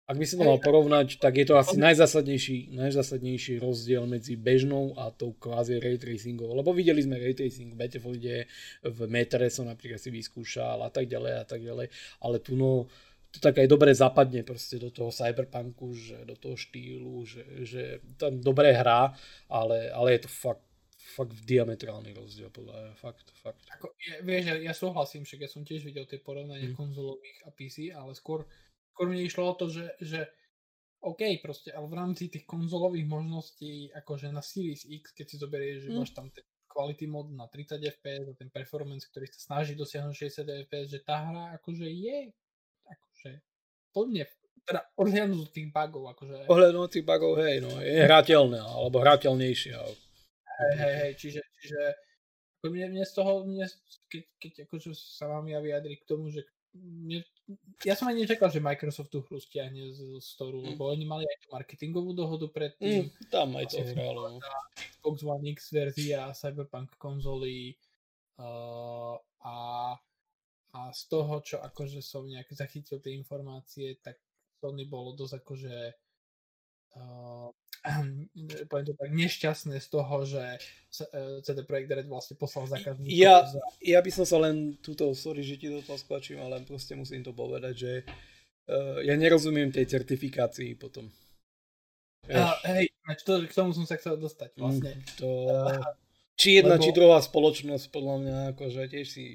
ak 0.10 0.18
by 0.18 0.26
som 0.26 0.42
to 0.42 0.50
mal 0.50 0.58
porovnať, 0.58 1.22
tak 1.22 1.38
je 1.38 1.46
to 1.46 1.54
asi 1.54 1.78
najzásadnejší, 1.78 2.74
najzásadnejší 2.74 3.62
rozdiel 3.62 4.10
medzi 4.10 4.34
bežnou 4.34 4.98
a 4.98 5.14
tou 5.14 5.38
kvázi 5.38 5.78
ray 5.78 6.02
tracingou. 6.02 6.50
Lebo 6.58 6.74
videli 6.74 7.06
sme 7.06 7.22
ray 7.22 7.38
tracing 7.38 7.78
v 7.78 7.78
Battlefielde, 7.78 8.50
v 8.90 9.00
Metre 9.06 9.54
som 9.54 9.70
napríklad 9.70 10.02
si 10.02 10.10
vyskúšal 10.10 10.82
a 10.82 10.90
tak 10.90 11.06
ďalej 11.06 11.34
a 11.38 11.46
tak 11.46 11.62
ďalej. 11.62 11.94
Ale 12.26 12.42
tu 12.42 12.58
no, 12.58 12.90
to 13.30 13.38
tak 13.38 13.62
aj 13.62 13.68
dobre 13.70 13.94
zapadne 13.94 14.42
proste 14.42 14.82
do 14.82 14.90
toho 14.90 15.14
cyberpunku, 15.14 15.94
že 15.94 16.26
do 16.26 16.34
toho 16.34 16.58
štýlu, 16.58 17.22
že, 17.30 17.46
že 17.62 17.82
tam 18.18 18.42
dobre 18.42 18.74
hrá, 18.74 19.14
ale, 19.46 19.94
ale 19.94 20.18
je 20.18 20.26
to 20.26 20.32
fakt 20.32 20.66
fakt 21.10 21.34
diametrálny 21.48 22.14
rozdiel, 22.14 22.54
podľa 22.54 22.94
fakt, 23.00 23.34
fakt. 23.42 23.66
Ako, 23.74 23.98
ja, 23.98 24.22
vieš, 24.22 24.54
ja, 24.54 24.56
ja 24.62 24.74
súhlasím, 24.78 25.26
však 25.26 25.42
ja 25.42 25.50
som 25.50 25.66
tiež 25.66 25.82
videl 25.82 26.06
tie 26.06 26.22
porovnania 26.22 26.70
mm. 26.70 26.78
konzolových 26.78 27.40
a 27.48 27.50
PC, 27.50 27.78
ale 27.96 28.14
skôr, 28.14 28.46
skôr 28.94 29.10
mne 29.10 29.26
išlo 29.26 29.50
o 29.50 29.58
to, 29.58 29.74
že, 29.74 29.96
že 29.98 30.30
OK, 31.02 31.40
proste, 31.42 31.72
ale 31.72 31.88
v 31.88 31.98
rámci 31.98 32.28
tých 32.30 32.46
konzolových 32.46 33.08
možností, 33.10 33.90
akože 33.96 34.30
na 34.30 34.44
Series 34.44 34.86
X, 34.86 35.16
keď 35.16 35.26
si 35.26 35.36
zoberieš, 35.40 35.78
že 35.88 35.90
mm. 35.90 35.98
máš 35.98 36.12
tam 36.14 36.28
ten 36.30 36.46
quality 36.70 37.10
mod 37.10 37.34
na 37.34 37.50
30 37.50 37.82
fps 37.98 38.24
a 38.30 38.34
ten 38.38 38.54
performance, 38.54 39.10
ktorý 39.10 39.26
sa 39.34 39.40
snaží 39.42 39.74
dosiahnuť 39.74 40.14
60 40.46 40.68
fps, 40.70 40.86
že 40.94 41.00
tá 41.02 41.26
hra 41.26 41.58
akože 41.58 41.88
je 41.90 42.30
že 43.20 43.44
plne, 43.92 44.24
teda 44.64 44.82
odhľadnúť 44.96 45.40
od 45.44 45.52
tých 45.52 45.68
bugov, 45.74 46.04
akože... 46.16 46.36
Ohľadnúť 46.48 46.84
od 46.86 46.92
tých 46.94 47.06
bugov, 47.06 47.32
hej, 47.42 47.56
no, 47.64 47.72
je 47.82 48.00
hrateľné, 48.06 48.60
alebo 48.60 48.98
hrateľnejšie. 49.02 49.74
Hej, 49.76 50.74
hej, 50.76 50.94
hej, 51.04 51.12
čiže, 51.16 51.42
čiže 51.60 51.82
mne, 52.68 52.86
mne 52.92 53.04
z 53.08 53.14
toho, 53.16 53.48
mne, 53.48 53.66
keď, 54.12 54.24
keď 54.40 54.54
akože 54.68 54.92
sa 54.96 55.32
vám 55.32 55.48
ja 55.48 55.64
vyjadri 55.64 55.96
k 55.96 56.08
tomu, 56.08 56.28
že 56.28 56.44
mne, 56.76 57.26
ja 57.82 57.98
som 57.98 58.12
ani 58.12 58.28
nečakal, 58.28 58.54
že 58.54 58.62
Microsoft 58.62 59.10
tú 59.10 59.26
hru 59.26 59.42
stiahne 59.42 59.90
z 59.90 60.22
storu, 60.22 60.62
mm. 60.62 60.68
lebo 60.76 60.92
oni 60.92 61.06
mali 61.08 61.24
aj 61.26 61.38
tú 61.42 61.48
marketingovú 61.50 62.14
dohodu 62.14 62.46
predtým. 62.52 63.10
Mm, 63.10 63.32
tam 63.34 63.58
aj 63.58 63.74
to 63.74 63.82
hralo. 63.96 64.38
Xbox 64.78 65.16
One 65.26 65.50
X 65.56 65.74
verzia, 65.74 66.30
Cyberpunk 66.36 66.94
konzoly 67.02 67.74
uh, 68.38 69.18
a 69.42 69.56
a 70.74 70.94
z 70.94 71.02
toho, 71.10 71.42
čo 71.42 71.58
akože 71.62 72.02
som 72.06 72.30
nejak 72.30 72.54
zachytil 72.54 73.02
tie 73.02 73.18
informácie, 73.18 73.98
tak 74.02 74.22
Sony 74.62 74.86
bolo 74.86 75.18
dosť 75.18 75.34
akože 75.42 75.76
uh, 77.00 77.50
poviem 78.70 78.86
to 78.86 78.96
tak, 79.00 79.12
nešťastné 79.12 79.80
z 79.80 79.88
toho, 79.88 80.16
že 80.28 80.44
CD 81.42 81.64
Projekt 81.64 81.90
Red 81.90 82.08
vlastne 82.12 82.36
poslal 82.36 82.68
zákazníkov. 82.68 83.16
Ja, 83.16 83.48
za... 83.48 83.62
ja 83.80 84.00
by 84.04 84.12
som 84.12 84.26
sa 84.28 84.38
len 84.44 84.76
túto, 84.84 85.08
sorry, 85.16 85.42
že 85.48 85.56
ti 85.56 85.72
do 85.72 85.80
toho 85.80 85.96
skočím, 85.96 86.44
ale 86.44 86.60
proste 86.68 86.94
musím 86.94 87.24
to 87.24 87.32
povedať, 87.32 87.74
že 87.74 87.94
uh, 88.04 89.00
ja 89.00 89.16
nerozumiem 89.16 89.72
tej 89.72 89.88
certifikácii 89.88 90.76
potom. 90.76 91.08
Uh, 92.30 92.54
hej, 92.68 92.92
to, 93.26 93.42
k 93.48 93.54
tomu 93.56 93.74
som 93.74 93.88
sa 93.90 93.98
chcel 93.98 94.20
dostať 94.20 94.54
vlastne. 94.60 94.94
Mm, 95.00 95.04
to... 95.18 95.28
Či 96.40 96.64
jedna, 96.64 96.80
Lebo... 96.80 96.84
či 96.88 96.96
druhá 96.96 97.20
spoločnosť 97.20 97.92
podľa 97.92 98.16
mňa 98.24 98.38
akože 98.56 98.88
tiež 98.88 99.08
si 99.12 99.26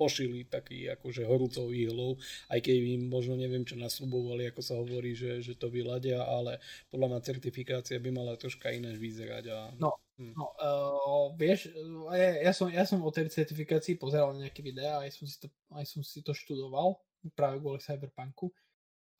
pošili 0.00 0.48
taký 0.48 0.88
akože 0.96 1.28
horúcou 1.28 1.68
ihlou, 1.76 2.16
aj 2.48 2.64
keď 2.64 2.96
im 2.96 3.12
možno 3.12 3.36
neviem 3.36 3.68
čo 3.68 3.76
nasľubovali, 3.76 4.48
ako 4.48 4.60
sa 4.64 4.80
hovorí, 4.80 5.12
že, 5.12 5.44
že 5.44 5.60
to 5.60 5.68
vyladia, 5.68 6.24
ale 6.24 6.56
podľa 6.88 7.12
mňa 7.12 7.20
certifikácia 7.28 8.00
by 8.00 8.08
mala 8.08 8.40
troška 8.40 8.72
ináč 8.72 8.96
vyzerať. 8.96 9.44
A... 9.52 9.58
No, 9.76 10.00
hm. 10.16 10.32
no 10.32 10.46
uh, 10.56 11.28
vieš, 11.36 11.68
ja, 12.16 12.48
ja, 12.48 12.52
som, 12.56 12.72
ja 12.72 12.88
som 12.88 13.04
o 13.04 13.12
tej 13.12 13.28
certifikácii 13.28 14.00
pozeral 14.00 14.32
nejaké 14.32 14.64
videá, 14.64 15.04
aj 15.04 15.20
som 15.20 15.28
si 15.28 15.36
to, 15.36 15.52
aj 15.76 15.84
som 15.84 16.00
si 16.00 16.24
to 16.24 16.32
študoval 16.32 16.96
práve 17.36 17.60
kvôli 17.60 17.84
Cyberpunku 17.84 18.48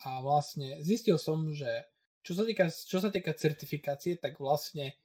a 0.08 0.24
vlastne 0.24 0.80
zistil 0.80 1.20
som, 1.20 1.52
že 1.52 1.68
čo 2.24 2.32
sa 2.32 2.48
týka, 2.48 2.72
čo 2.72 2.98
sa 3.04 3.12
týka 3.12 3.36
certifikácie, 3.36 4.16
tak 4.16 4.40
vlastne 4.40 4.96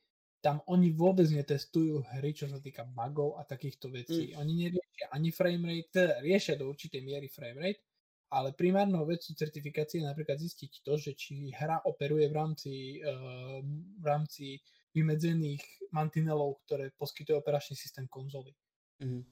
tam 0.45 0.61
oni 0.69 0.93
vôbec 0.93 1.25
netestujú 1.25 2.05
hry, 2.13 2.29
čo 2.29 2.45
sa 2.45 2.61
týka 2.61 2.85
bugov 2.85 3.41
a 3.41 3.49
takýchto 3.49 3.89
vecí. 3.89 4.29
Mm. 4.29 4.37
Oni 4.45 4.53
neriešia 4.61 5.05
ani 5.09 5.33
framerate, 5.33 5.89
teda 5.89 6.21
riešia 6.21 6.53
do 6.53 6.69
určitej 6.69 7.01
miery 7.01 7.25
framerate, 7.25 7.81
ale 8.29 8.53
primárnou 8.53 9.09
vecou 9.09 9.33
certifikácie 9.33 10.05
je 10.05 10.05
napríklad 10.05 10.37
zistiť 10.37 10.85
to, 10.85 11.01
že 11.01 11.17
či 11.17 11.49
hra 11.49 11.81
operuje 11.89 12.29
v 12.29 12.35
rámci, 12.37 13.01
uh, 13.01 13.57
v 13.97 14.05
rámci 14.05 14.61
vymedzených 14.93 15.89
mantinelov, 15.89 16.61
ktoré 16.69 16.93
poskytuje 16.93 17.41
operačný 17.41 17.73
systém 17.73 18.05
konzoly. 18.05 18.53
Mm. 19.01 19.25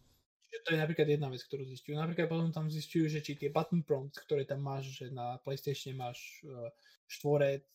Čiže 0.49 0.61
to 0.65 0.69
je 0.73 0.81
napríklad 0.81 1.07
jedna 1.13 1.29
vec, 1.29 1.45
ktorú 1.45 1.61
zistujú. 1.69 1.93
Napríklad 1.93 2.25
potom 2.25 2.49
tam 2.49 2.73
zistujú, 2.73 3.05
že 3.05 3.21
či 3.21 3.37
tie 3.37 3.53
button 3.53 3.85
prompts, 3.85 4.17
ktoré 4.17 4.49
tam 4.49 4.65
máš, 4.65 4.97
že 4.97 5.13
na 5.13 5.37
PlayStation 5.45 5.93
máš 5.93 6.41
uh, 6.49 6.73
štvorec, 7.05 7.69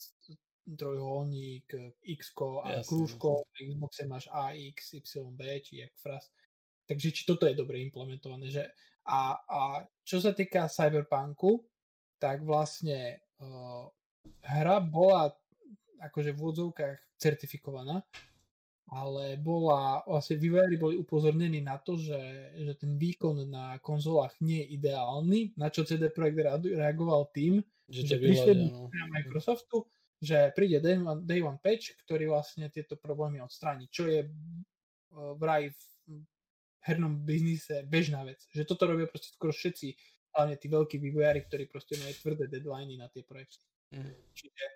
trojuholník, 0.76 1.96
X 2.04 2.36
a 2.64 2.82
krúžko, 2.84 3.46
na 3.46 3.60
Xboxe 3.64 4.02
máš 4.04 4.24
AX, 4.28 4.92
YB, 4.98 5.40
či 5.64 5.84
jak 5.86 5.94
fras. 5.96 6.28
Takže 6.88 7.08
či 7.12 7.22
toto 7.24 7.44
je 7.48 7.56
dobre 7.56 7.80
implementované. 7.84 8.52
Že 8.52 8.68
a, 9.08 9.36
a 9.36 9.60
čo 10.04 10.20
sa 10.20 10.36
týka 10.36 10.68
Cyberpunku, 10.68 11.64
tak 12.20 12.44
vlastne 12.44 13.22
uh, 13.40 13.88
hra 14.44 14.82
bola 14.84 15.32
akože 15.98 16.30
v 16.34 16.38
úvodzovkách 16.38 16.98
certifikovaná, 17.18 18.04
ale 18.88 19.36
bola, 19.36 20.00
vlastne 20.08 20.40
vývojári 20.40 20.76
boli 20.80 20.94
upozornení 20.96 21.60
na 21.60 21.76
to, 21.76 21.98
že, 21.98 22.54
že 22.56 22.72
ten 22.78 22.96
výkon 22.96 23.44
na 23.50 23.76
konzolách 23.84 24.38
nie 24.40 24.64
je 24.64 24.80
ideálny, 24.80 25.58
na 25.60 25.68
čo 25.68 25.84
CD 25.84 26.08
Projekt 26.08 26.64
reagoval 26.64 27.28
tým, 27.34 27.60
že, 27.88 28.04
že 28.04 28.16
prišli 28.16 28.52
no. 28.72 28.88
Microsoftu 29.12 29.84
že 30.18 30.50
príde 30.54 30.82
day 30.82 30.98
one, 30.98 31.22
day 31.22 31.40
one 31.42 31.62
patch, 31.62 31.94
ktorý 32.06 32.34
vlastne 32.34 32.66
tieto 32.74 32.98
problémy 32.98 33.38
odstráni, 33.38 33.86
čo 33.90 34.10
je 34.10 34.26
vraj 35.38 35.70
v 35.70 35.82
hernom 36.86 37.22
biznise 37.22 37.86
bežná 37.86 38.26
vec. 38.26 38.42
Že 38.50 38.66
toto 38.66 38.90
robia 38.90 39.06
proste 39.06 39.30
skoro 39.34 39.54
všetci, 39.54 39.94
hlavne 40.34 40.56
tí 40.58 40.66
veľkí 40.70 40.96
vývojári, 40.98 41.46
ktorí 41.46 41.70
proste 41.70 41.98
majú 41.98 42.14
tvrdé 42.18 42.50
deadliny 42.50 42.98
na 42.98 43.06
tie 43.10 43.22
projekty. 43.22 43.64
Mm. 43.94 44.14
Čiže, 44.34 44.66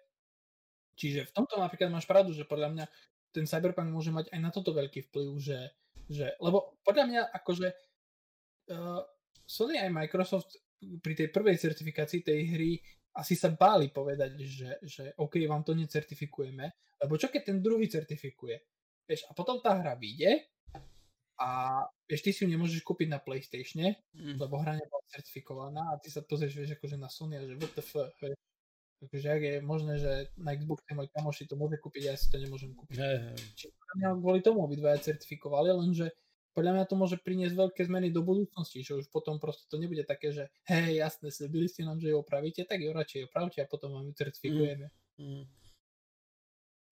čiže 0.97 1.20
v 1.28 1.34
tomto 1.34 1.59
napríklad 1.59 1.90
máš 1.93 2.07
pravdu, 2.09 2.32
že 2.32 2.49
podľa 2.49 2.68
mňa 2.72 2.84
ten 3.32 3.49
Cyberpunk 3.49 3.88
môže 3.88 4.12
mať 4.12 4.28
aj 4.30 4.40
na 4.40 4.51
toto 4.53 4.76
veľký 4.76 5.09
vplyv, 5.09 5.30
že, 5.40 5.59
že 6.07 6.36
lebo 6.38 6.76
podľa 6.84 7.05
mňa 7.09 7.22
akože 7.43 7.68
uh, 8.76 9.01
Sony 9.49 9.80
aj 9.80 9.90
Microsoft 9.90 10.61
pri 11.01 11.14
tej 11.16 11.28
prvej 11.32 11.57
certifikácii 11.57 12.20
tej 12.26 12.40
hry 12.53 12.70
asi 13.13 13.37
sa 13.37 13.53
báli 13.53 13.93
povedať, 13.93 14.41
že, 14.41 14.71
že 14.81 15.05
OK, 15.21 15.45
vám 15.45 15.63
to 15.63 15.77
necertifikujeme, 15.77 16.65
lebo 17.05 17.15
čo 17.21 17.29
keď 17.29 17.43
ten 17.53 17.59
druhý 17.61 17.87
certifikuje? 17.89 18.57
Vieš, 19.05 19.29
a 19.29 19.37
potom 19.37 19.61
tá 19.61 19.77
hra 19.77 19.99
vyjde 19.99 20.49
a 21.43 21.83
vieš, 22.07 22.23
ty 22.23 22.31
si 22.31 22.41
ju 22.45 22.49
nemôžeš 22.49 22.81
kúpiť 22.87 23.09
na 23.11 23.19
PlayStation, 23.19 23.93
mm. 24.15 24.39
lebo 24.39 24.63
hra 24.63 24.79
nebola 24.79 25.05
certifikovaná 25.11 25.83
a 25.93 26.01
ty 26.01 26.09
sa 26.09 26.25
pozrieš, 26.25 26.57
vieš, 26.57 26.79
akože 26.79 26.97
na 26.97 27.11
Sony 27.11 27.37
a 27.37 27.45
že 27.45 27.59
WTF, 27.59 27.91
vieš, 28.23 28.39
akože 29.03 29.29
ak 29.29 29.43
je 29.43 29.55
možné, 29.61 29.95
že 29.99 30.13
na 30.39 30.55
Xbox 30.55 30.87
môj 30.95 31.11
kamoši 31.11 31.51
to 31.51 31.59
môže 31.59 31.77
kúpiť, 31.83 32.03
ja 32.09 32.15
si 32.15 32.31
to 32.31 32.39
nemôžem 32.39 32.73
kúpiť. 32.73 32.97
Hey, 32.97 33.19
hey. 33.19 33.39
Čiže 33.59 33.75
kvôli 34.23 34.41
tomu 34.41 34.63
obidvaja 34.63 35.03
certifikovali, 35.03 35.75
lenže 35.75 36.15
podľa 36.53 36.73
mňa 36.77 36.85
to 36.89 36.97
môže 36.97 37.17
priniesť 37.25 37.57
veľké 37.57 37.83
zmeny 37.89 38.13
do 38.13 38.21
budúcnosti, 38.21 38.85
že 38.85 38.97
už 38.97 39.09
potom 39.09 39.41
proste 39.41 39.65
to 39.73 39.81
nebude 39.81 40.05
také, 40.05 40.33
že 40.33 40.53
hej, 40.69 41.01
jasné, 41.01 41.33
slibili 41.33 41.69
ste 41.69 41.85
nám, 41.85 41.99
že 41.99 42.13
ju 42.13 42.21
opravíte, 42.21 42.69
tak 42.69 42.85
ju 42.85 42.93
radšej 42.93 43.33
opravte 43.33 43.65
a 43.65 43.71
potom 43.71 43.97
vám 43.97 44.09
ju 44.09 44.15
certifikujeme. 44.17 44.93
Mm. 45.17 45.43
Mm. 45.43 45.45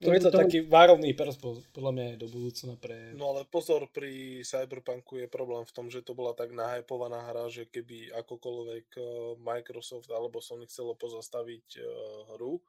To, 0.01 0.09
to 0.09 0.17
je 0.17 0.21
to, 0.25 0.31
to 0.33 0.41
taký 0.49 0.59
várovný 0.65 1.13
prst 1.13 1.45
podľa 1.77 1.93
mňa 1.93 2.05
do 2.17 2.25
budúcna 2.33 2.73
pre... 2.81 3.13
No 3.13 3.37
ale 3.37 3.45
pozor, 3.45 3.85
pri 3.93 4.41
Cyberpunku 4.41 5.21
je 5.21 5.29
problém 5.29 5.61
v 5.69 5.75
tom, 5.77 5.93
že 5.93 6.01
to 6.01 6.17
bola 6.17 6.33
tak 6.33 6.57
nahypovaná 6.57 7.29
hra, 7.29 7.53
že 7.53 7.69
keby 7.69 8.09
akokoľvek 8.17 8.87
eh, 8.97 9.05
Microsoft 9.45 10.09
alebo 10.09 10.41
Sony 10.41 10.65
chcelo 10.65 10.97
pozastaviť 10.97 11.85
uh, 11.85 11.85
hru, 12.33 12.65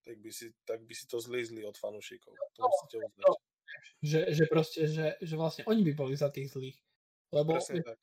tak 0.00 0.16
by, 0.24 0.32
si, 0.32 0.56
tak 0.64 0.80
by 0.88 0.94
si 0.96 1.04
to 1.04 1.20
zlízli 1.20 1.68
od 1.68 1.76
fanúšikov. 1.76 2.32
To 2.32 2.60
no, 2.64 2.72
musíte 2.72 2.96
uznať. 3.04 3.49
Že, 4.00 4.20
že 4.32 4.44
proste, 4.48 4.80
že, 4.88 5.06
že 5.20 5.34
vlastne 5.36 5.68
oni 5.68 5.84
by 5.88 5.92
boli 5.92 6.14
za 6.16 6.32
tých 6.32 6.52
zlých. 6.56 6.78
Lebo 7.30 7.60
Presne 7.60 7.84
tak. 7.84 8.00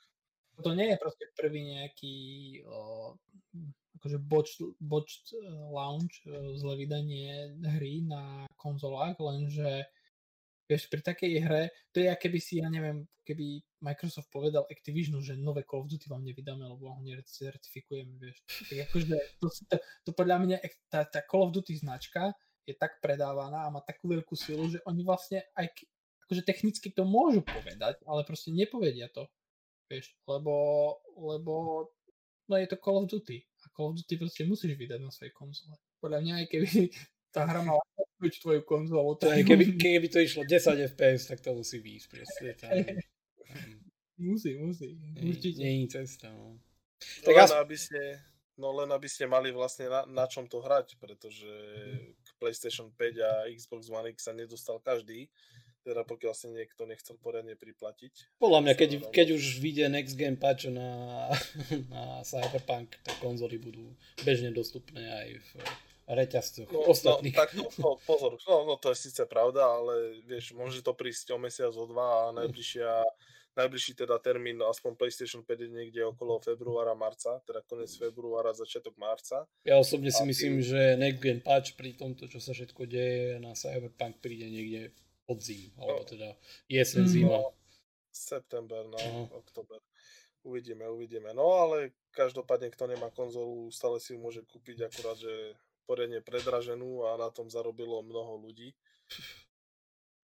to 0.61 0.71
nie 0.77 0.93
je 0.93 0.97
proste 1.01 1.25
prvý 1.33 1.61
nejaký 1.73 2.17
o, 2.69 3.13
akože 3.97 4.17
botched, 4.21 4.61
botched 4.79 5.33
e, 5.33 5.41
launch, 5.73 6.21
e, 6.23 6.55
zle 6.55 6.77
vydanie 6.77 7.57
hry 7.65 8.05
na 8.05 8.45
konzolách, 8.55 9.17
lenže 9.19 9.89
vieš, 10.67 10.91
pri 10.91 11.01
takej 11.01 11.33
hre, 11.43 11.63
to 11.95 12.03
je 12.03 12.11
keby 12.11 12.39
si, 12.43 12.59
ja 12.59 12.67
neviem, 12.67 13.07
keby 13.23 13.63
Microsoft 13.83 14.31
povedal 14.31 14.67
Activisionu, 14.67 15.19
že 15.19 15.35
nové 15.35 15.63
Call 15.63 15.83
of 15.83 15.91
Duty 15.91 16.07
vám 16.07 16.23
nevydáme, 16.23 16.63
lebo 16.63 16.91
ho 16.91 16.99
necertifikujeme, 17.03 18.15
vieš. 18.19 18.43
Tak 18.47 18.77
akože, 18.91 19.15
to, 19.39 19.47
to, 19.67 19.75
to 19.79 20.09
podľa 20.15 20.37
mňa, 20.43 20.57
tá, 20.91 21.03
tá 21.07 21.19
Call 21.23 21.47
of 21.47 21.55
Duty 21.55 21.75
značka 21.75 22.31
je 22.67 22.75
tak 22.75 22.99
predávaná 22.99 23.63
a 23.63 23.73
má 23.73 23.79
takú 23.79 24.11
veľkú 24.11 24.35
silu, 24.35 24.67
že 24.67 24.83
oni 24.83 25.01
vlastne 25.07 25.39
aj 25.55 25.71
akože 26.27 26.43
technicky 26.43 26.91
to 26.91 27.07
môžu 27.07 27.39
povedať, 27.39 28.03
ale 28.03 28.27
proste 28.27 28.51
nepovedia 28.51 29.07
to. 29.07 29.23
Vieš, 29.87 30.11
lebo, 30.27 30.53
lebo 31.15 31.53
no 32.51 32.53
je 32.59 32.67
to 32.67 32.75
Call 32.75 32.99
of 32.99 33.07
Duty 33.07 33.39
a 33.39 33.71
Call 33.71 33.95
of 33.95 33.97
Duty 34.03 34.19
proste 34.19 34.43
musíš 34.43 34.75
vydať 34.75 34.99
na 34.99 35.07
svojej 35.07 35.31
konzole. 35.31 35.79
Podľa 36.03 36.19
mňa 36.19 36.33
aj 36.43 36.45
keby 36.51 36.67
tá 37.35 37.47
hra 37.47 37.63
mala 37.63 37.79
tvoju 38.19 38.61
konzolu. 38.67 39.15
To 39.23 39.31
aj 39.31 39.47
keby, 39.47 39.79
keby 39.79 40.07
to 40.11 40.19
išlo 40.19 40.43
10 40.43 40.91
FPS, 40.91 41.31
tak 41.31 41.39
to 41.39 41.55
musí 41.55 41.79
výjsť 41.79 42.07
presne. 42.11 42.49
Tam. 42.59 42.71
musí, 44.27 44.57
musí. 44.59 44.99
Určite. 45.15 45.61
Nie 45.63 45.85
je 45.85 46.03
cesta. 46.03 46.27
No. 46.33 46.59
Tak 47.23 47.31
len, 47.31 47.47
ja... 47.47 47.61
aby 47.61 47.77
ste, 47.77 48.01
no 48.57 48.73
len 48.73 48.89
aby 48.89 49.07
ste 49.07 49.29
mali 49.29 49.53
vlastne 49.53 49.87
na, 49.87 50.01
na 50.09 50.25
čom 50.25 50.49
to 50.49 50.59
hrať, 50.59 50.97
pretože 50.97 51.47
mhm. 51.47 52.26
PlayStation 52.37 52.93
5 52.93 53.17
a 53.21 53.31
Xbox 53.51 53.89
One 53.89 54.13
X 54.13 54.29
sa 54.29 54.33
nedostal 54.33 54.79
každý, 54.79 55.27
teda 55.87 56.03
pokiaľ 56.03 56.33
si 56.35 56.51
niekto 56.51 56.83
nechcel 56.83 57.15
poriadne 57.19 57.55
priplatiť. 57.55 58.39
Podľa 58.39 58.59
mňa, 58.63 58.73
keď, 58.75 58.89
keď 59.11 59.27
už 59.39 59.63
vyjde 59.63 59.87
Next 59.87 60.15
Game 60.19 60.35
patch 60.35 60.67
na, 60.67 61.31
na 61.93 62.21
Cyberpunk, 62.27 62.99
tak 63.03 63.15
konzoly 63.23 63.55
budú 63.55 63.95
bežne 64.27 64.51
dostupné 64.51 65.01
aj 65.01 65.29
v 65.39 65.49
reťazcoch 66.07 66.71
no, 66.71 66.87
ostatných. 66.87 67.35
No, 67.35 67.39
tak, 67.39 67.49
no, 67.79 67.89
pozor, 68.03 68.39
no, 68.47 68.63
no 68.63 68.75
to 68.79 68.95
je 68.95 69.11
síce 69.11 69.23
pravda, 69.27 69.67
ale 69.67 70.23
vieš, 70.23 70.55
môže 70.55 70.79
to 70.79 70.95
prísť 70.95 71.35
o 71.35 71.39
mesiac, 71.39 71.71
o 71.75 71.85
dva 71.87 72.31
a 72.31 72.35
najbližšia 72.35 73.03
najbližší 73.57 73.97
teda 73.97 74.21
termín, 74.21 74.61
aspoň 74.61 74.93
PlayStation 74.93 75.41
5 75.41 75.65
je 75.65 75.69
niekde 75.73 76.01
okolo 76.05 76.37
februára, 76.37 76.93
marca, 76.93 77.41
teda 77.41 77.65
konec 77.65 77.89
februára, 77.97 78.53
začiatok 78.53 78.93
marca. 79.01 79.49
Ja 79.65 79.81
osobne 79.81 80.13
si 80.13 80.21
a 80.21 80.29
myslím, 80.29 80.61
tým... 80.61 80.67
že 80.69 80.81
Next 81.01 81.19
Gen 81.19 81.39
Patch 81.41 81.73
pri 81.73 81.97
tomto, 81.97 82.29
čo 82.29 82.37
sa 82.37 82.53
všetko 82.53 82.85
deje 82.85 83.41
na 83.41 83.57
Cyberpunk 83.57 84.21
príde 84.21 84.45
niekde 84.45 84.93
podzim, 85.25 85.73
alebo 85.81 86.05
no. 86.05 86.07
teda 86.07 86.29
jesen, 86.69 87.03
mm. 87.03 87.11
zima. 87.11 87.37
No, 87.41 87.51
september, 88.13 88.85
no, 88.85 88.97
uh-huh. 88.97 89.27
oktober. 89.41 89.81
Uvidíme, 90.47 90.87
uvidíme. 90.87 91.35
No 91.35 91.59
ale 91.59 91.91
každopádne, 92.15 92.71
kto 92.71 92.87
nemá 92.87 93.11
konzolu, 93.11 93.67
stále 93.73 93.99
si 93.99 94.15
ju 94.15 94.19
môže 94.21 94.45
kúpiť, 94.47 94.87
akurát, 94.87 95.19
že 95.19 95.57
poriadne 95.83 96.23
predraženú 96.23 97.03
a 97.03 97.19
na 97.19 97.27
tom 97.31 97.51
zarobilo 97.51 97.99
mnoho 97.99 98.39
ľudí. 98.39 98.71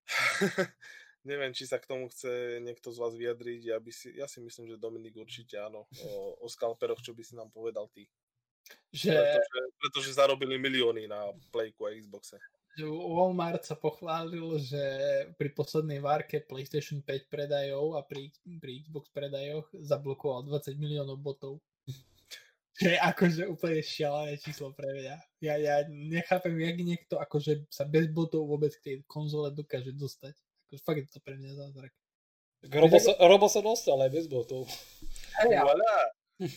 Neviem, 1.23 1.55
či 1.55 1.63
sa 1.63 1.79
k 1.79 1.87
tomu 1.87 2.11
chce 2.11 2.59
niekto 2.59 2.91
z 2.91 2.99
vás 2.99 3.15
vyjadriť. 3.15 3.71
Ja, 3.71 3.77
by 3.79 3.91
si, 3.95 4.11
ja 4.11 4.27
si 4.27 4.43
myslím, 4.43 4.67
že 4.67 4.81
Dominik 4.81 5.15
určite 5.15 5.55
áno. 5.55 5.87
O, 6.03 6.35
o 6.43 6.47
skalperoch, 6.51 6.99
čo 6.99 7.15
by 7.15 7.23
si 7.23 7.39
nám 7.39 7.47
povedal 7.47 7.87
ty. 7.95 8.11
Že... 8.91 9.15
Pretože, 9.15 9.61
pretože 9.79 10.09
zarobili 10.19 10.59
milióny 10.59 11.07
na 11.07 11.31
Playku 11.51 11.87
a 11.87 11.95
Xboxe. 11.95 12.39
Walmart 12.81 13.61
sa 13.69 13.77
pochválil, 13.77 14.57
že 14.57 14.81
pri 15.37 15.53
poslednej 15.53 16.01
várke 16.01 16.41
PlayStation 16.41 17.05
5 17.05 17.29
predajov 17.29 17.95
a 17.95 18.01
pri, 18.01 18.33
pri 18.57 18.81
Xbox 18.81 19.13
predajoch 19.13 19.69
zablokoval 19.77 20.49
20 20.49 20.81
miliónov 20.81 21.21
botov. 21.21 21.61
Čo 22.81 22.89
je 22.89 22.97
akože 22.97 23.43
úplne 23.45 23.85
šialené 23.85 24.41
číslo 24.41 24.73
pre 24.73 24.89
mňa. 24.89 25.15
Ja, 25.45 25.53
ja 25.61 25.85
nechápem, 25.85 26.57
jak 26.57 26.77
niekto 26.81 27.21
akože 27.21 27.69
sa 27.69 27.85
bez 27.85 28.09
botov 28.09 28.49
vôbec 28.49 28.73
k 28.73 28.81
tej 28.81 28.95
konzole 29.05 29.53
dokáže 29.53 29.93
dostať. 29.93 30.33
Akože 30.73 30.89
fakt 30.89 31.05
je 31.05 31.13
to 31.13 31.21
pre 31.21 31.37
mňa 31.37 31.53
zázrak. 31.53 31.93
Robo 32.73 32.97
sa, 32.97 33.13
Robo 33.21 33.45
sa 33.45 33.61
dostal 33.61 34.01
aj 34.01 34.09
bez 34.09 34.25
botov. 34.25 34.65
Hey, 35.37 35.53
ale, 35.53 35.85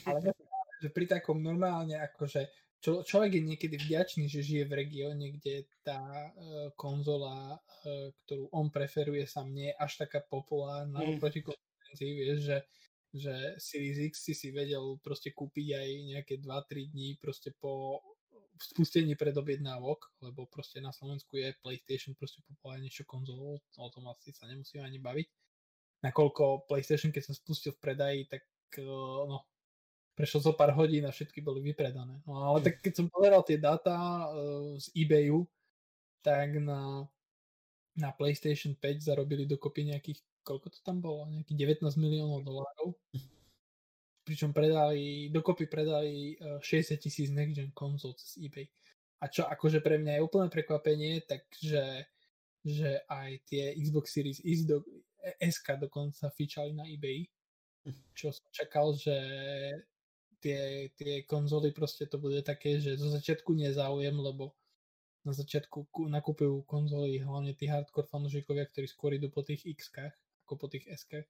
ale 0.08 0.32
že 0.80 0.88
pri 0.88 1.04
takom 1.04 1.44
normálne 1.44 2.00
akože 2.00 2.48
čo, 2.80 3.04
človek 3.04 3.36
je 3.36 3.42
niekedy 3.44 3.76
vďačný, 3.76 4.24
že 4.24 4.40
žije 4.40 4.64
v 4.64 4.76
regióne, 4.80 5.36
kde 5.36 5.68
tá 5.84 6.00
uh, 6.00 6.72
konzola, 6.80 7.60
uh, 7.60 8.08
ktorú 8.24 8.48
on 8.56 8.72
preferuje, 8.72 9.28
sa 9.28 9.44
nie 9.44 9.68
je 9.68 9.76
až 9.76 10.08
taká 10.08 10.24
populárna 10.24 11.04
mm. 11.04 11.20
oproti 11.20 11.44
konkurencii, 11.44 12.10
vieš, 12.16 12.40
že 12.40 12.58
že 13.16 13.56
Series 13.56 13.96
X 14.12 14.28
si 14.28 14.34
si 14.36 14.52
vedel 14.52 15.00
proste 15.00 15.32
kúpiť 15.32 15.66
aj 15.72 15.88
nejaké 16.12 16.34
2-3 16.36 16.92
dní 16.92 17.16
proste 17.16 17.56
po 17.56 18.04
spustení 18.58 19.14
predobjednávok, 19.14 20.24
lebo 20.24 20.48
proste 20.48 20.80
na 20.80 20.92
Slovensku 20.92 21.36
je 21.36 21.56
PlayStation 21.60 22.16
proste 22.16 22.40
populárnejšou 22.48 23.04
konzolou, 23.04 23.60
o 23.60 23.88
tom 23.92 24.08
asi 24.08 24.32
sa 24.32 24.48
nemusíme 24.48 24.82
ani 24.82 24.98
baviť. 24.98 25.28
Nakoľko 26.04 26.68
PlayStation, 26.68 27.12
keď 27.12 27.32
sa 27.32 27.34
spustil 27.34 27.72
v 27.72 27.82
predaji, 27.82 28.20
tak 28.28 28.44
no, 28.80 29.44
prešlo 30.16 30.40
zo 30.40 30.52
pár 30.52 30.76
hodín 30.76 31.04
a 31.08 31.12
všetky 31.12 31.40
boli 31.40 31.60
vypredané. 31.60 32.20
No 32.24 32.52
ale 32.52 32.64
tak 32.64 32.80
keď 32.80 32.92
som 32.96 33.06
pozeral 33.12 33.42
tie 33.44 33.60
dáta 33.60 33.96
uh, 33.96 34.76
z 34.76 34.86
eBayu, 34.96 35.44
tak 36.20 36.58
na, 36.60 37.04
na 37.96 38.10
PlayStation 38.12 38.74
5 38.76 39.08
zarobili 39.12 39.48
dokopy 39.48 39.88
nejakých 39.92 40.20
koľko 40.46 40.70
to 40.70 40.78
tam 40.86 41.02
bolo, 41.02 41.26
nejakých 41.26 41.82
19 41.82 41.98
miliónov 41.98 42.46
dolárov. 42.46 42.94
Pričom 44.26 44.50
predali, 44.50 45.30
dokopy 45.30 45.70
predali 45.70 46.34
60 46.34 46.66
eh, 46.66 46.98
tisíc 46.98 47.30
next 47.30 47.54
gen 47.54 47.70
konzol 47.70 48.18
cez 48.18 48.34
eBay. 48.42 48.66
A 49.22 49.30
čo 49.30 49.46
akože 49.46 49.78
pre 49.80 50.02
mňa 50.02 50.18
je 50.18 50.26
úplné 50.26 50.50
prekvapenie, 50.50 51.22
takže 51.22 52.10
že 52.66 53.06
aj 53.06 53.46
tie 53.46 53.78
Xbox 53.78 54.10
Series 54.10 54.42
X 54.42 54.66
do, 54.66 54.82
SK 55.38 55.86
dokonca 55.86 56.26
fičali 56.34 56.74
na 56.74 56.82
eBay. 56.82 57.22
Čo 58.18 58.34
som 58.34 58.50
čakal, 58.50 58.98
že 58.98 59.14
tie, 60.42 60.90
tie 60.98 61.22
konzoly 61.22 61.70
proste 61.70 62.10
to 62.10 62.18
bude 62.18 62.42
také, 62.42 62.82
že 62.82 62.98
zo 62.98 63.14
začiatku 63.14 63.54
nezáujem, 63.54 64.18
lebo 64.18 64.58
na 65.22 65.30
začiatku 65.30 65.86
nakupujú 66.10 66.66
konzoly 66.66 67.22
hlavne 67.22 67.54
tí 67.54 67.70
hardcore 67.70 68.10
fanúšikovia, 68.10 68.66
ktorí 68.66 68.86
skôr 68.90 69.14
idú 69.14 69.30
po 69.30 69.46
tých 69.46 69.62
X-kách 69.62 70.14
ako 70.46 70.54
po 70.54 70.66
tých 70.70 70.86
SK. 70.86 71.26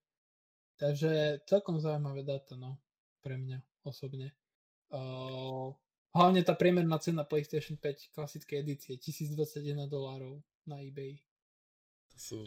Takže 0.76 1.40
celkom 1.49 1.80
zaujímavé 1.80 2.20
dáta, 2.20 2.53
no, 2.53 2.76
pre 3.27 3.35
mňa 3.35 3.59
osobne. 3.83 4.31
Uh, 4.87 5.74
hlavne 6.14 6.47
tá 6.47 6.55
priemerná 6.55 7.03
cena 7.03 7.27
PlayStation 7.27 7.74
5 7.74 8.14
klasickej 8.14 8.62
edície 8.62 8.95
1021 8.95 9.91
dolárov 9.91 10.39
na 10.62 10.79
eBay. 10.79 11.18
To 12.14 12.18
sú... 12.22 12.39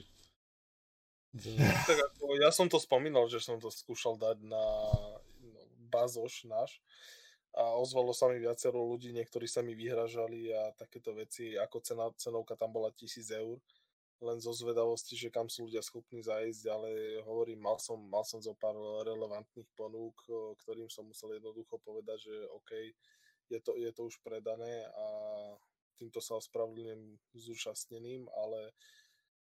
tak 1.92 2.00
ako, 2.00 2.40
ja 2.40 2.48
som 2.56 2.72
to 2.72 2.80
spomínal, 2.80 3.28
že 3.28 3.44
som 3.44 3.60
to 3.60 3.68
skúšal 3.68 4.16
dať 4.16 4.40
na 4.48 4.64
no, 5.44 5.62
bazoš 5.92 6.48
náš 6.48 6.80
a 7.54 7.76
ozvalo 7.78 8.16
sa 8.16 8.32
mi 8.32 8.42
viacero 8.42 8.82
ľudí, 8.82 9.14
niektorí 9.14 9.46
sa 9.46 9.62
mi 9.62 9.78
vyhražali 9.78 10.50
a 10.54 10.74
takéto 10.74 11.14
veci, 11.14 11.54
ako 11.54 11.78
cena, 11.86 12.06
cenovka 12.18 12.58
tam 12.58 12.74
bola 12.74 12.90
1000 12.94 13.30
eur 13.46 13.62
len 14.20 14.38
zo 14.44 14.52
zvedavosti, 14.52 15.16
že 15.16 15.32
kam 15.32 15.48
sú 15.48 15.72
ľudia 15.72 15.80
schopní 15.80 16.20
zajsť, 16.20 16.64
ale 16.68 16.90
hovorím, 17.24 17.64
mal 17.64 17.80
som, 17.80 17.96
mal 17.96 18.28
som 18.28 18.44
zo 18.44 18.52
pár 18.52 18.76
relevantných 19.08 19.72
ponúk, 19.80 20.20
ktorým 20.64 20.92
som 20.92 21.08
musel 21.08 21.40
jednoducho 21.40 21.80
povedať, 21.80 22.28
že 22.28 22.36
OK, 22.52 22.72
je 23.50 23.60
to, 23.64 23.80
je 23.80 23.92
to 23.96 24.02
už 24.12 24.20
predané 24.20 24.84
a 24.92 25.06
týmto 25.96 26.20
sa 26.20 26.36
ospravedlňujem 26.36 27.16
zúčastneným, 27.32 28.28
ale 28.36 28.76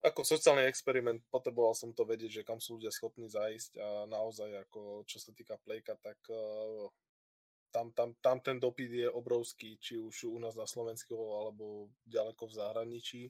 ako 0.02 0.22
sociálny 0.22 0.66
experiment 0.66 1.22
potreboval 1.30 1.74
som 1.74 1.94
to 1.94 2.06
vedieť, 2.06 2.42
že 2.42 2.46
kam 2.46 2.58
sú 2.58 2.78
ľudia 2.78 2.90
schopní 2.90 3.30
zajsť 3.30 3.78
a 3.78 3.88
naozaj 4.06 4.66
ako 4.66 5.06
čo 5.06 5.18
sa 5.22 5.30
týka 5.30 5.58
Playka, 5.62 5.98
tak 5.98 6.18
tam, 7.70 7.94
tam, 7.94 8.14
tam 8.18 8.38
ten 8.42 8.58
dopyt 8.58 8.90
je 8.90 9.08
obrovský, 9.10 9.78
či 9.78 9.98
už 9.98 10.30
u 10.30 10.38
nás 10.38 10.54
na 10.58 10.66
Slovensku 10.66 11.14
alebo 11.14 11.90
ďaleko 12.06 12.50
v 12.50 12.56
zahraničí 12.56 13.22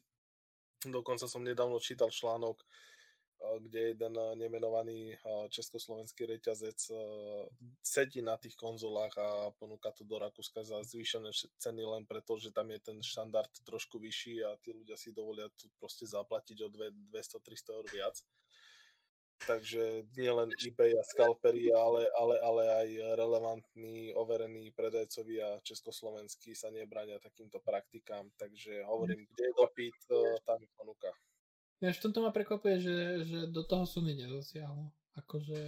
Dokonca 0.85 1.25
som 1.25 1.41
nedávno 1.41 1.81
čítal 1.81 2.13
článok, 2.13 2.61
eh, 2.61 3.59
kde 3.65 3.81
jeden 3.97 4.15
eh, 4.19 4.35
nemenovaný 4.37 5.17
eh, 5.17 5.19
československý 5.49 6.29
reťazec 6.29 6.93
sedí 7.81 8.21
na 8.21 8.37
tých 8.37 8.59
konzolách 8.59 9.15
a 9.17 9.29
ponúka 9.57 9.95
to 9.97 10.05
do 10.05 10.21
Rakúska 10.21 10.61
za 10.67 10.83
zvýšené 10.85 11.33
ceny 11.57 11.83
len 11.87 12.05
preto, 12.05 12.37
že 12.37 12.53
tam 12.53 12.69
je 12.69 12.81
ten 12.83 12.99
štandard 13.01 13.51
trošku 13.65 13.97
vyšší 13.97 14.45
a 14.45 14.59
tí 14.61 14.77
ľudia 14.77 15.01
si 15.01 15.17
dovolia 15.17 15.49
tu 15.57 15.73
proste 15.81 16.05
zaplatiť 16.05 16.59
o 16.61 16.69
200-300 16.69 17.77
eur 17.77 17.87
viac. 17.89 18.17
Takže 19.45 20.09
nie 20.17 20.33
len 20.33 20.49
eBay 20.65 20.97
a 20.97 21.05
scalpery, 21.05 21.69
ale, 21.69 22.09
ale, 22.17 22.41
ale 22.41 22.63
aj 22.73 22.89
relevantní, 23.21 24.17
overení 24.17 24.73
predajcovia 24.73 25.61
československí 25.61 26.57
sa 26.57 26.73
nebránia 26.73 27.21
takýmto 27.21 27.61
praktikám. 27.61 28.33
Takže 28.41 28.81
hovorím, 28.89 29.29
kde 29.29 29.43
je 29.45 29.55
dopyt, 29.61 29.99
e, 30.09 30.41
tam 30.41 30.57
je 30.57 30.71
ponuka. 30.73 31.13
Ja 31.85 31.93
v 31.93 32.01
tomto 32.01 32.25
ma 32.25 32.33
prekvapuje, 32.33 32.77
že, 32.81 32.97
že 33.29 33.39
do 33.53 33.61
toho 33.61 33.85
Sony 33.85 34.17
nezasiahlo. 34.17 34.89
Akože, 35.21 35.61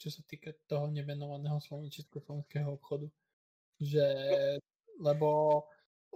čo 0.00 0.08
sa 0.08 0.24
týka 0.24 0.56
toho 0.64 0.88
nemenovaného 0.88 1.60
československého 1.92 2.80
obchodu. 2.80 3.12
Že, 3.76 4.08
lebo, 5.04 5.62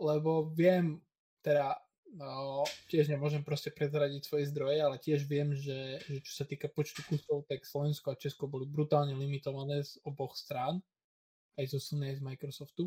lebo 0.00 0.48
viem, 0.56 1.00
teda 1.44 1.76
No, 2.14 2.62
tiež 2.86 3.10
nemôžem 3.10 3.42
proste 3.42 3.74
prezradiť 3.74 4.22
svoje 4.24 4.46
zdroje, 4.48 4.78
ale 4.78 4.96
tiež 4.96 5.26
viem, 5.26 5.52
že, 5.52 5.98
že 6.06 6.18
čo 6.22 6.32
sa 6.32 6.44
týka 6.46 6.70
počtu 6.70 7.02
kusov, 7.02 7.44
tak 7.50 7.66
Slovensko 7.66 8.14
a 8.14 8.20
Česko 8.20 8.46
boli 8.46 8.64
brutálne 8.64 9.12
limitované 9.12 9.82
z 9.82 9.98
oboch 10.06 10.38
strán, 10.38 10.78
aj 11.58 11.66
zo 11.66 11.80
Sony, 11.82 12.14
aj 12.14 12.16
z 12.20 12.22
Microsoftu. 12.22 12.84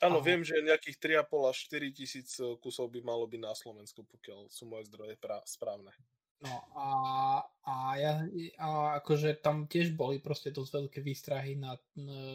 Áno, 0.00 0.18
a... 0.18 0.24
viem, 0.24 0.40
že 0.40 0.64
nejakých 0.64 1.20
3,5 1.28 1.52
až 1.52 1.56
4 1.68 1.92
tisíc 1.92 2.28
kusov 2.64 2.88
by 2.88 3.04
malo 3.04 3.28
byť 3.28 3.40
na 3.44 3.52
Slovensku, 3.52 4.02
pokiaľ 4.08 4.48
sú 4.48 4.64
moje 4.64 4.88
zdroje 4.88 5.20
pra- 5.20 5.44
správne. 5.44 5.92
No 6.40 6.56
a, 6.72 6.88
a, 7.68 7.74
ja, 8.00 8.24
a 8.56 8.68
akože 9.04 9.44
tam 9.44 9.68
tiež 9.68 9.92
boli 9.92 10.24
proste 10.24 10.48
dosť 10.48 10.72
veľké 10.72 11.00
výstrahy 11.04 11.60
na, 11.60 11.76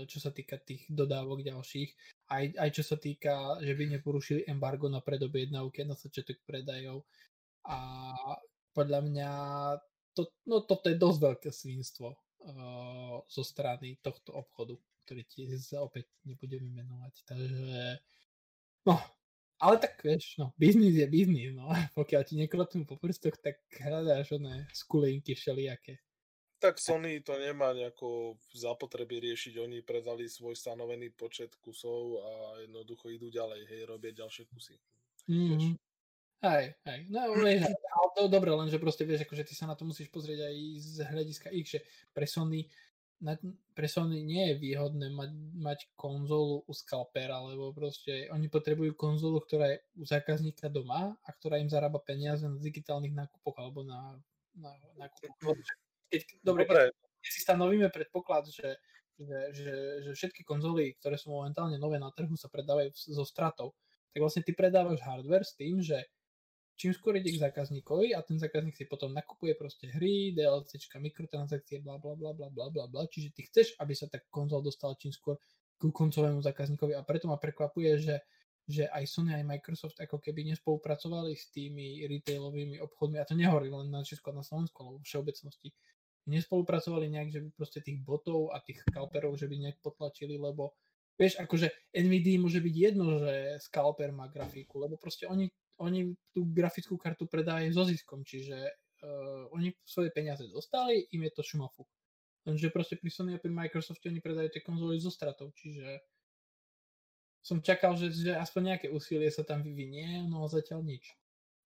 čo 0.06 0.22
sa 0.22 0.30
týka 0.30 0.62
tých 0.62 0.86
dodávok 0.86 1.42
ďalších. 1.42 1.90
Aj, 2.30 2.46
aj 2.46 2.70
čo 2.70 2.86
sa 2.86 3.02
týka, 3.02 3.58
že 3.66 3.74
by 3.74 3.98
neporušili 3.98 4.46
embargo 4.46 4.86
na 4.94 5.02
predobjednávky 5.02 5.90
na 5.90 5.98
začiatok 5.98 6.38
predajov. 6.46 7.02
A 7.66 8.14
podľa 8.78 9.02
mňa 9.02 9.30
to, 10.14 10.30
no, 10.46 10.62
toto 10.62 10.86
je 10.94 11.02
dosť 11.02 11.20
veľké 11.26 11.50
svinstvo 11.50 12.14
uh, 12.14 13.18
zo 13.26 13.44
strany 13.44 13.98
tohto 14.06 14.38
obchodu, 14.38 14.78
ktorý 15.04 15.26
tiež 15.26 15.82
opäť 15.82 16.14
nebudeme 16.30 16.70
menovať. 16.70 17.14
Takže 17.26 17.82
no, 18.86 19.02
ale 19.60 19.76
tak 19.80 20.04
vieš, 20.04 20.36
no, 20.36 20.52
biznis 20.60 21.00
je 21.00 21.08
biznis, 21.08 21.56
no. 21.56 21.72
Pokiaľ 22.00 22.22
ti 22.28 22.36
nekropnú 22.36 22.84
po 22.84 23.00
prstoch, 23.00 23.36
tak 23.40 23.64
hľadáš 23.72 24.36
oné 24.36 24.68
skulinky 24.76 25.36
všelijaké. 25.36 26.00
Tak 26.60 26.80
Sony 26.80 27.20
to 27.20 27.36
nemá 27.36 27.76
nejako 27.76 28.40
zapotreby 28.56 29.20
riešiť, 29.20 29.60
oni 29.60 29.84
predali 29.84 30.26
svoj 30.26 30.56
stanovený 30.56 31.12
počet 31.14 31.52
kusov 31.60 32.24
a 32.24 32.32
jednoducho 32.64 33.12
idú 33.12 33.28
ďalej, 33.28 33.68
hej, 33.68 33.82
robia 33.86 34.16
ďalšie 34.16 34.48
kusy. 34.48 34.80
Mm-hmm. 35.28 35.76
Hej, 36.46 36.66
hej, 36.88 37.00
no 37.12 37.20
vieš, 37.44 37.68
ale 37.70 38.08
to 38.16 38.22
dobre, 38.32 38.56
lenže 38.56 38.80
proste 38.80 39.04
vieš, 39.04 39.28
akože 39.28 39.46
ty 39.46 39.54
sa 39.54 39.68
na 39.68 39.76
to 39.76 39.84
musíš 39.84 40.08
pozrieť 40.10 40.48
aj 40.48 40.56
z 40.80 40.96
hľadiska 41.12 41.48
X, 41.52 41.66
že 41.76 41.80
pre 42.16 42.24
Sony 42.24 42.66
na, 43.26 43.34
pre 43.74 43.90
Sony 43.90 44.22
nie 44.22 44.54
je 44.54 44.62
výhodné 44.62 45.10
mať, 45.10 45.32
mať 45.58 45.80
konzolu 45.98 46.62
u 46.70 46.74
scalpera, 46.78 47.42
lebo 47.42 47.74
proste 47.74 48.30
oni 48.30 48.46
potrebujú 48.46 48.94
konzolu, 48.94 49.42
ktorá 49.42 49.74
je 49.74 49.78
u 49.98 50.06
zákazníka 50.06 50.70
doma 50.70 51.18
a 51.26 51.30
ktorá 51.34 51.58
im 51.58 51.66
zarába 51.66 51.98
peniaze 51.98 52.46
na 52.46 52.62
digitálnych 52.62 53.18
nákupoch 53.18 53.58
alebo 53.58 53.82
na, 53.82 54.14
na 54.54 54.70
nákupoch. 55.02 55.58
Keď, 56.14 56.22
dobre, 56.46 56.70
dobre. 56.70 56.94
Keď, 57.26 57.32
si 57.34 57.42
stanovíme 57.42 57.90
predpoklad, 57.90 58.46
že, 58.54 58.78
že, 59.18 59.40
že, 59.58 59.74
že 60.06 60.12
všetky 60.14 60.46
konzoly, 60.46 60.94
ktoré 61.02 61.18
sú 61.18 61.34
momentálne 61.34 61.82
nové 61.82 61.98
na 61.98 62.14
trhu, 62.14 62.38
sa 62.38 62.54
predávajú 62.54 62.94
so 62.94 63.26
stratou, 63.26 63.74
tak 64.14 64.22
vlastne 64.22 64.46
ty 64.46 64.54
predávaš 64.54 65.02
hardware 65.02 65.44
s 65.44 65.58
tým, 65.58 65.82
že 65.82 65.98
čím 66.76 66.92
skôr 66.92 67.16
ide 67.16 67.32
k 67.32 67.40
zákazníkovi 67.40 68.12
a 68.16 68.20
ten 68.22 68.36
zákazník 68.36 68.76
si 68.76 68.86
potom 68.86 69.16
nakupuje 69.16 69.56
proste 69.56 69.88
hry, 69.96 70.36
DLCčka, 70.36 71.00
mikrotransakcie, 71.00 71.80
bla 71.80 71.98
bla 71.98 72.16
bla 72.20 72.36
bla 72.36 72.52
bla 72.52 72.68
bla 72.68 72.86
bla, 72.92 73.04
čiže 73.08 73.32
ty 73.32 73.48
chceš, 73.48 73.80
aby 73.80 73.96
sa 73.96 74.12
tá 74.12 74.20
konzol 74.28 74.60
dostala 74.60 75.00
čím 75.00 75.16
skôr 75.16 75.40
ku 75.80 75.92
koncovému 75.92 76.40
zákazníkovi. 76.44 76.96
A 76.96 77.04
preto 77.04 77.28
ma 77.28 77.36
prekvapuje, 77.40 78.00
že, 78.00 78.16
že 78.68 78.88
aj 78.92 79.04
Sony, 79.08 79.36
aj 79.36 79.44
Microsoft 79.48 80.00
ako 80.00 80.20
keby 80.20 80.48
nespolupracovali 80.52 81.36
s 81.36 81.52
tými 81.52 82.08
retailovými 82.08 82.80
obchodmi, 82.80 83.20
a 83.20 83.28
to 83.28 83.36
nehovorím 83.36 83.84
len 83.84 83.90
na 83.92 84.04
Česku 84.04 84.32
a 84.32 84.40
na 84.40 84.44
Slovensku, 84.44 84.76
ale 84.84 85.00
vo 85.00 85.02
všeobecnosti, 85.04 85.72
nespolupracovali 86.26 87.12
nejak, 87.12 87.30
že 87.30 87.40
by 87.44 87.50
proste 87.54 87.80
tých 87.86 88.02
botov 88.02 88.50
a 88.52 88.60
tých 88.64 88.82
scalperov, 88.88 89.38
že 89.38 89.46
by 89.46 89.56
nejak 89.62 89.78
potlačili, 89.84 90.42
lebo 90.42 90.74
vieš, 91.16 91.38
akože 91.40 91.94
NVIDIA 91.94 92.42
môže 92.42 92.60
byť 92.60 92.76
jedno, 92.76 93.22
že 93.22 93.62
scalper 93.62 94.10
má 94.12 94.28
grafiku, 94.28 94.82
lebo 94.82 94.98
proste 94.98 95.30
oni, 95.30 95.48
oni 95.82 96.16
tú 96.32 96.48
grafickú 96.48 96.96
kartu 96.96 97.28
predávajú 97.28 97.70
so 97.76 97.84
ziskom, 97.84 98.24
čiže 98.24 98.56
uh, 98.56 99.52
oni 99.52 99.76
svoje 99.84 100.12
peniaze 100.12 100.48
dostali, 100.48 101.08
im 101.12 101.28
je 101.28 101.32
to 101.36 101.44
šumafu. 101.44 101.84
Lenže 102.46 102.70
proste 102.70 102.96
pri 102.96 103.10
Sony 103.10 103.32
a 103.36 103.42
pri 103.42 103.50
Microsofte 103.50 104.08
oni 104.08 104.22
predajú 104.22 104.54
tie 104.54 104.62
konzoly 104.62 105.02
so 105.02 105.10
stratou, 105.10 105.50
čiže 105.58 106.00
som 107.42 107.62
čakal, 107.62 107.94
že, 107.98 108.10
že 108.14 108.34
aspoň 108.34 108.74
nejaké 108.74 108.88
úsilie 108.90 109.30
sa 109.30 109.46
tam 109.46 109.62
vyvinie, 109.62 110.26
no 110.26 110.50
zatiaľ 110.50 110.82
nič. 110.82 111.14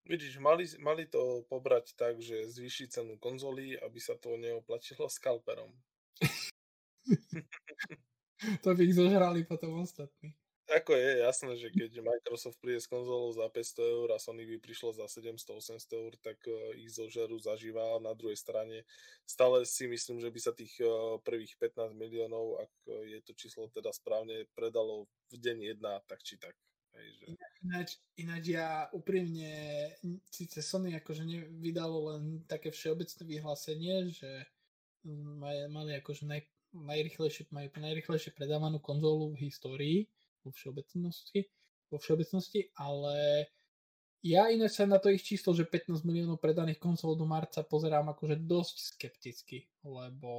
Vidíš, 0.07 0.41
mali, 0.41 0.66
mali 0.82 1.05
to 1.05 1.45
pobrať 1.47 1.93
tak, 1.93 2.18
že 2.20 2.49
zvýši 2.49 2.89
cenu 2.89 3.16
konzolí, 3.22 3.78
aby 3.78 3.99
sa 4.01 4.18
to 4.18 4.36
neoplatilo 4.39 5.07
skalperom. 5.07 5.72
to 8.64 8.76
by 8.76 8.84
ich 8.84 8.95
zožrali 8.95 9.43
potom 9.43 9.80
ostatní. 9.80 10.34
Ako 10.70 10.93
je 10.93 11.26
jasné, 11.26 11.51
že 11.57 11.74
keď 11.74 11.97
Microsoft 12.05 12.61
príde 12.61 12.78
s 12.78 12.86
konzolou 12.86 13.34
za 13.34 13.49
500 13.49 13.82
eur 13.82 14.07
a 14.13 14.22
Sony 14.22 14.45
by 14.45 14.61
prišlo 14.61 14.93
za 14.93 15.09
700-800 15.09 15.82
eur, 15.97 16.13
tak 16.22 16.38
uh, 16.45 16.78
ich 16.78 16.93
zožerú 16.93 17.41
zažíva. 17.41 17.97
Na 17.97 18.13
druhej 18.13 18.38
strane 18.38 18.86
stále 19.26 19.65
si 19.65 19.89
myslím, 19.89 20.22
že 20.22 20.30
by 20.30 20.39
sa 20.39 20.53
tých 20.53 20.78
uh, 20.86 21.17
prvých 21.26 21.57
15 21.57 21.97
miliónov, 21.97 22.61
ak 22.61 22.74
uh, 22.86 23.01
je 23.01 23.20
to 23.26 23.34
číslo 23.34 23.65
teda 23.74 23.89
správne, 23.89 24.45
predalo 24.53 25.09
v 25.34 25.36
deň 25.41 25.57
jedna, 25.74 26.05
tak 26.05 26.22
či 26.22 26.38
tak. 26.38 26.53
Hej. 26.93 27.38
Ináč, 27.65 27.89
ináč 28.17 28.43
ja 28.53 28.89
úprimne, 28.93 29.49
síce 30.30 30.61
Sony 30.61 30.93
akože 30.97 31.26
nevydalo 31.26 32.13
len 32.13 32.24
také 32.45 32.70
všeobecné 32.70 33.22
vyhlásenie, 33.26 34.09
že 34.13 34.45
mali 35.70 35.97
akože 35.97 36.30
naj, 36.30 36.41
najrychlejšie, 36.76 37.49
majú 37.49 37.67
najrychlejšie 37.74 38.32
predávanú 38.36 38.78
konzolu 38.82 39.34
v 39.34 39.49
histórii, 39.49 39.99
vo 40.44 40.52
všeobecnosti, 40.52 41.48
vo 41.90 41.98
všeobecnosti, 41.98 42.70
ale 42.78 43.48
ja 44.20 44.52
iné 44.52 44.68
sa 44.68 44.84
na 44.84 45.00
to 45.00 45.08
ich 45.08 45.24
číslo, 45.24 45.56
že 45.56 45.64
15 45.64 46.04
miliónov 46.04 46.44
predaných 46.44 46.80
konzol 46.84 47.16
do 47.16 47.24
marca 47.24 47.64
pozerám 47.64 48.12
akože 48.12 48.36
dosť 48.44 48.76
skepticky, 48.96 49.64
lebo 49.88 50.32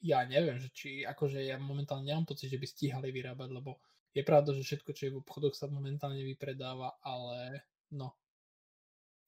ja 0.00 0.22
neviem, 0.24 0.56
že 0.56 0.70
či 0.70 1.02
akože 1.02 1.44
ja 1.44 1.58
momentálne 1.58 2.08
nemám 2.08 2.30
pocit, 2.30 2.48
že 2.48 2.62
by 2.62 2.66
stíhali 2.66 3.10
vyrábať, 3.10 3.48
lebo 3.50 3.82
je 4.14 4.22
pravda, 4.22 4.54
že 4.54 4.62
všetko, 4.62 4.90
čo 4.94 5.02
je 5.06 5.12
v 5.14 5.20
obchodoch 5.22 5.54
sa 5.54 5.70
momentálne 5.70 6.22
vypredáva, 6.22 6.98
ale 7.02 7.66
no. 7.94 8.14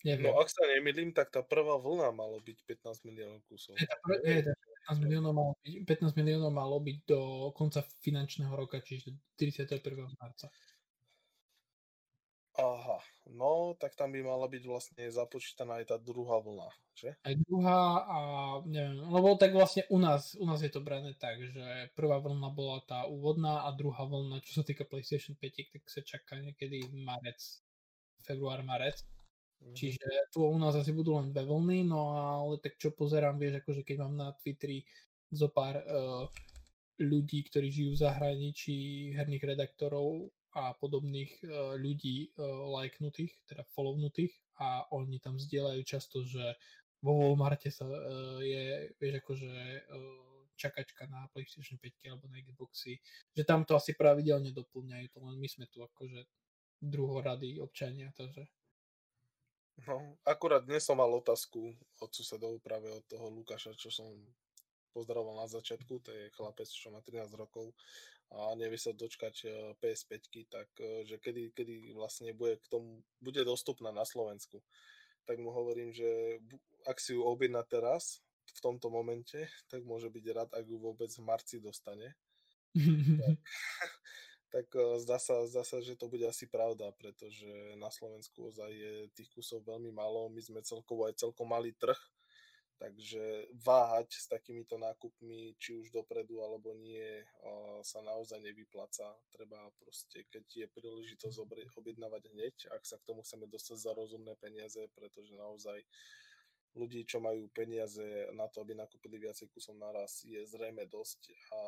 Neviem. 0.03 0.35
No 0.35 0.43
ak 0.43 0.51
sa 0.51 0.67
nemýlim, 0.67 1.15
tak 1.15 1.31
tá 1.31 1.47
prvá 1.47 1.79
vlna 1.79 2.11
malo 2.11 2.43
byť 2.43 2.59
15 2.67 3.07
miliónov 3.07 3.39
kusov. 3.47 3.79
Je, 3.79 3.87
tá 3.87 3.95
prv, 4.03 4.19
je, 4.27 4.51
15 4.89 5.05
miliónov 5.05 5.33
malo 5.33 5.53
byť, 5.63 5.75
15 5.87 6.19
miliónov 6.19 6.53
malo 6.53 6.77
byť 6.83 6.99
do 7.07 7.21
konca 7.55 7.81
finančného 8.03 8.53
roka, 8.55 8.83
čiže 8.83 9.15
31. 9.39 9.79
marca. 10.19 10.51
Aha, 12.53 13.01
no 13.33 13.73
tak 13.81 13.97
tam 13.97 14.13
by 14.13 14.21
mala 14.21 14.45
byť 14.45 14.63
vlastne 14.69 15.09
započítaná 15.09 15.81
aj 15.81 15.89
tá 15.89 15.97
druhá 15.97 16.37
vlna, 16.37 16.69
že? 16.93 17.17
Aj 17.25 17.35
druhá 17.49 18.05
a 18.05 18.19
neviem, 18.69 19.09
lebo 19.09 19.41
tak 19.41 19.57
vlastne 19.57 19.89
u 19.89 19.97
nás, 19.97 20.37
u 20.37 20.45
nás 20.45 20.61
je 20.61 20.69
to 20.69 20.85
brané 20.85 21.17
tak, 21.17 21.41
že 21.41 21.89
prvá 21.97 22.21
vlna 22.21 22.53
bola 22.53 22.85
tá 22.85 23.09
úvodná 23.09 23.65
a 23.65 23.73
druhá 23.73 24.05
vlna, 24.05 24.45
čo 24.45 24.61
sa 24.61 24.69
týka 24.69 24.85
PlayStation 24.85 25.33
5, 25.33 25.73
tak 25.73 25.83
sa 25.89 26.05
čaká 26.05 26.45
niekedy 26.45 26.93
marec, 26.93 27.41
február, 28.21 28.61
marec. 28.69 29.01
Mhm. 29.63 29.75
Čiže 29.79 30.07
tu 30.35 30.43
u 30.43 30.59
nás 30.59 30.75
asi 30.75 30.91
budú 30.91 31.17
len 31.17 31.31
dve 31.31 31.47
vlny, 31.47 31.87
no 31.87 32.19
ale 32.19 32.59
tak 32.59 32.77
čo 32.77 32.91
pozerám, 32.91 33.39
vieš, 33.39 33.63
akože 33.63 33.83
keď 33.87 33.97
mám 34.03 34.15
na 34.19 34.29
Twitteri 34.35 34.83
zo 35.33 35.49
pár 35.49 35.81
uh, 35.81 36.29
ľudí, 37.01 37.47
ktorí 37.49 37.73
žijú 37.73 37.91
v 37.97 38.03
zahraničí, 38.03 38.77
herných 39.17 39.57
redaktorov 39.57 40.29
a 40.53 40.77
podobných 40.77 41.41
uh, 41.47 41.79
ľudí 41.81 42.35
uh, 42.37 42.45
lajknutých, 42.83 43.33
teda 43.49 43.65
follownutých 43.73 44.35
a 44.61 44.85
oni 44.93 45.17
tam 45.23 45.41
zdieľajú 45.41 45.83
často, 45.89 46.21
že 46.27 46.59
vo 47.01 47.17
Walmarte 47.17 47.73
sa 47.73 47.89
uh, 47.89 48.43
je, 48.45 48.93
vieš, 49.01 49.25
akože 49.25 49.53
uh, 49.89 50.33
čakačka 50.59 51.09
na 51.09 51.27
PlayStation 51.33 51.81
5 51.81 52.13
alebo 52.13 52.29
na 52.29 52.39
Xboxy, 52.45 53.01
že 53.33 53.43
tam 53.43 53.65
to 53.65 53.73
asi 53.73 53.97
pravidelne 53.97 54.53
doplňajú, 54.53 55.07
to 55.11 55.19
len 55.25 55.37
my 55.41 55.49
sme 55.49 55.65
tu 55.73 55.81
akože 55.81 56.29
druhorady 56.83 57.57
občania, 57.63 58.13
takže 58.13 58.47
No, 59.89 60.17
akurát 60.23 60.63
dnes 60.63 60.85
som 60.85 61.01
mal 61.01 61.11
otázku 61.11 61.75
od 61.99 62.11
susedov 62.13 62.61
práve 62.63 62.87
od 62.93 63.03
toho 63.09 63.33
Lukáša, 63.33 63.75
čo 63.75 63.91
som 63.91 64.07
pozdravoval 64.93 65.43
na 65.43 65.49
začiatku, 65.49 66.05
to 66.05 66.11
je 66.13 66.31
chlapec, 66.37 66.69
čo 66.69 66.93
má 66.93 67.01
13 67.01 67.33
rokov 67.35 67.73
a 68.33 68.57
nevie 68.57 68.81
sa 68.81 68.97
dočkať 68.97 69.37
eh, 69.45 69.53
PS5, 69.81 70.13
tak 70.49 70.69
eh, 70.81 71.05
že 71.09 71.17
kedy, 71.19 71.57
kedy 71.57 71.97
vlastne 71.97 72.33
bude 72.37 72.61
k 72.61 72.67
tomu, 72.69 73.01
bude 73.21 73.43
dostupná 73.45 73.93
na 73.93 74.05
Slovensku. 74.05 74.61
Tak 75.25 75.39
mu 75.39 75.51
hovorím, 75.55 75.95
že 75.95 76.41
ak 76.87 76.99
si 76.99 77.15
ju 77.15 77.23
objedná 77.23 77.63
teraz, 77.63 78.21
v 78.53 78.61
tomto 78.61 78.93
momente, 78.93 79.49
tak 79.71 79.81
môže 79.87 80.13
byť 80.13 80.25
rád, 80.35 80.51
ak 80.53 80.65
ju 80.69 80.77
vôbec 80.77 81.09
v 81.09 81.25
marci 81.25 81.57
dostane. 81.63 82.13
tak, 83.23 83.39
tak 84.53 84.69
eh, 84.77 85.01
zdá 85.01 85.17
sa, 85.17 85.49
zdá 85.49 85.65
sa, 85.65 85.81
že 85.81 85.97
to 85.97 86.13
bude 86.13 86.29
asi 86.29 86.45
pravda, 86.45 86.93
pretože 86.93 87.49
na 87.81 87.89
Slovensku 87.89 88.53
ozaj 88.53 88.69
je 88.69 88.95
tých 89.17 89.33
kusov 89.33 89.65
veľmi 89.65 89.89
málo, 89.89 90.29
my 90.29 90.45
sme 90.45 90.61
celkovo 90.61 91.09
aj 91.09 91.17
celkom 91.17 91.49
malý 91.49 91.73
trh, 91.81 91.97
takže 92.77 93.49
váhať 93.65 94.13
s 94.13 94.29
takýmito 94.29 94.77
nákupmi, 94.77 95.57
či 95.57 95.81
už 95.81 95.89
dopredu 95.89 96.45
alebo 96.45 96.77
nie, 96.77 97.25
eh, 97.25 97.79
sa 97.81 98.05
naozaj 98.05 98.45
nevypláca. 98.45 99.17
Treba 99.33 99.73
proste, 99.81 100.29
keď 100.29 100.45
je 100.45 100.67
príležitosť 100.69 101.37
objednávať 101.81 102.23
hneď, 102.37 102.57
ak 102.77 102.85
sa 102.85 103.01
k 103.01 103.09
tomu 103.09 103.25
chceme 103.25 103.49
dostať 103.49 103.77
za 103.81 103.93
rozumné 103.97 104.37
peniaze, 104.37 104.85
pretože 104.93 105.33
naozaj 105.33 105.81
ľudí, 106.73 107.05
čo 107.05 107.21
majú 107.21 107.53
peniaze 107.53 108.33
na 108.33 108.49
to, 108.49 108.65
aby 108.65 108.73
nakúpili 108.73 109.21
viacej 109.21 109.53
kusov 109.53 109.77
naraz, 109.77 110.25
je 110.25 110.41
zrejme 110.49 110.89
dosť 110.89 111.21
a 111.53 111.59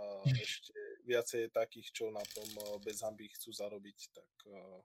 ešte 0.41 0.73
viacej 1.05 1.41
je 1.49 1.51
takých, 1.53 1.89
čo 1.93 2.05
na 2.09 2.25
tom 2.33 2.49
eh, 2.49 2.65
bez 2.81 3.05
hamby 3.05 3.29
chcú 3.37 3.53
zarobiť, 3.53 3.99
tak 4.17 4.31
uh, 4.49 4.81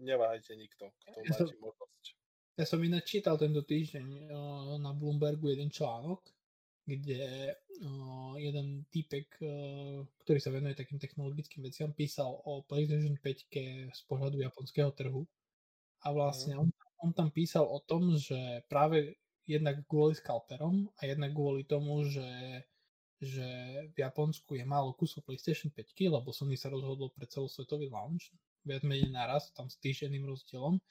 neváhajte 0.00 0.56
nikto, 0.56 0.88
kto 1.04 1.20
ja 1.20 1.36
máte 1.36 1.52
som, 1.52 1.60
možnosť. 1.60 2.04
Ja 2.56 2.64
som 2.64 2.80
ináč 2.80 3.04
čítal 3.20 3.36
tento 3.36 3.60
týždeň 3.60 4.06
uh, 4.08 4.80
na 4.80 4.96
Bloombergu 4.96 5.52
jeden 5.52 5.68
článok, 5.68 6.24
kde 6.86 7.52
jeden 8.38 8.88
týpek, 8.88 9.42
ktorý 10.22 10.38
sa 10.40 10.54
venuje 10.54 10.78
takým 10.78 10.96
technologickým 10.96 11.60
veciam, 11.66 11.92
písal 11.92 12.30
o 12.46 12.64
PlayStation 12.64 13.18
5 13.20 13.92
z 13.92 14.00
pohľadu 14.08 14.40
japonského 14.40 14.94
trhu 14.96 15.26
a 16.06 16.08
vlastne 16.14 16.56
mm. 16.56 16.62
on, 16.62 16.68
on 17.04 17.10
tam 17.12 17.28
písal 17.34 17.66
o 17.66 17.82
tom, 17.84 18.14
že 18.16 18.64
práve 18.70 19.18
jednak 19.46 19.86
kvôli 19.86 20.18
skalperom 20.18 20.90
a 20.98 21.06
jednak 21.06 21.30
kvôli 21.32 21.62
tomu, 21.62 22.02
že, 22.02 22.26
že 23.22 23.46
v 23.94 23.96
Japonsku 24.02 24.58
je 24.58 24.66
málo 24.66 24.92
kusov 24.98 25.22
PlayStation 25.22 25.70
5, 25.70 25.86
lebo 26.10 26.34
Sony 26.34 26.58
sa 26.58 26.68
rozhodol 26.68 27.14
pre 27.14 27.30
celosvetový 27.30 27.86
launch, 27.88 28.34
viac 28.66 28.82
menej 28.82 29.14
naraz, 29.14 29.54
tam 29.54 29.70
s 29.70 29.78
týždenným 29.78 30.26
rozdielom, 30.26 30.82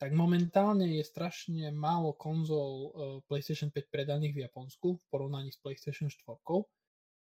tak 0.00 0.16
momentálne 0.16 0.96
je 0.96 1.04
strašne 1.04 1.68
málo 1.76 2.16
konzol 2.16 2.72
uh, 2.72 2.88
PlayStation 3.28 3.68
5 3.68 3.92
predaných 3.92 4.32
v 4.32 4.42
Japonsku 4.48 4.96
v 4.96 5.04
porovnaní 5.12 5.52
s 5.52 5.60
PlayStation 5.60 6.08
4. 6.08 6.40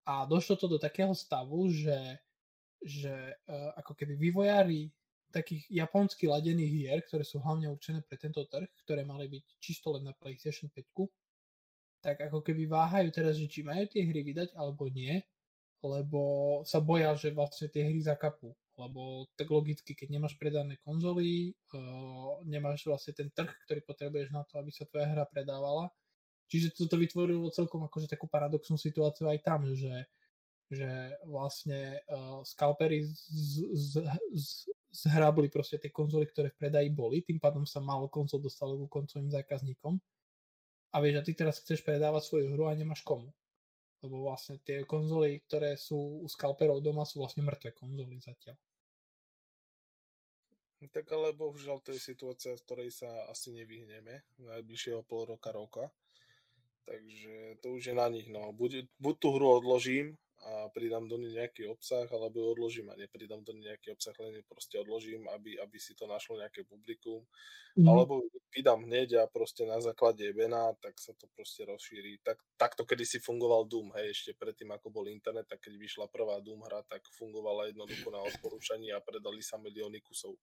A 0.05 0.29
došlo 0.29 0.61
to 0.61 0.69
do 0.69 0.77
takého 0.77 1.17
stavu, 1.17 1.73
že, 1.73 2.21
že 2.85 3.33
uh, 3.49 3.73
ako 3.81 3.97
keby 3.97 4.13
vývojári 4.13 4.93
takých 5.31 5.63
japonsky 5.71 6.27
ladených 6.27 6.71
hier, 6.71 6.99
ktoré 7.07 7.23
sú 7.23 7.39
hlavne 7.39 7.71
určené 7.71 8.03
pre 8.03 8.19
tento 8.19 8.43
trh, 8.45 8.67
ktoré 8.83 9.07
mali 9.07 9.31
byť 9.31 9.45
čisto 9.63 9.95
len 9.95 10.05
na 10.05 10.13
PlayStation 10.13 10.67
5, 10.67 10.83
tak 12.01 12.17
ako 12.27 12.41
keby 12.41 12.65
váhajú 12.65 13.09
teraz, 13.13 13.37
že 13.37 13.47
či 13.47 13.61
majú 13.61 13.85
tie 13.87 14.03
hry 14.03 14.25
vydať 14.25 14.57
alebo 14.57 14.89
nie, 14.89 15.21
lebo 15.81 16.21
sa 16.65 16.81
boja, 16.81 17.13
že 17.17 17.33
vlastne 17.33 17.69
tie 17.69 17.85
hry 17.85 18.01
zakapú. 18.01 18.53
Lebo 18.77 19.29
tak 19.37 19.49
logicky, 19.53 19.93
keď 19.93 20.17
nemáš 20.17 20.33
predané 20.41 20.81
konzoly, 20.81 21.53
uh, 21.73 22.41
nemáš 22.49 22.89
vlastne 22.89 23.13
ten 23.13 23.29
trh, 23.29 23.49
ktorý 23.69 23.85
potrebuješ 23.85 24.29
na 24.33 24.41
to, 24.49 24.57
aby 24.57 24.73
sa 24.73 24.89
tvoja 24.89 25.05
hra 25.09 25.25
predávala. 25.29 25.93
Čiže 26.49 26.73
toto 26.73 26.97
vytvorilo 26.97 27.53
celkom 27.53 27.85
akože 27.85 28.09
takú 28.09 28.25
paradoxnú 28.25 28.75
situáciu 28.75 29.29
aj 29.29 29.39
tam, 29.45 29.69
že, 29.71 30.09
že 30.67 31.13
vlastne 31.29 32.01
uh, 32.09 32.41
scalpery 32.41 33.05
z, 33.05 33.13
z, 33.71 33.93
z, 34.33 34.49
zhrabli 34.91 35.47
proste 35.47 35.79
tie 35.79 35.87
konzoly, 35.87 36.27
ktoré 36.27 36.51
v 36.51 36.67
predaji 36.67 36.89
boli, 36.91 37.23
tým 37.23 37.39
pádom 37.39 37.63
sa 37.63 37.79
málo 37.79 38.11
konzol 38.11 38.43
dostalo 38.43 38.75
ku 38.75 38.91
koncovým 38.91 39.31
zákazníkom. 39.31 39.95
A 40.91 40.99
vieš, 40.99 41.23
a 41.23 41.25
ty 41.25 41.31
teraz 41.31 41.63
chceš 41.63 41.79
predávať 41.87 42.27
svoju 42.27 42.51
hru 42.51 42.67
a 42.67 42.75
nemáš 42.75 42.99
komu. 43.07 43.31
Lebo 44.03 44.27
vlastne 44.27 44.59
tie 44.59 44.83
konzoly, 44.83 45.39
ktoré 45.47 45.79
sú 45.79 46.19
u 46.19 46.27
scalperov 46.27 46.83
doma, 46.83 47.07
sú 47.07 47.23
vlastne 47.23 47.47
mŕtve 47.47 47.71
konzoly 47.71 48.19
zatiaľ. 48.19 48.59
Tak 50.81 51.05
ale 51.13 51.37
bohužiaľ 51.37 51.79
to 51.85 51.93
je 51.93 52.01
situácia, 52.01 52.57
z 52.57 52.65
ktorej 52.65 52.89
sa 52.89 53.07
asi 53.29 53.53
nevyhneme 53.53 54.25
najbližšieho 54.41 55.05
pol 55.05 55.29
roka, 55.29 55.53
roka. 55.53 55.85
Takže 56.89 57.61
to 57.61 57.77
už 57.77 57.93
je 57.93 57.95
na 57.95 58.09
nich. 58.09 58.25
No. 58.27 58.49
Buď, 58.49 58.89
buď 58.97 59.15
tú 59.21 59.29
hru 59.37 59.61
odložím 59.61 60.17
a 60.41 60.69
pridám 60.73 61.05
do 61.05 61.21
nej 61.21 61.37
nejaký 61.37 61.69
obsah, 61.69 62.09
alebo 62.09 62.41
ju 62.41 62.47
odložím 62.57 62.89
a 62.89 62.97
nepridám 62.97 63.45
do 63.45 63.53
nej 63.53 63.73
nejaký 63.73 63.93
obsah, 63.93 64.15
len 64.17 64.41
ju 64.41 64.43
proste 64.49 64.81
odložím, 64.81 65.29
aby, 65.29 65.61
aby 65.61 65.77
si 65.77 65.93
to 65.93 66.09
našlo 66.09 66.41
nejaké 66.41 66.65
publikum. 66.65 67.21
Mm. 67.77 67.85
Alebo 67.85 68.25
vydám 68.49 68.83
hneď 68.83 69.21
a 69.21 69.29
proste 69.29 69.63
na 69.69 69.77
základe 69.77 70.25
ebena, 70.25 70.73
tak 70.81 70.97
sa 70.97 71.13
to 71.13 71.29
proste 71.37 71.63
rozšíri. 71.63 72.19
Tak, 72.25 72.41
takto 72.57 72.83
kedysi 72.83 73.21
fungoval 73.21 73.69
Doom, 73.69 73.93
hej, 74.01 74.11
ešte 74.11 74.31
predtým 74.33 74.73
ako 74.73 74.89
bol 74.89 75.05
internet, 75.07 75.45
tak 75.45 75.61
keď 75.61 75.77
vyšla 75.77 76.05
prvá 76.09 76.41
Doom 76.41 76.65
hra, 76.65 76.81
tak 76.89 77.05
fungovala 77.15 77.69
jednoducho 77.69 78.09
na 78.09 78.25
odporúčaní 78.25 78.89
a 78.91 78.99
predali 78.99 79.45
sa 79.45 79.61
milióny 79.61 80.01
kusov 80.01 80.35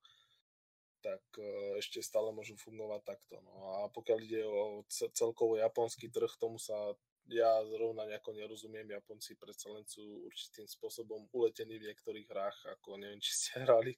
tak 0.99 1.23
e, 1.39 1.79
ešte 1.79 2.03
stále 2.03 2.35
môžu 2.35 2.59
fungovať 2.59 3.03
takto. 3.07 3.39
No 3.47 3.55
a 3.71 3.77
pokiaľ 3.95 4.19
ide 4.19 4.43
o 4.45 4.83
celkovo 4.91 5.55
japonský 5.55 6.11
trh, 6.11 6.31
tomu 6.37 6.59
sa 6.59 6.75
ja 7.29 7.61
zrovna 7.69 8.09
nejako 8.09 8.33
nerozumiem, 8.33 8.89
Japonci 8.89 9.37
predsa 9.37 9.69
len 9.69 9.85
sú 9.85 10.25
určitým 10.25 10.65
spôsobom 10.65 11.29
uletení 11.33 11.77
v 11.77 11.93
niektorých 11.93 12.27
hrách, 12.29 12.59
ako 12.79 12.97
neviem, 12.97 13.21
či 13.25 13.33
ste 13.37 13.65
hrali 13.65 13.93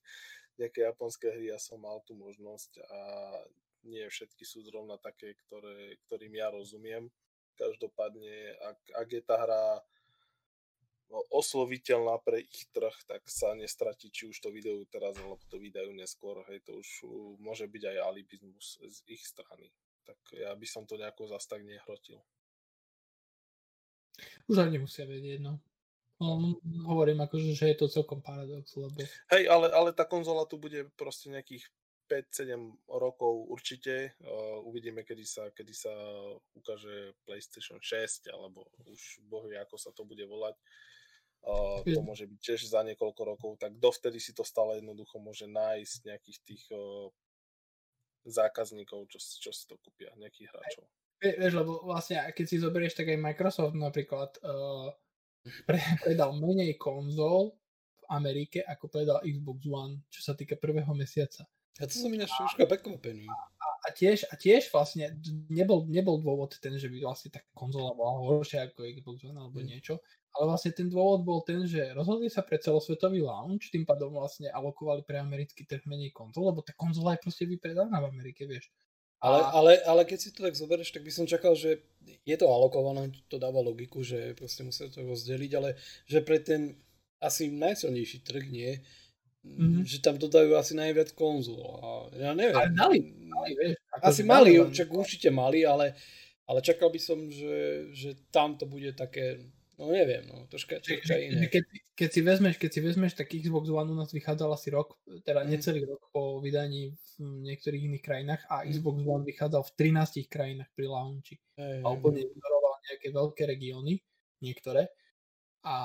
nejaké 0.59 0.85
japonské 0.85 1.33
hry, 1.33 1.49
ja 1.49 1.59
som 1.59 1.81
mal 1.81 2.05
tú 2.05 2.13
možnosť 2.19 2.85
a 2.85 3.01
nie 3.89 4.05
všetky 4.05 4.45
sú 4.45 4.61
zrovna 4.61 5.01
také, 5.01 5.33
ktoré, 5.47 5.97
ktorým 6.05 6.37
ja 6.37 6.53
rozumiem. 6.53 7.09
Každopádne, 7.57 8.61
ak, 8.61 8.79
ak 8.93 9.09
je 9.09 9.23
tá 9.25 9.41
hra 9.41 9.65
osloviteľná 11.33 12.21
pre 12.23 12.45
ich 12.45 12.69
trh, 12.71 12.95
tak 13.09 13.25
sa 13.27 13.57
nestratí, 13.57 14.13
či 14.13 14.31
už 14.31 14.37
to 14.39 14.53
vydajú 14.53 14.85
teraz, 14.93 15.17
alebo 15.19 15.41
to 15.49 15.57
vydajú 15.59 15.91
neskôr. 15.97 16.45
Hej, 16.47 16.63
to 16.69 16.79
už 16.79 16.89
môže 17.43 17.67
byť 17.67 17.83
aj 17.91 17.97
alibizmus 18.05 18.79
z 18.79 18.99
ich 19.11 19.25
strany. 19.25 19.73
Tak 20.07 20.19
ja 20.37 20.53
by 20.55 20.67
som 20.69 20.87
to 20.87 21.01
nejako 21.01 21.27
zas 21.27 21.49
tak 21.49 21.67
nehrotil. 21.67 22.21
Už 24.49 24.57
ani 24.61 24.79
nemusia 24.79 25.07
vedieť, 25.07 25.41
no. 25.41 25.59
no 26.21 26.57
hovorím 26.87 27.25
akože, 27.25 27.55
že 27.55 27.73
je 27.73 27.77
to 27.77 27.87
celkom 27.93 28.21
paradox, 28.21 28.75
lebo... 28.77 28.99
Hej, 29.31 29.45
ale, 29.49 29.71
ale 29.71 29.91
tá 29.95 30.05
konzola 30.05 30.45
tu 30.45 30.59
bude 30.59 30.89
proste 30.99 31.31
nejakých 31.31 31.69
5-7 32.11 32.59
rokov 32.91 33.47
určite. 33.47 34.19
Uh, 34.19 34.59
uvidíme, 34.67 35.07
kedy 35.07 35.23
sa, 35.23 35.47
kedy 35.55 35.71
sa 35.71 35.95
ukáže 36.59 37.15
PlayStation 37.23 37.79
6, 37.79 38.27
alebo 38.35 38.67
už 38.91 39.23
bohvie, 39.31 39.55
ako 39.63 39.79
sa 39.79 39.95
to 39.95 40.03
bude 40.03 40.27
volať. 40.27 40.59
Uh, 41.41 41.81
to 41.87 42.03
môže 42.05 42.29
byť 42.29 42.39
tiež 42.43 42.61
za 42.69 42.85
niekoľko 42.85 43.23
rokov, 43.25 43.51
tak 43.57 43.79
dovtedy 43.81 44.21
si 44.21 44.37
to 44.37 44.45
stále 44.45 44.77
jednoducho 44.77 45.17
môže 45.17 45.49
nájsť 45.49 45.99
nejakých 46.05 46.39
tých 46.45 46.65
uh, 46.75 47.09
zákazníkov, 48.29 49.09
čo, 49.09 49.19
čo 49.23 49.51
si 49.55 49.65
to 49.65 49.79
kúpia, 49.81 50.13
nejakých 50.21 50.53
hráčov. 50.53 50.85
Vieš, 51.21 51.53
lebo 51.53 51.85
vlastne, 51.85 52.17
keď 52.33 52.45
si 52.49 52.57
zoberieš, 52.57 52.97
tak 52.97 53.13
aj 53.13 53.21
Microsoft 53.21 53.77
napríklad 53.77 54.41
uh, 54.41 54.89
pre, 55.69 55.77
predal 56.05 56.33
menej 56.37 56.81
konzol 56.81 57.57
v 58.01 58.05
Amerike, 58.09 58.65
ako 58.65 58.89
predal 58.89 59.21
Xbox 59.21 59.69
One, 59.69 59.95
čo 60.09 60.25
sa 60.25 60.33
týka 60.33 60.57
prvého 60.57 60.91
mesiaca. 60.97 61.45
A 61.81 61.89
to 61.89 61.97
som 61.97 62.13
ináč 62.13 62.29
troška 62.37 62.69
prekvapený. 62.69 63.25
A, 63.25 63.37
a, 63.87 63.89
tiež, 63.97 64.29
a 64.29 64.35
tiež 64.37 64.69
vlastne 64.69 65.17
nebol, 65.49 65.89
nebol 65.89 66.21
dôvod 66.21 66.53
ten, 66.61 66.77
že 66.77 66.93
by 66.93 67.01
vlastne 67.01 67.33
tá 67.33 67.41
konzola 67.57 67.97
bola 67.97 68.21
horšia 68.21 68.69
ako 68.69 68.85
Xbox 68.85 69.25
One 69.25 69.41
alebo 69.41 69.65
mm. 69.65 69.65
niečo, 69.65 69.97
ale 70.37 70.45
vlastne 70.51 70.77
ten 70.77 70.93
dôvod 70.93 71.25
bol 71.25 71.41
ten, 71.41 71.65
že 71.65 71.97
rozhodli 71.97 72.29
sa 72.29 72.45
pre 72.45 72.61
celosvetový 72.61 73.25
launch, 73.25 73.73
tým 73.73 73.89
pádom 73.89 74.13
vlastne 74.13 74.53
alokovali 74.53 75.07
pre 75.09 75.25
americký 75.25 75.65
trh 75.65 75.89
menej 75.89 76.13
konzol, 76.13 76.53
lebo 76.53 76.61
tá 76.61 76.77
konzola 76.77 77.17
je 77.17 77.25
proste 77.25 77.45
vypredaná 77.49 77.97
v 77.97 78.09
Amerike, 78.13 78.45
vieš. 78.45 78.69
Ale, 79.21 79.41
ale, 79.53 79.73
ale 79.85 80.03
keď 80.09 80.19
si 80.19 80.33
to 80.33 80.41
tak 80.49 80.57
zoberieš, 80.57 80.97
tak 80.97 81.05
by 81.05 81.13
som 81.13 81.29
čakal, 81.29 81.53
že 81.53 81.85
je 82.25 82.37
to 82.41 82.49
alokované, 82.49 83.13
to 83.29 83.37
dáva 83.37 83.61
logiku, 83.61 84.01
že 84.01 84.33
proste 84.33 84.65
musia 84.65 84.89
to 84.89 85.05
rozdeliť, 85.05 85.53
ale 85.61 85.77
že 86.09 86.25
pre 86.25 86.41
ten 86.41 86.73
asi 87.21 87.53
najsilnejší 87.53 88.25
trh 88.25 88.49
nie, 88.49 88.81
mm-hmm. 89.45 89.85
že 89.85 90.01
tam 90.01 90.17
dodajú 90.17 90.57
asi 90.57 90.73
najviac 90.73 91.13
konzol. 91.13 91.61
A 91.85 91.89
ja 92.17 92.33
neviem. 92.33 92.57
Ale 92.57 92.73
dali, 92.73 92.99
dali 93.13 93.51
vieš. 93.61 93.77
Asi 94.01 94.23
mali, 94.25 94.57
čak 94.73 94.89
určite 94.89 95.29
mali, 95.29 95.69
ale, 95.69 95.93
ale 96.49 96.65
čakal 96.65 96.89
by 96.89 97.01
som, 97.01 97.29
že, 97.29 97.93
že 97.93 98.17
tam 98.33 98.57
to 98.57 98.65
bude 98.65 98.97
také 98.97 99.37
No 99.81 99.89
neviem, 99.89 100.29
no, 100.29 100.45
troška, 100.45 100.77
troška 100.85 101.17
iné. 101.17 101.49
Keď, 101.49 101.65
keď, 101.97 102.09
si 102.13 102.21
vezmeš, 102.21 102.55
keď 102.61 102.71
si 102.71 102.81
vezmeš, 102.85 103.17
tak 103.17 103.33
Xbox 103.33 103.73
One 103.73 103.89
u 103.89 103.97
nás 103.97 104.13
vychádzal 104.13 104.53
asi 104.53 104.69
rok, 104.69 105.01
teda 105.25 105.41
mm. 105.41 105.49
necelý 105.49 105.89
rok 105.89 106.05
po 106.13 106.37
vydaní 106.45 106.93
v 107.17 107.49
niektorých 107.49 107.89
iných 107.89 108.05
krajinách 108.05 108.43
a 108.53 108.61
mm. 108.61 108.77
Xbox 108.77 108.97
One 109.09 109.25
vychádzal 109.25 109.63
v 109.65 109.73
13 109.97 110.29
krajinách 110.29 110.71
pri 110.77 110.85
launchi. 110.85 111.41
Hey, 111.57 111.81
a 111.81 111.97
úplne 111.97 112.29
ignoroval 112.29 112.75
nejaké 112.93 113.09
veľké 113.09 113.43
regióny, 113.49 114.05
niektoré. 114.45 114.93
A, 115.65 115.77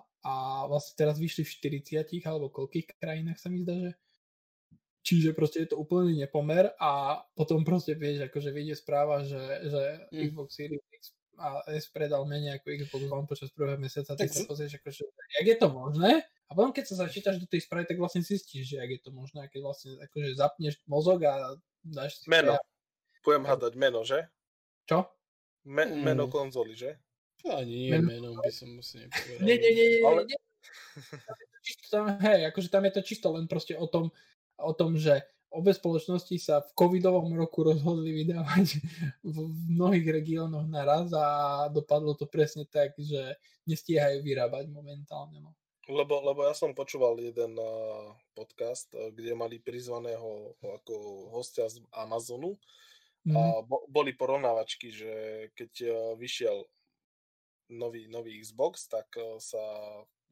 a 0.00 0.32
vlastne 0.72 0.96
teraz 0.96 1.20
vyšli 1.20 1.44
v 1.44 1.52
40 1.92 2.24
alebo 2.24 2.48
koľkých 2.48 2.96
krajinách 2.96 3.36
sa 3.36 3.52
mi 3.52 3.60
zdá, 3.60 3.76
že 3.76 3.92
Čiže 5.02 5.34
proste 5.34 5.66
je 5.66 5.74
to 5.74 5.82
úplný 5.82 6.14
nepomer 6.14 6.78
a 6.78 7.18
potom 7.34 7.66
proste 7.66 7.98
vieš, 7.98 8.30
akože 8.30 8.54
vyjde 8.54 8.78
správa, 8.78 9.26
že, 9.26 9.66
že 9.66 9.82
mm. 10.14 10.30
Xbox 10.30 10.48
Series 10.54 10.86
X 10.94 11.10
a 11.40 11.64
S 11.72 11.88
predal 11.88 12.24
menej 12.28 12.60
ako 12.60 12.66
Xbox 12.76 13.02
One 13.08 13.28
počas 13.28 13.48
prvého 13.52 13.80
mesiaca, 13.80 14.12
tak 14.12 14.28
sa 14.28 14.44
pozrieš, 14.44 14.78
akože, 14.78 15.02
jak 15.40 15.46
je 15.46 15.56
to 15.56 15.68
možné? 15.72 16.24
A 16.48 16.50
potom, 16.52 16.70
keď 16.72 16.84
sa 16.92 17.08
začítaš 17.08 17.40
do 17.40 17.48
tej 17.48 17.64
správy, 17.64 17.88
tak 17.88 17.96
vlastne 17.96 18.20
zistíš, 18.20 18.76
že 18.76 18.76
jak 18.76 18.90
je 18.92 19.00
to 19.00 19.10
možné, 19.10 19.48
keď 19.48 19.60
vlastne 19.64 19.96
akože 20.04 20.36
zapneš 20.36 20.74
mozog 20.84 21.24
a 21.24 21.56
dáš 21.80 22.20
si... 22.20 22.28
Meno. 22.28 22.60
Budem 23.24 23.48
hľadať 23.48 23.72
meno, 23.78 24.04
že? 24.04 24.28
Čo? 24.84 25.08
Me- 25.64 25.88
mm. 25.88 26.02
meno 26.02 26.26
konzoly, 26.28 26.76
že? 26.76 27.00
Ani 27.42 27.90
nie 27.90 27.98
meno, 27.98 28.38
by 28.38 28.52
som 28.54 28.70
musel 28.70 29.08
nepovedal. 29.08 29.42
Nie, 29.42 29.56
nie, 29.58 29.70
nie, 29.74 29.86
nie, 29.98 30.00
Ale... 30.06 30.20
nie. 30.30 30.38
Čisto, 31.62 31.86
tam, 31.90 32.18
hej, 32.22 32.50
akože 32.50 32.68
tam 32.70 32.82
je 32.86 32.92
to 32.94 33.02
čisto 33.02 33.26
len 33.34 33.46
proste 33.46 33.74
o 33.78 33.86
tom, 33.86 34.10
o 34.58 34.72
tom, 34.74 34.98
že 34.98 35.22
obe 35.52 35.70
spoločnosti 35.72 36.36
sa 36.40 36.64
v 36.64 36.70
covidovom 36.72 37.36
roku 37.36 37.62
rozhodli 37.62 38.24
vydávať 38.24 38.80
v 39.22 39.36
mnohých 39.72 40.06
regiónoch 40.08 40.66
naraz 40.66 41.12
a 41.12 41.68
dopadlo 41.68 42.16
to 42.16 42.24
presne 42.26 42.64
tak, 42.68 42.96
že 42.96 43.36
nestíhajú 43.68 44.24
vyrábať 44.24 44.72
momentálne. 44.72 45.38
No. 45.38 45.52
Lebo, 45.90 46.22
lebo 46.22 46.46
ja 46.46 46.54
som 46.54 46.72
počúval 46.72 47.18
jeden 47.18 47.58
uh, 47.58 48.14
podcast, 48.32 48.88
uh, 48.94 49.10
kde 49.10 49.34
mali 49.34 49.58
prizvaného 49.58 50.54
ako 50.62 50.94
hostia 51.34 51.66
z 51.66 51.82
Amazonu 51.90 52.54
mm. 53.26 53.34
a 53.34 53.42
mhm. 53.60 53.62
bo, 53.66 53.84
boli 53.90 54.16
porovnávačky, 54.16 54.88
že 54.94 55.12
keď 55.58 55.72
uh, 55.84 55.92
vyšiel 56.16 56.64
nový, 57.72 58.08
nový 58.08 58.40
Xbox, 58.40 58.84
tak 58.84 59.08
sa 59.40 59.64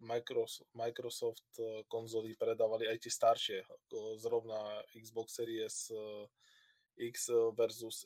Microsoft, 0.00 0.68
Microsoft 0.72 1.48
eh, 1.60 1.84
konzoly 1.86 2.34
predávali 2.34 2.88
aj 2.88 2.98
tie 3.04 3.12
staršie, 3.12 3.58
ako 3.64 4.16
zrovna 4.16 4.58
Xbox 4.96 5.36
Series 5.36 5.92
eh, 5.92 6.24
X 7.00 7.32
versus 7.56 8.04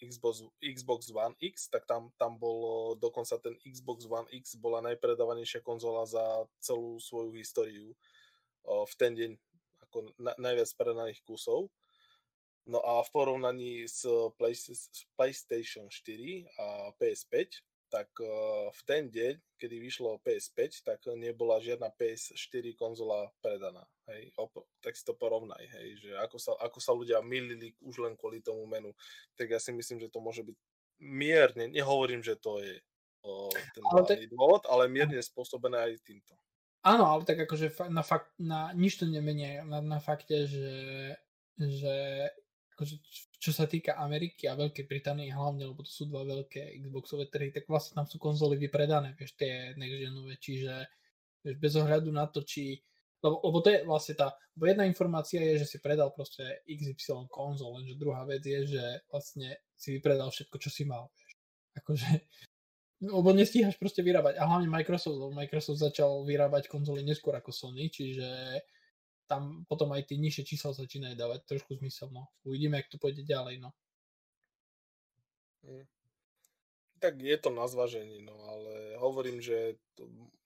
Xbox, 0.00 0.40
Xbox 0.64 1.12
One 1.12 1.36
X, 1.44 1.68
tak 1.68 1.84
tam, 1.84 2.08
tam 2.16 2.40
bol 2.40 2.96
dokonca 2.96 3.36
ten 3.36 3.52
Xbox 3.68 4.08
One 4.08 4.24
X 4.32 4.56
bola 4.56 4.80
najpredávanejšia 4.80 5.60
konzola 5.60 6.08
za 6.08 6.48
celú 6.56 6.96
svoju 6.96 7.36
históriu 7.36 7.92
v 8.64 8.92
ten 8.96 9.12
deň, 9.12 9.30
ako 9.84 10.08
na, 10.16 10.32
najviac 10.40 10.72
predaných 10.80 11.20
kusov. 11.28 11.68
No 12.68 12.84
a 12.84 13.00
v 13.00 13.08
porovnaní 13.12 13.88
s 13.88 14.04
PlayStation 15.16 15.88
4 15.88 16.48
a 16.60 16.92
PS5, 17.00 17.48
tak 17.88 18.08
v 18.70 18.80
ten 18.84 19.08
deň, 19.08 19.40
kedy 19.56 19.76
vyšlo 19.80 20.20
PS5, 20.20 20.84
tak 20.84 21.00
nebola 21.16 21.58
žiadna 21.58 21.88
PS4 21.96 22.76
konzola 22.76 23.32
predaná. 23.40 23.82
Hej, 24.08 24.32
op- 24.36 24.68
tak 24.80 24.96
si 24.96 25.04
to 25.04 25.12
porovnaj, 25.12 25.60
hej, 25.60 26.00
že 26.00 26.10
ako 26.20 26.36
sa, 26.40 26.52
ako 26.60 26.78
sa 26.80 26.92
ľudia 26.96 27.20
milili 27.20 27.76
už 27.84 28.04
len 28.04 28.14
kvôli 28.16 28.40
tomu 28.40 28.64
menu. 28.64 28.92
Tak 29.36 29.52
ja 29.52 29.60
si 29.60 29.72
myslím, 29.72 30.00
že 30.00 30.12
to 30.12 30.20
môže 30.20 30.44
byť 30.44 30.56
mierne, 31.00 31.68
nehovorím, 31.68 32.24
že 32.24 32.36
to 32.36 32.60
je 32.60 32.80
o, 33.24 33.48
ten 33.74 33.82
ale 33.84 34.00
te... 34.06 34.14
dôvod, 34.32 34.64
ale 34.68 34.88
mierne 34.88 35.20
spôsobené 35.20 35.92
aj 35.92 36.00
týmto. 36.04 36.34
Áno, 36.86 37.04
ale 37.10 37.26
tak 37.26 37.42
akože 37.42 37.90
na, 37.90 38.06
fakt, 38.06 38.30
na 38.38 38.70
nič 38.72 39.02
to 39.02 39.04
nemenie 39.04 39.60
na, 39.66 39.82
na 39.82 39.98
fakte, 39.98 40.46
že, 40.46 40.70
že 41.58 41.96
akože, 42.78 42.94
čo 43.42 43.50
sa 43.50 43.66
týka 43.66 43.98
Ameriky 43.98 44.46
a 44.46 44.54
Veľkej 44.54 44.86
Británie 44.86 45.34
hlavne, 45.34 45.66
lebo 45.66 45.82
to 45.82 45.90
sú 45.90 46.06
dva 46.06 46.22
veľké 46.22 46.78
Xboxové 46.78 47.26
trhy, 47.26 47.50
tak 47.50 47.66
vlastne 47.66 47.98
tam 47.98 48.06
sú 48.06 48.22
konzoly 48.22 48.54
vypredané, 48.54 49.18
vieš, 49.18 49.34
tie 49.34 49.74
next-genové, 49.74 50.38
čiže 50.38 50.86
vieš, 51.42 51.56
bez 51.58 51.74
ohľadu 51.74 52.14
na 52.14 52.30
to, 52.30 52.46
či 52.46 52.78
lebo, 53.18 53.42
lebo 53.42 53.58
to 53.58 53.74
je 53.74 53.82
vlastne 53.82 54.14
tá, 54.14 54.30
lebo 54.54 54.70
jedna 54.70 54.86
informácia 54.86 55.42
je, 55.42 55.66
že 55.66 55.66
si 55.66 55.78
predal 55.82 56.14
proste 56.14 56.62
XY 56.70 57.26
konzol, 57.26 57.82
lenže 57.82 57.98
druhá 57.98 58.22
vec 58.22 58.46
je, 58.46 58.78
že 58.78 58.84
vlastne 59.10 59.58
si 59.74 59.98
vypredal 59.98 60.30
všetko, 60.30 60.54
čo 60.62 60.70
si 60.70 60.86
mal, 60.86 61.10
vieš. 61.18 61.34
Akože, 61.82 62.10
lebo 63.02 63.34
nestíhaš 63.34 63.74
proste 63.74 64.06
vyrábať. 64.06 64.38
A 64.38 64.46
hlavne 64.46 64.70
Microsoft, 64.70 65.18
lebo 65.18 65.34
Microsoft 65.34 65.82
začal 65.82 66.22
vyrábať 66.22 66.70
konzoly 66.70 67.02
neskôr 67.02 67.34
ako 67.34 67.50
Sony, 67.50 67.90
čiže 67.90 68.26
tam 69.28 69.68
potom 69.68 69.92
aj 69.92 70.08
tie 70.08 70.16
nižšie 70.16 70.44
čísla 70.48 70.72
začínajú 70.72 71.14
dávať 71.14 71.44
trošku 71.44 71.76
zmysel. 71.76 72.08
No. 72.08 72.26
Uvidíme, 72.48 72.80
ak 72.80 72.88
to 72.88 72.96
pôjde 72.96 73.22
ďalej. 73.28 73.60
No. 73.60 73.70
Mm. 75.68 75.84
Tak 76.98 77.14
je 77.22 77.36
to 77.38 77.54
na 77.54 77.62
zvažení, 77.70 78.26
no 78.26 78.34
ale 78.34 78.98
hovorím, 78.98 79.38
že 79.38 79.78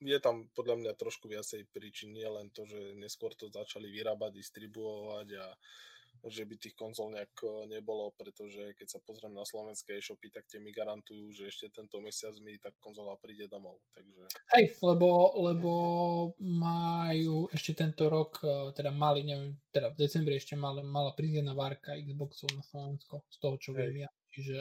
je 0.05 0.18
tam 0.20 0.53
podľa 0.53 0.85
mňa 0.85 0.93
trošku 1.01 1.24
viacej 1.24 1.64
príčin, 1.72 2.12
nie 2.12 2.28
len 2.28 2.53
to, 2.53 2.68
že 2.68 2.93
neskôr 3.01 3.33
to 3.33 3.49
začali 3.49 3.89
vyrábať, 3.89 4.37
distribuovať 4.37 5.28
a 5.41 5.47
že 6.31 6.47
by 6.47 6.55
tých 6.55 6.79
konzol 6.79 7.11
nejak 7.11 7.35
e, 7.43 7.66
nebolo, 7.66 8.14
pretože 8.14 8.79
keď 8.79 8.87
sa 8.87 8.99
pozriem 9.03 9.35
na 9.35 9.43
slovenské 9.43 9.99
e-shopy, 9.99 10.31
tak 10.31 10.47
tie 10.47 10.62
mi 10.62 10.70
garantujú, 10.70 11.35
že 11.35 11.51
ešte 11.51 11.83
tento 11.83 11.99
mesiac 11.99 12.31
mi 12.47 12.55
tá 12.62 12.70
konzola 12.79 13.18
príde 13.18 13.51
domov. 13.51 13.83
Takže... 13.91 14.31
Hej, 14.55 14.79
lebo, 14.87 15.35
lebo 15.43 15.73
majú 16.39 17.51
ešte 17.51 17.75
tento 17.75 18.07
rok, 18.07 18.39
e, 18.47 18.70
teda 18.70 18.95
mali, 18.95 19.27
neviem, 19.27 19.59
teda 19.75 19.91
v 19.91 19.99
decembri 19.99 20.39
ešte 20.39 20.55
mali, 20.55 20.87
mala 20.87 21.11
prísť 21.11 21.43
jedna 21.43 21.55
várka 21.59 21.99
Xboxov 21.99 22.55
na 22.55 22.62
Slovensko, 22.62 23.27
z 23.27 23.37
toho, 23.43 23.55
čo 23.59 23.75
Hej. 23.75 23.79
viem 23.83 24.07
ja. 24.07 24.11
Čiže, 24.31 24.59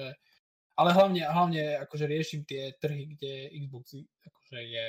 ale 0.82 0.89
hlavne, 0.97 1.22
hlavne 1.30 1.62
akože 1.86 2.05
riešim 2.09 2.41
tie 2.43 2.74
trhy, 2.82 3.14
kde 3.14 3.53
Xbox 3.53 4.01
akože 4.01 4.59
je 4.66 4.88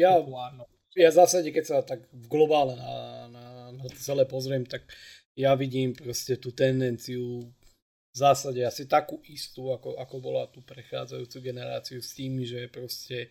ja, 0.00 0.16
populárno. 0.16 0.64
Ja 0.96 1.12
v 1.12 1.18
zásade, 1.20 1.52
keď 1.52 1.64
sa 1.64 1.76
tak 1.84 2.08
v 2.08 2.26
globále 2.26 2.72
na, 2.80 2.92
na, 3.28 3.46
na 3.76 3.84
celé 4.00 4.24
pozriem, 4.24 4.64
tak 4.64 4.88
ja 5.36 5.52
vidím 5.52 5.92
proste 5.92 6.40
tú 6.40 6.56
tendenciu 6.56 7.44
v 7.44 8.16
zásade 8.16 8.64
asi 8.64 8.88
takú 8.88 9.20
istú, 9.28 9.76
ako, 9.76 10.00
ako 10.00 10.16
bola 10.24 10.48
tú 10.48 10.64
prechádzajúcu 10.64 11.36
generáciu 11.44 12.00
s 12.00 12.16
tým, 12.16 12.40
že 12.48 12.72
proste 12.72 13.28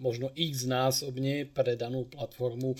možno 0.00 0.32
x 0.32 0.64
násobne 0.64 1.44
pre 1.52 1.76
danú 1.76 2.08
platformu 2.08 2.72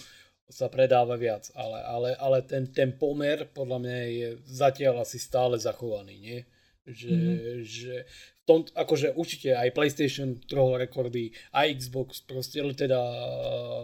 sa 0.49 0.73
predáva 0.73 1.17
viac, 1.21 1.53
ale, 1.53 1.79
ale, 1.85 2.11
ale 2.17 2.39
ten, 2.45 2.69
ten 2.73 2.97
pomer 2.97 3.49
podľa 3.53 3.79
mňa 3.81 3.99
je 4.09 4.29
zatiaľ 4.49 5.05
asi 5.05 5.21
stále 5.21 5.61
zachovaný, 5.61 6.17
nie? 6.21 6.41
Že, 6.85 7.17
mm-hmm. 7.17 7.57
že 7.65 7.95
tom, 8.45 8.69
akože 8.77 9.17
určite 9.17 9.57
aj 9.57 9.73
PlayStation 9.73 10.37
trhol 10.45 10.77
rekordy, 10.77 11.33
aj 11.57 11.81
Xbox 11.81 12.21
proste, 12.21 12.61
teda 12.61 13.01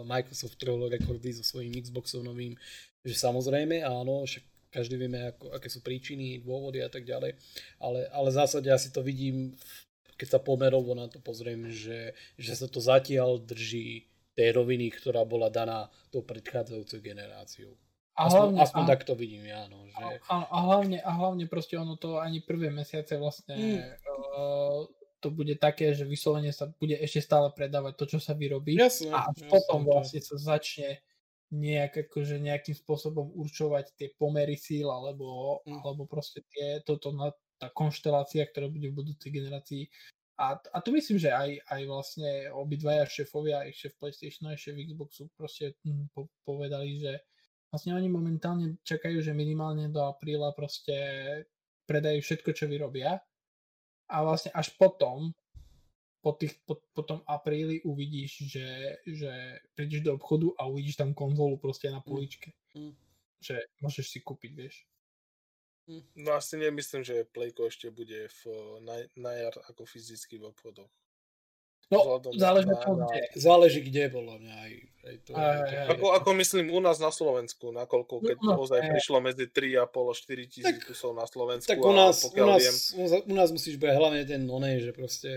Microsoft 0.05 0.61
trhol 0.61 0.85
rekordy 0.89 1.33
so 1.33 1.41
svojím 1.41 1.81
Xboxom 1.81 2.21
novým, 2.21 2.53
že 3.01 3.17
samozrejme, 3.17 3.81
áno, 3.81 4.25
však 4.25 4.45
každý 4.71 4.95
vieme, 4.95 5.33
ako, 5.33 5.51
aké 5.51 5.67
sú 5.67 5.81
príčiny, 5.83 6.45
dôvody 6.45 6.79
a 6.79 6.87
tak 6.87 7.03
ďalej, 7.03 7.35
ale, 7.81 8.07
ale 8.13 8.27
v 8.29 8.37
zásade 8.37 8.69
asi 8.71 8.93
to 8.93 9.03
vidím, 9.03 9.51
keď 10.15 10.37
sa 10.37 10.39
pomerovo 10.39 10.93
na 10.93 11.09
to 11.09 11.17
pozriem, 11.17 11.73
že, 11.73 12.13
že 12.37 12.53
sa 12.53 12.69
to 12.69 12.77
zatiaľ 12.77 13.41
drží 13.41 14.05
tej 14.37 14.49
roviny, 14.55 14.93
ktorá 14.93 15.25
bola 15.27 15.51
daná 15.51 15.89
tou 16.13 16.23
predchádzajúcou 16.23 16.99
generáciou. 17.03 17.73
A 18.19 18.27
aspoň, 18.27 18.37
hlavne, 18.37 18.59
aspoň 18.59 18.83
a, 18.83 18.89
tak 18.91 19.01
to 19.07 19.13
vidím 19.15 19.43
ja. 19.47 19.71
No, 19.71 19.87
že... 19.87 20.03
a, 20.27 20.35
a, 20.43 20.57
hlavne, 20.67 20.99
a 20.99 21.11
hlavne 21.15 21.45
proste 21.47 21.79
ono 21.79 21.95
to 21.95 22.19
ani 22.19 22.43
prvé 22.43 22.67
mesiace 22.67 23.15
vlastne 23.15 23.55
mm. 23.55 23.79
uh, 24.03 24.83
to 25.21 25.29
bude 25.29 25.53
také, 25.61 25.93
že 25.93 26.03
vyslovene 26.03 26.49
sa 26.49 26.67
bude 26.67 26.97
ešte 26.97 27.21
stále 27.21 27.53
predávať 27.53 27.93
to, 27.95 28.05
čo 28.17 28.19
sa 28.19 28.33
vyrobí. 28.33 28.73
Jasne, 28.73 29.13
a 29.13 29.29
jasne, 29.29 29.47
potom 29.47 29.85
vlastne 29.85 30.19
sa 30.19 30.35
začne 30.35 30.99
nejak 31.53 32.09
akože 32.09 32.41
nejakým 32.41 32.73
spôsobom 32.73 33.29
určovať 33.37 33.93
tie 33.99 34.07
pomery 34.17 34.57
síl 34.57 34.89
alebo, 34.89 35.61
mm. 35.67 35.83
alebo 35.83 36.03
proste 36.09 36.41
tie, 36.49 36.81
toto 36.81 37.13
na, 37.13 37.29
tá 37.61 37.69
konštelácia, 37.69 38.47
ktorá 38.49 38.71
bude 38.71 38.89
v 38.89 38.97
budúcej 39.05 39.29
generácii. 39.29 39.85
A, 40.41 40.57
a 40.57 40.77
tu 40.81 40.89
myslím, 40.97 41.21
že 41.21 41.29
aj, 41.29 41.61
aj 41.69 41.81
vlastne 41.85 42.31
obidvaja 42.57 43.05
šéfovia, 43.05 43.61
aj 43.61 43.77
šéf 43.77 43.93
PlayStation, 44.01 44.49
aj 44.49 44.57
šéf 44.57 44.73
Xboxu 44.73 45.29
proste 45.37 45.77
hm, 45.85 46.09
po, 46.17 46.31
povedali, 46.41 46.97
že 46.97 47.21
vlastne 47.71 47.95
oni 47.95 48.11
momentálne 48.11 48.77
čakajú, 48.83 49.23
že 49.23 49.31
minimálne 49.31 49.87
do 49.87 50.03
apríla 50.03 50.51
proste 50.51 50.93
predajú 51.87 52.19
všetko, 52.19 52.49
čo 52.51 52.67
vyrobia 52.67 53.17
a 54.11 54.15
vlastne 54.27 54.51
až 54.51 54.75
potom 54.75 55.31
po, 56.21 56.37
tých, 56.37 56.53
po, 56.67 56.77
po 56.93 57.01
tom 57.01 57.25
apríli 57.25 57.81
uvidíš, 57.81 58.45
že, 58.45 59.01
že 59.07 59.57
prídeš 59.73 60.05
do 60.05 60.13
obchodu 60.13 60.53
a 60.59 60.69
uvidíš 60.69 61.01
tam 61.01 61.17
konzolu 61.17 61.57
proste 61.57 61.89
na 61.89 62.03
mm. 62.03 62.05
poličke. 62.05 62.53
Mm. 62.77 62.93
Že 63.41 63.55
môžeš 63.81 64.05
si 64.05 64.19
kúpiť, 64.21 64.51
vieš. 64.53 64.85
Mm. 65.89 66.05
No 66.21 66.37
asi 66.37 66.61
nemyslím, 66.61 67.01
že 67.01 67.25
Playko 67.25 67.65
ešte 67.65 67.89
bude 67.89 68.29
v, 68.29 68.41
na, 68.85 69.01
na 69.17 69.31
jar 69.33 69.55
ako 69.65 69.87
fyzicky 69.89 70.37
v 70.37 70.53
obchodoch. 70.53 70.93
No, 71.91 72.23
záleží, 72.39 72.71
na, 72.71 72.79
na, 72.79 73.07
kde. 73.11 73.21
záleží 73.35 73.79
kde, 73.83 74.03
podľa 74.07 74.35
mňa 74.39 74.55
aj. 74.63 74.71
aj 75.03 75.15
to, 75.27 75.31
aj, 75.35 75.43
aj, 75.43 75.59
aj, 75.59 75.87
ako, 75.91 76.05
ako 76.15 76.29
myslím 76.39 76.65
u 76.71 76.79
nás 76.79 77.03
na 77.03 77.11
Slovensku, 77.11 77.75
nakoľko 77.75 78.15
keď 78.23 78.37
no, 78.39 78.63
ozaj 78.63 78.79
aj. 78.79 78.89
prišlo 78.95 79.17
medzi 79.19 79.45
3,5 79.51 79.83
a 79.83 80.13
4 80.15 80.47
tisíc 80.47 80.79
kusov 80.87 81.11
na 81.11 81.27
Slovensku. 81.27 81.67
Tak 81.67 81.83
u 81.83 81.91
nás, 81.91 82.15
u 82.31 82.45
nás, 82.47 82.63
viem... 82.63 83.21
u 83.27 83.35
nás 83.35 83.49
musíš 83.51 83.75
brať 83.75 83.99
hlavne 83.99 84.23
ten 84.23 84.39
onej, 84.47 84.87
že 84.87 84.91
proste, 84.95 85.31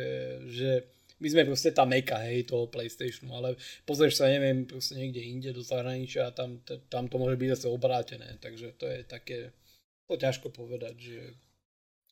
že 0.47 0.87
my 1.19 1.27
sme 1.27 1.43
proste 1.51 1.71
tá 1.75 1.83
meka, 1.83 2.23
hej, 2.23 2.47
toho 2.47 2.71
Playstationu, 2.71 3.35
ale 3.35 3.49
pozrieš 3.83 4.23
sa, 4.23 4.31
neviem, 4.31 4.63
proste 4.63 4.95
niekde 4.95 5.27
inde 5.27 5.51
do 5.51 5.63
zahraničia 5.67 6.31
a 6.31 6.35
tam, 6.35 6.63
tam 6.87 7.11
to 7.11 7.17
môže 7.19 7.35
byť 7.35 7.49
zase 7.59 7.67
obrátené, 7.67 8.39
takže 8.39 8.79
to 8.79 8.87
je 8.87 9.03
také, 9.03 9.51
to 10.07 10.15
ťažko 10.15 10.55
povedať, 10.55 10.95
že... 11.03 11.21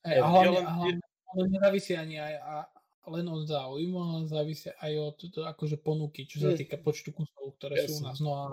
Hey, 0.03 0.19
a 0.19 0.27
hlavne, 0.27 0.59
a 0.67 0.73
hlavne, 0.83 0.99
ale 1.31 1.43
nezávisí 1.47 1.95
ani 1.95 2.19
aj, 2.19 2.35
a, 2.43 2.55
len 3.11 3.27
od 3.27 3.43
záujmu, 3.51 3.99
ale 3.99 4.31
závisí 4.31 4.71
aj 4.79 4.93
od 4.99 5.17
to, 5.35 5.41
akože 5.43 5.83
ponuky, 5.83 6.23
čo 6.27 6.39
sa 6.39 6.51
týka 6.55 6.79
počtu 6.79 7.11
kusov, 7.11 7.59
ktoré 7.59 7.83
Jasne. 7.83 7.89
sú 7.91 7.93
u 7.99 8.03
nás. 8.07 8.19
No 8.23 8.31
a, 8.39 8.45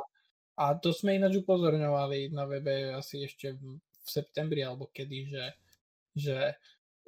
a 0.58 0.66
to 0.74 0.89
sme 0.89 1.22
ináč 1.22 1.45
upozorňovali 1.45 2.34
na 2.34 2.50
webe 2.50 2.97
asi 2.97 3.30
ešte 3.30 3.54
v, 3.54 3.78
v 3.78 4.08
septembri 4.10 4.66
alebo 4.66 4.89
kedy, 4.89 5.20
že, 5.30 5.45
že, 6.18 6.39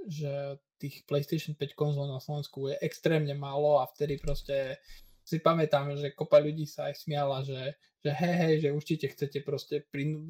že 0.06 0.32
tých 0.78 1.02
PlayStation 1.10 1.58
5 1.58 1.74
konzol 1.74 2.10
na 2.10 2.22
Slovensku 2.22 2.70
je 2.70 2.78
extrémne 2.82 3.34
málo 3.34 3.82
a 3.82 3.90
vtedy 3.90 4.22
proste 4.22 4.78
si 5.22 5.38
pamätám, 5.42 5.94
že 5.98 6.14
kopa 6.14 6.42
ľudí 6.42 6.66
sa 6.66 6.90
aj 6.90 7.06
smiala, 7.06 7.46
že, 7.46 7.78
že 8.02 8.12
hej, 8.12 8.36
hej, 8.36 8.56
že 8.66 8.70
určite 8.74 9.06
chcete 9.14 9.40
proste 9.46 9.86
prin, 9.94 10.26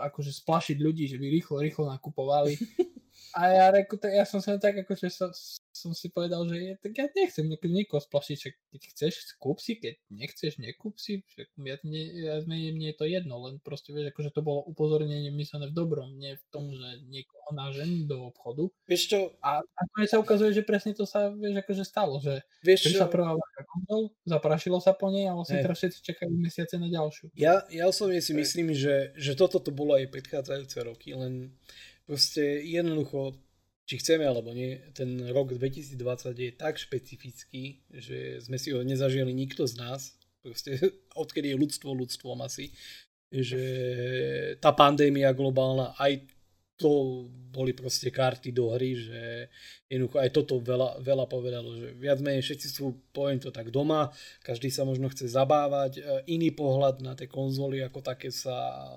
akože 0.00 0.32
splašiť 0.32 0.76
ľudí, 0.80 1.04
že 1.08 1.20
by 1.20 1.26
rýchlo, 1.28 1.60
rýchlo 1.60 1.84
nakupovali. 1.92 2.56
A 3.36 3.48
ja, 3.48 3.66
reku, 3.72 3.96
ja 4.08 4.24
som 4.24 4.40
sa 4.40 4.56
tak 4.56 4.84
akože 4.84 5.08
sa, 5.08 5.28
som 5.72 5.92
si 5.96 6.12
povedal, 6.12 6.44
že 6.48 6.56
je, 6.56 6.72
tak 6.80 6.92
ja 6.96 7.06
nechcem 7.12 7.48
niekoho 7.48 8.00
splašiť, 8.00 8.36
že 8.36 8.50
keď 8.72 8.82
chceš, 8.92 9.12
kúp 9.40 9.56
si, 9.60 9.80
keď 9.80 9.96
nechceš, 10.12 10.60
nekúp 10.60 11.00
si, 11.00 11.24
že 11.32 11.48
ja, 11.48 11.76
mne, 11.80 12.02
ja, 12.12 12.34
mne, 12.44 12.76
mne 12.76 12.86
je 12.92 12.96
to 12.96 13.06
jedno, 13.08 13.40
len 13.48 13.56
proste 13.64 13.92
vieš, 13.92 14.12
akože 14.12 14.36
to 14.36 14.44
bolo 14.44 14.64
upozornenie 14.68 15.32
myslené 15.32 15.72
v 15.72 15.76
dobrom, 15.76 16.12
nie 16.16 16.36
v 16.36 16.44
tom, 16.52 16.72
že 16.72 17.04
niekoho 17.08 17.56
nážení 17.56 18.04
do 18.04 18.28
obchodu. 18.28 18.68
Vieš 18.84 19.02
čo? 19.08 19.20
A 19.40 19.64
nakoniec 19.64 20.08
sa 20.12 20.20
ukazuje, 20.20 20.52
že 20.52 20.64
presne 20.64 20.92
to 20.92 21.08
sa, 21.08 21.32
vieš, 21.32 21.56
akože 21.64 21.84
stalo, 21.88 22.20
že 22.20 22.44
vieš 22.60 22.92
prišla 22.92 23.08
prvá 23.08 23.32
várka 23.32 23.62
konzol, 23.64 24.12
zaprašilo 24.28 24.78
sa 24.80 24.92
po 24.92 25.08
nej 25.08 25.28
a 25.28 25.36
vlastne 25.36 25.64
teraz 25.64 25.80
všetci 25.80 26.04
čakajú 26.04 26.32
mesiace 26.36 26.76
na 26.76 26.88
ďalšiu. 27.02 27.26
Ja, 27.34 27.66
ja 27.68 27.90
osobne 27.90 28.22
si 28.22 28.30
myslím, 28.32 28.70
že, 28.72 29.10
že 29.18 29.34
toto 29.34 29.58
to 29.58 29.74
bolo 29.74 29.98
aj 29.98 30.10
predchádzajúce 30.14 30.78
roky, 30.86 31.18
len 31.18 31.50
proste 32.06 32.62
jednoducho 32.62 33.34
či 33.82 33.98
chceme 33.98 34.22
alebo 34.22 34.54
nie, 34.54 34.78
ten 34.94 35.18
rok 35.34 35.52
2020 35.58 35.98
je 36.38 36.50
tak 36.54 36.78
špecifický, 36.78 37.82
že 37.90 38.38
sme 38.40 38.56
si 38.56 38.70
ho 38.70 38.80
nezažili 38.80 39.34
nikto 39.34 39.66
z 39.66 39.74
nás, 39.76 40.14
proste 40.40 40.78
odkedy 41.22 41.52
je 41.52 41.60
ľudstvo 41.60 41.90
ľudstvom 41.92 42.40
asi, 42.46 42.70
že 43.28 43.62
tá 44.64 44.70
pandémia 44.72 45.34
globálna 45.34 45.98
aj 45.98 46.24
to 46.82 46.90
boli 47.52 47.76
proste 47.76 48.08
karty 48.08 48.50
do 48.50 48.72
hry, 48.72 48.96
že 48.96 49.20
jednoducho 49.86 50.18
aj 50.18 50.30
toto 50.32 50.56
veľa, 50.58 51.04
veľa 51.04 51.28
povedalo, 51.28 51.76
že 51.76 51.92
viac 51.94 52.18
menej 52.24 52.40
všetci 52.42 52.66
sú, 52.72 52.96
poviem 53.12 53.38
to 53.38 53.52
tak, 53.52 53.68
doma, 53.68 54.08
každý 54.40 54.72
sa 54.72 54.88
možno 54.88 55.12
chce 55.12 55.28
zabávať, 55.28 56.00
e, 56.00 56.02
iný 56.32 56.50
pohľad 56.56 57.04
na 57.04 57.12
tie 57.12 57.28
konzoly 57.28 57.84
ako 57.84 58.00
také 58.00 58.32
sa 58.32 58.88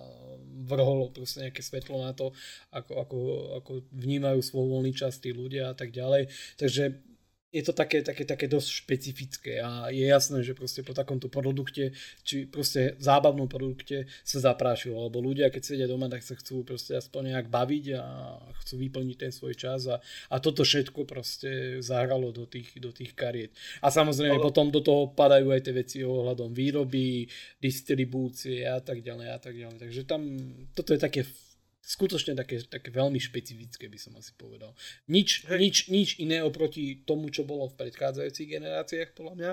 vrholo 0.65 1.11
proste 1.11 1.45
nejaké 1.45 1.59
svetlo 1.59 1.99
na 2.01 2.15
to, 2.15 2.31
ako, 2.71 2.91
ako, 3.03 3.17
ako 3.61 3.71
vnímajú 3.91 4.39
svoj 4.39 4.65
voľný 4.71 4.95
čas 4.95 5.19
tí 5.19 5.35
ľudia 5.35 5.69
a 5.69 5.75
tak 5.75 5.91
ďalej. 5.91 6.31
Takže 6.55 7.14
je 7.55 7.63
to 7.63 7.71
také, 7.71 8.03
také, 8.03 8.27
také 8.27 8.51
dosť 8.51 8.83
špecifické 8.83 9.63
a 9.63 9.87
je 9.87 10.03
jasné, 10.03 10.43
že 10.43 10.51
proste 10.51 10.83
po 10.83 10.91
takomto 10.91 11.31
produkte, 11.31 11.95
či 12.27 12.43
proste 12.43 12.99
zábavnom 12.99 13.47
produkte 13.47 14.11
sa 14.27 14.51
zaprášilo, 14.51 15.07
lebo 15.07 15.23
ľudia, 15.23 15.47
keď 15.47 15.61
sedia 15.63 15.87
doma, 15.87 16.11
tak 16.11 16.19
sa 16.19 16.35
chcú 16.35 16.67
proste 16.67 16.99
aspoň 16.99 17.31
nejak 17.31 17.47
baviť 17.47 17.85
a 17.95 18.03
chcú 18.59 18.75
vyplniť 18.83 19.15
ten 19.15 19.31
svoj 19.31 19.55
čas 19.55 19.87
a, 19.87 20.03
a 20.03 20.35
toto 20.43 20.67
všetko 20.67 21.07
proste 21.07 21.79
zahralo 21.79 22.35
do 22.35 22.43
tých, 22.43 22.75
do 22.75 22.91
tých 22.91 23.15
kariet. 23.15 23.55
A 23.79 23.87
samozrejme 23.87 24.35
Ale... 24.35 24.43
potom 24.43 24.67
do 24.67 24.83
toho 24.83 25.15
padajú 25.15 25.55
aj 25.55 25.61
tie 25.63 25.73
veci 25.73 25.97
ohľadom 26.03 26.51
výroby, 26.51 27.23
distribúcie 27.63 28.67
a 28.67 28.83
tak 28.83 28.99
ďalej 28.99 29.27
a 29.31 29.39
tak 29.39 29.55
ďalej. 29.55 29.77
Takže 29.79 30.01
tam 30.03 30.21
toto 30.75 30.91
je 30.91 30.99
také 30.99 31.23
skutočne 31.85 32.33
také, 32.33 32.65
také 32.65 32.89
veľmi 32.89 33.21
špecifické, 33.21 33.85
by 33.85 33.99
som 34.01 34.17
asi 34.17 34.33
povedal. 34.33 34.73
Nič, 35.05 35.45
nič, 35.45 35.87
nič 35.93 36.17
iné 36.17 36.41
oproti 36.41 37.05
tomu, 37.05 37.29
čo 37.29 37.45
bolo 37.45 37.69
v 37.69 37.77
predchádzajúcich 37.77 38.49
generáciách, 38.57 39.13
podľa 39.13 39.35
mňa. 39.37 39.51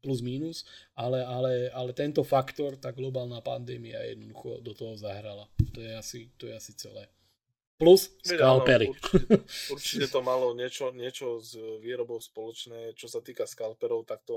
plus 0.00 0.24
minus, 0.24 0.64
ale, 0.96 1.20
ale, 1.20 1.68
ale 1.76 1.92
tento 1.92 2.24
faktor, 2.24 2.80
tá 2.80 2.90
globálna 2.90 3.44
pandémia 3.44 4.00
jednoducho 4.08 4.64
do 4.64 4.72
toho 4.72 4.96
zahrala. 4.96 5.44
To 5.76 5.80
je 5.80 5.92
asi, 5.92 6.32
to 6.40 6.48
je 6.48 6.56
asi 6.56 6.72
celé. 6.72 7.04
Plus 7.80 8.12
skalpery. 8.20 8.92
Určite, 8.92 9.40
určite 9.72 10.06
to 10.12 10.20
malo 10.20 10.52
niečo, 10.52 10.92
niečo 10.92 11.40
s 11.40 11.56
výrobou 11.80 12.20
spoločné. 12.20 12.92
Čo 12.92 13.08
sa 13.08 13.20
týka 13.24 13.48
skalperov, 13.48 14.04
tak 14.04 14.20
to 14.28 14.36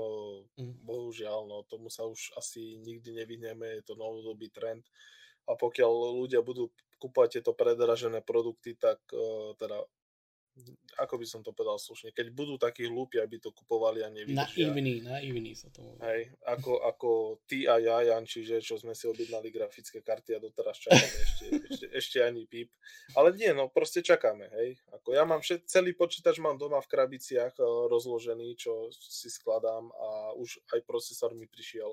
mm. 0.56 0.80
bohužiaľ, 0.80 1.44
no 1.44 1.60
tomu 1.68 1.92
sa 1.92 2.08
už 2.08 2.32
asi 2.40 2.80
nikdy 2.80 3.12
nevyhneme, 3.12 3.68
je 3.80 3.82
to 3.84 4.00
novodobý 4.00 4.48
trend. 4.48 4.88
A 5.44 5.52
pokiaľ 5.56 6.18
ľudia 6.24 6.40
budú 6.40 6.72
kúpať 6.96 7.38
tieto 7.40 7.52
predražené 7.52 8.24
produkty, 8.24 8.76
tak 8.80 9.00
uh, 9.12 9.52
teda 9.60 9.84
ako 10.94 11.18
by 11.18 11.26
som 11.26 11.42
to 11.42 11.50
povedal 11.50 11.74
slušne, 11.74 12.14
keď 12.14 12.30
budú 12.30 12.54
takí 12.54 12.86
hlúpi, 12.86 13.18
aby 13.18 13.42
to 13.42 13.50
kupovali 13.50 14.06
a 14.06 14.08
nevydržia. 14.08 14.70
Naivní, 14.70 15.02
naivní 15.02 15.52
sa 15.58 15.66
to 15.74 15.82
môže. 15.82 15.98
Hej, 16.06 16.30
ako, 16.46 16.72
ako 16.86 17.10
ty 17.50 17.66
a 17.66 17.82
ja, 17.82 17.98
Janči, 18.14 18.46
že 18.46 18.62
čo 18.62 18.78
sme 18.78 18.94
si 18.94 19.10
objednali 19.10 19.50
grafické 19.50 19.98
karty 19.98 20.38
a 20.38 20.42
doteraz 20.42 20.78
čakáme 20.78 21.18
ešte, 21.18 21.44
ešte, 21.70 21.86
ešte 21.90 22.18
ani 22.22 22.46
píp. 22.46 22.70
Ale 23.18 23.34
nie, 23.34 23.50
no 23.50 23.66
proste 23.66 24.06
čakáme, 24.06 24.46
hej. 24.54 24.78
Ako 24.94 25.18
ja 25.18 25.26
mám 25.26 25.42
všet, 25.42 25.66
celý 25.66 25.98
počítač 25.98 26.38
mám 26.38 26.54
doma 26.54 26.78
v 26.78 26.90
krabiciach 26.90 27.58
eh, 27.58 27.66
rozložený, 27.90 28.54
čo 28.54 28.94
si 28.94 29.26
skladám 29.26 29.90
a 29.90 30.38
už 30.38 30.62
aj 30.70 30.80
procesor 30.86 31.34
mi 31.34 31.50
prišiel 31.50 31.90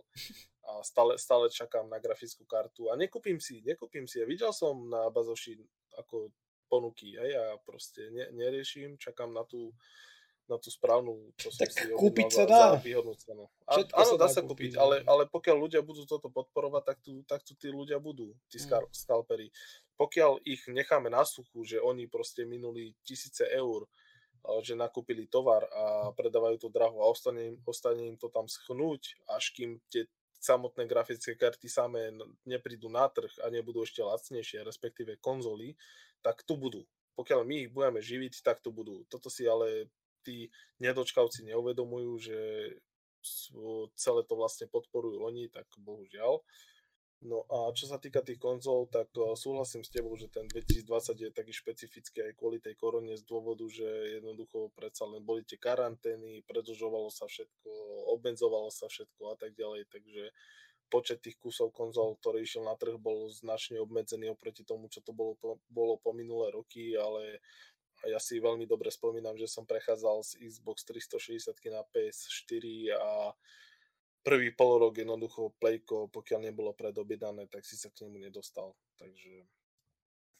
a 0.61 0.85
stále, 0.85 1.17
stále 1.17 1.49
čakám 1.49 1.89
na 1.89 1.97
grafickú 1.97 2.45
kartu 2.45 2.93
a 2.93 2.95
nekúpim 2.95 3.41
si, 3.41 3.65
nekúpim 3.65 4.05
si. 4.05 4.21
Ja 4.21 4.29
videl 4.29 4.53
som 4.53 4.77
na 4.85 5.09
Bazoši 5.09 5.57
ako 5.97 6.29
ponuky, 6.71 7.19
hej, 7.19 7.35
a 7.35 7.59
proste 7.67 8.07
ne, 8.15 8.31
neriešim, 8.31 8.95
čakám 8.95 9.35
na 9.35 9.43
tú, 9.43 9.75
na 10.47 10.55
tú 10.55 10.71
správnu, 10.71 11.35
čo 11.35 11.51
som 11.51 11.67
tak 11.67 11.75
si 11.75 11.91
kúpiť 11.91 12.27
sa 12.31 12.43
dá. 12.47 12.59
za 12.75 12.79
výhodnú 12.79 13.11
cenu. 13.19 13.51
A, 13.67 13.83
áno, 13.83 14.15
dá 14.15 14.31
sa 14.31 14.39
kúpiť, 14.39 14.79
ale, 14.79 15.03
ale 15.03 15.27
pokiaľ 15.27 15.67
ľudia 15.67 15.83
budú 15.83 16.07
toto 16.07 16.31
podporovať, 16.31 16.83
tak 16.87 16.97
tu, 17.03 17.11
tak 17.27 17.43
tu 17.43 17.59
tí 17.59 17.67
ľudia 17.67 17.99
budú, 17.99 18.31
tí 18.47 18.63
mm. 18.63 18.87
skalpery. 18.95 19.51
Pokiaľ 19.99 20.47
ich 20.47 20.63
necháme 20.71 21.11
na 21.11 21.27
suchu, 21.27 21.67
že 21.67 21.83
oni 21.83 22.07
proste 22.07 22.47
minuli 22.47 22.95
tisíce 23.03 23.43
eur, 23.51 23.83
že 24.65 24.73
nakúpili 24.73 25.29
tovar 25.29 25.69
a 25.69 26.09
predávajú 26.17 26.57
to 26.57 26.69
draho 26.73 26.97
a 26.97 27.09
ostane 27.11 27.53
im, 27.53 27.55
ostane 27.61 28.09
im 28.09 28.17
to 28.17 28.31
tam 28.33 28.49
schnúť, 28.49 29.21
až 29.29 29.53
kým 29.53 29.77
tie 29.91 30.09
samotné 30.41 30.89
grafické 30.89 31.37
karty 31.37 31.69
samé 31.69 32.09
neprídu 32.49 32.89
na 32.89 33.05
trh 33.05 33.29
a 33.45 33.53
nebudú 33.53 33.85
ešte 33.85 34.01
lacnejšie, 34.01 34.65
respektíve 34.65 35.21
konzoly, 35.21 35.77
tak 36.21 36.45
tu 36.45 36.57
budú. 36.57 36.85
Pokiaľ 37.17 37.43
my 37.43 37.55
ich 37.67 37.69
budeme 37.73 38.01
živiť, 38.01 38.41
tak 38.41 38.63
tu 38.63 38.71
budú. 38.71 39.03
Toto 39.11 39.27
si 39.27 39.45
ale 39.45 39.91
tí 40.21 40.47
nedočkavci 40.81 41.45
neuvedomujú, 41.49 42.11
že 42.21 42.37
celé 43.93 44.21
to 44.25 44.33
vlastne 44.33 44.65
podporujú 44.69 45.21
oni, 45.25 45.49
tak 45.49 45.69
bohužiaľ. 45.77 46.41
No 47.21 47.45
a 47.53 47.69
čo 47.77 47.85
sa 47.85 48.01
týka 48.01 48.25
tých 48.25 48.41
konzol, 48.41 48.89
tak 48.89 49.13
súhlasím 49.37 49.85
s 49.85 49.93
tebou, 49.93 50.17
že 50.17 50.25
ten 50.33 50.49
2020 50.49 51.21
je 51.21 51.29
taký 51.29 51.53
špecifický 51.53 52.25
aj 52.25 52.33
kvôli 52.33 52.57
tej 52.57 52.73
korone 52.73 53.13
z 53.13 53.21
dôvodu, 53.29 53.61
že 53.69 53.85
jednoducho 54.17 54.73
predsa 54.73 55.05
len 55.05 55.21
boli 55.21 55.45
tie 55.45 55.61
karantény, 55.61 56.41
predlžovalo 56.49 57.13
sa 57.13 57.29
všetko, 57.29 57.69
obmedzovalo 58.17 58.73
sa 58.73 58.89
všetko 58.89 59.21
a 59.29 59.35
tak 59.37 59.53
ďalej, 59.53 59.85
takže 59.93 60.33
počet 60.91 61.23
tých 61.23 61.39
kusov 61.39 61.71
konzol, 61.71 62.19
ktorý 62.19 62.43
išiel 62.43 62.67
na 62.67 62.75
trh, 62.75 62.99
bol 62.99 63.31
značne 63.31 63.79
obmedzený 63.79 64.35
oproti 64.35 64.67
tomu, 64.67 64.91
čo 64.91 64.99
to 64.99 65.15
bolo, 65.15 65.39
bolo 65.71 65.95
po 65.95 66.11
minulé 66.11 66.51
roky, 66.51 66.99
ale 66.99 67.39
ja 68.03 68.19
si 68.19 68.43
veľmi 68.43 68.67
dobre 68.67 68.91
spomínam, 68.91 69.39
že 69.39 69.47
som 69.47 69.63
prechádzal 69.63 70.27
z 70.27 70.31
Xbox 70.51 70.83
360 70.83 71.55
na 71.71 71.87
PS4 71.87 72.65
a 72.99 73.31
prvý 74.25 74.51
polorok 74.51 74.99
jednoducho 74.99 75.55
Playko, 75.57 76.11
pokiaľ 76.11 76.51
nebolo 76.51 76.75
predobiedané, 76.75 77.47
tak 77.47 77.63
si 77.63 77.79
sa 77.79 77.87
k 77.87 78.05
nemu 78.05 78.27
nedostal. 78.27 78.75
Takže 78.99 79.47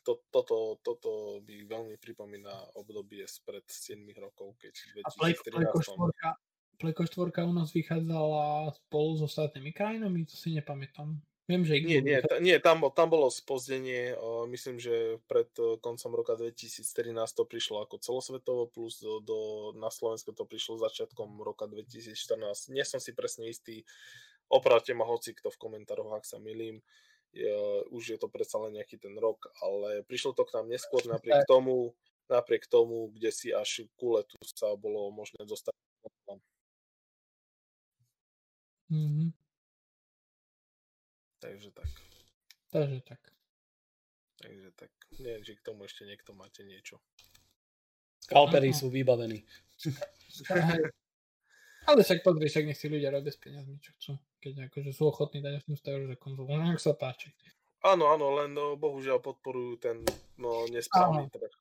to, 0.02 0.26
toto, 0.34 0.82
toto 0.82 1.40
by 1.46 1.66
veľmi 1.70 1.96
pripomína 2.02 2.78
obdobie 2.82 3.24
spred 3.30 3.64
7 3.70 4.02
rokov, 4.18 4.58
keď 4.58 4.74
v 4.74 5.06
2013 5.06 5.54
Playko 5.56 5.78
4 5.80 6.51
u 6.82 7.54
nás 7.54 7.70
vychádzala 7.74 8.74
spolu 8.74 9.18
s 9.18 9.22
ostatnými 9.22 9.72
krajinami, 9.74 10.26
to 10.26 10.34
si 10.34 10.56
nepamätám. 10.58 11.22
Viem, 11.50 11.68
že 11.68 11.84
nie, 11.84 12.00
nie, 12.00 12.22
t- 12.24 12.40
nie 12.40 12.56
tam, 12.64 12.80
tam 12.96 13.12
bolo 13.12 13.28
spozdenie, 13.28 14.16
uh, 14.16 14.48
myslím, 14.48 14.80
že 14.80 15.20
pred 15.28 15.52
uh, 15.60 15.76
koncom 15.84 16.16
roka 16.16 16.40
2013 16.40 17.12
to 17.36 17.44
prišlo 17.44 17.84
ako 17.84 18.00
celosvetovo, 18.00 18.72
plus 18.72 19.04
do, 19.04 19.20
do, 19.20 19.40
na 19.76 19.92
Slovensku 19.92 20.32
to 20.32 20.48
prišlo 20.48 20.80
začiatkom 20.80 21.44
roka 21.44 21.68
2014. 21.68 22.72
Nie 22.72 22.88
som 22.88 23.04
si 23.04 23.12
presne 23.12 23.52
istý, 23.52 23.84
opravte 24.48 24.96
ma 24.96 25.04
hoci 25.04 25.36
kto 25.36 25.52
v 25.52 25.60
komentároch, 25.60 26.16
ak 26.16 26.24
sa 26.24 26.40
milím. 26.40 26.80
Je, 27.36 27.52
už 27.92 28.16
je 28.16 28.18
to 28.20 28.32
predsa 28.32 28.60
len 28.64 28.80
nejaký 28.80 29.00
ten 29.00 29.16
rok, 29.20 29.52
ale 29.60 30.08
prišlo 30.08 30.32
to 30.32 30.48
k 30.48 30.56
nám 30.56 30.72
neskôr 30.72 31.04
napriek 31.04 31.48
tomu, 31.48 31.96
napriek 32.32 32.68
tomu, 32.68 33.12
kde 33.12 33.32
si 33.32 33.52
až 33.52 33.88
ku 34.00 34.16
letu 34.16 34.40
sa 34.44 34.72
bolo 34.80 35.12
možné 35.12 35.44
dostať 35.44 35.76
Mm-hmm. 38.92 39.30
Takže 41.40 41.70
tak. 41.72 41.90
Takže 42.70 43.00
tak. 43.02 43.22
Takže 44.38 44.70
tak. 44.76 44.92
Neviem, 45.18 45.44
či 45.48 45.56
k 45.56 45.66
tomu 45.66 45.88
ešte 45.88 46.06
niekto 46.06 46.36
máte 46.36 46.62
niečo. 46.68 47.00
Skalpery 48.22 48.76
sú 48.76 48.94
vybavení. 48.94 49.42
Ale 51.90 52.06
však 52.06 52.22
pozri, 52.22 52.46
však 52.46 52.70
nech 52.70 52.78
si 52.78 52.86
ľudia 52.86 53.10
robia 53.10 53.34
s 53.34 53.42
peniazmi, 53.42 53.82
čo 53.82 53.92
chcú. 53.98 54.12
Keď 54.38 54.70
akože 54.70 54.92
sú 54.94 55.10
ochotní 55.10 55.42
dať 55.42 55.66
aspoň 55.66 55.76
stavu, 55.80 56.06
že 56.06 56.16
konzolu. 56.22 56.54
No, 56.54 56.78
sa 56.78 56.94
páči. 56.94 57.34
Áno, 57.82 58.14
áno, 58.14 58.38
len 58.38 58.54
no, 58.54 58.78
bohužiaľ 58.78 59.18
podporujú 59.18 59.82
ten 59.82 59.98
no, 60.38 60.70
nesprávny 60.70 61.26
trh. 61.34 61.54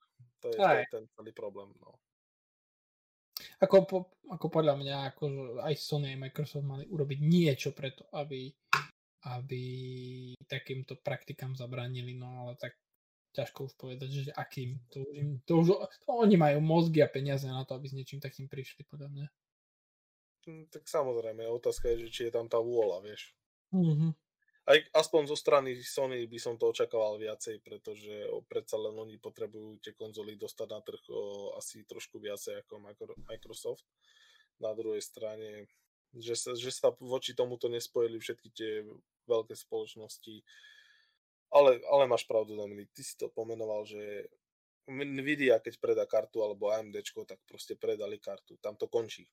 To 0.45 0.53
je, 0.53 0.57
to 0.61 0.69
je 0.77 0.85
ten 0.93 1.05
celý 1.17 1.33
problém. 1.33 1.73
No. 1.81 1.97
Ako, 3.61 3.77
po, 3.85 3.99
ako 4.33 4.47
podľa 4.49 4.75
mňa, 4.81 4.97
ako 5.13 5.25
aj 5.61 5.75
Sony 5.77 6.17
aj 6.17 6.23
Microsoft 6.29 6.65
mali 6.65 6.89
urobiť 6.89 7.19
niečo 7.21 7.77
preto, 7.77 8.09
aby, 8.17 8.49
aby 9.29 9.63
takýmto 10.49 10.97
praktikám 11.05 11.53
zabránili, 11.53 12.17
no 12.17 12.49
ale 12.49 12.57
tak 12.57 12.81
ťažko 13.37 13.69
už 13.69 13.73
povedať, 13.77 14.09
že 14.09 14.33
akým. 14.33 14.81
To 14.97 15.05
už, 15.05 15.15
im, 15.15 15.29
to 15.45 15.53
už 15.61 15.69
to 15.77 16.09
oni 16.09 16.41
majú 16.41 16.65
mozgy 16.65 17.05
a 17.05 17.13
peniaze 17.13 17.45
na 17.45 17.63
to, 17.69 17.77
aby 17.77 17.87
s 17.87 17.97
niečím 17.97 18.19
takým 18.19 18.49
prišli, 18.49 18.89
podľa 18.89 19.09
mňa. 19.13 19.27
Hm, 20.49 20.65
tak 20.73 20.89
samozrejme, 20.89 21.45
otázka 21.53 21.93
je, 21.93 22.09
že 22.09 22.09
či 22.09 22.21
je 22.27 22.33
tam 22.33 22.49
tá 22.49 22.57
vôľa, 22.59 23.05
vieš. 23.05 23.37
Mm-hmm 23.77 24.30
aj 24.69 24.79
aspoň 24.93 25.23
zo 25.33 25.37
strany 25.37 25.73
Sony 25.81 26.29
by 26.29 26.39
som 26.39 26.55
to 26.61 26.69
očakával 26.69 27.17
viacej, 27.17 27.65
pretože 27.65 28.29
predsa 28.45 28.77
len 28.77 28.93
oni 28.93 29.17
potrebujú 29.17 29.81
tie 29.81 29.97
konzoly 29.97 30.37
dostať 30.37 30.69
na 30.69 30.81
trh 30.85 31.03
o, 31.11 31.55
asi 31.57 31.83
trošku 31.89 32.21
viacej 32.21 32.61
ako 32.67 32.79
Microsoft. 33.25 33.89
Na 34.61 34.77
druhej 34.77 35.01
strane, 35.01 35.67
že 36.13 36.37
sa, 36.37 36.53
že 36.53 36.69
sa 36.69 36.93
voči 37.01 37.33
tomuto 37.33 37.73
nespojili 37.73 38.21
všetky 38.21 38.49
tie 38.53 38.85
veľké 39.25 39.57
spoločnosti. 39.57 40.45
Ale, 41.51 41.83
ale 41.91 42.05
máš 42.07 42.29
pravdu, 42.29 42.55
Dominik, 42.55 42.95
ty 42.95 43.03
si 43.03 43.19
to 43.19 43.27
pomenoval, 43.33 43.83
že 43.83 44.31
Nvidia, 44.91 45.63
keď 45.63 45.75
predá 45.79 46.05
kartu 46.07 46.43
alebo 46.43 46.71
AMD, 46.71 46.99
tak 47.27 47.39
proste 47.47 47.79
predali 47.79 48.19
kartu. 48.19 48.59
Tam 48.59 48.75
to 48.75 48.91
končí. 48.91 49.27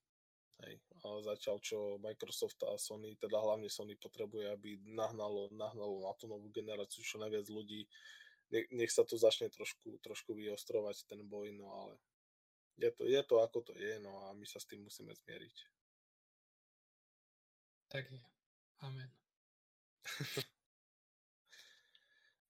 Hej. 0.65 0.81
A 1.05 1.21
zatiaľ, 1.21 1.61
čo 1.61 2.01
Microsoft 2.01 2.57
a 2.65 2.73
Sony, 2.81 3.13
teda 3.13 3.37
hlavne 3.37 3.69
Sony 3.69 3.93
potrebuje, 3.93 4.49
aby 4.49 4.81
nahnalo, 4.89 5.53
nahnalo 5.53 6.01
na 6.01 6.13
tú 6.17 6.25
novú 6.25 6.49
generáciu 6.49 7.05
čo 7.05 7.21
najviac 7.21 7.45
ľudí. 7.53 7.85
Nech, 8.49 8.89
sa 8.89 9.05
tu 9.05 9.19
začne 9.19 9.51
trošku, 9.53 10.01
trošku 10.01 10.33
vyostrovať 10.33 11.05
ten 11.05 11.21
boj, 11.27 11.51
no 11.53 11.67
ale 11.69 11.93
je 12.79 12.89
to, 12.89 13.03
je 13.05 13.21
to 13.21 13.35
ako 13.43 13.59
to 13.61 13.73
je, 13.77 13.99
no 13.99 14.25
a 14.25 14.33
my 14.33 14.45
sa 14.47 14.57
s 14.57 14.65
tým 14.65 14.81
musíme 14.81 15.13
zmieriť. 15.13 15.57
Tak 17.87 18.03
je. 18.11 18.21
Amen. 18.81 19.11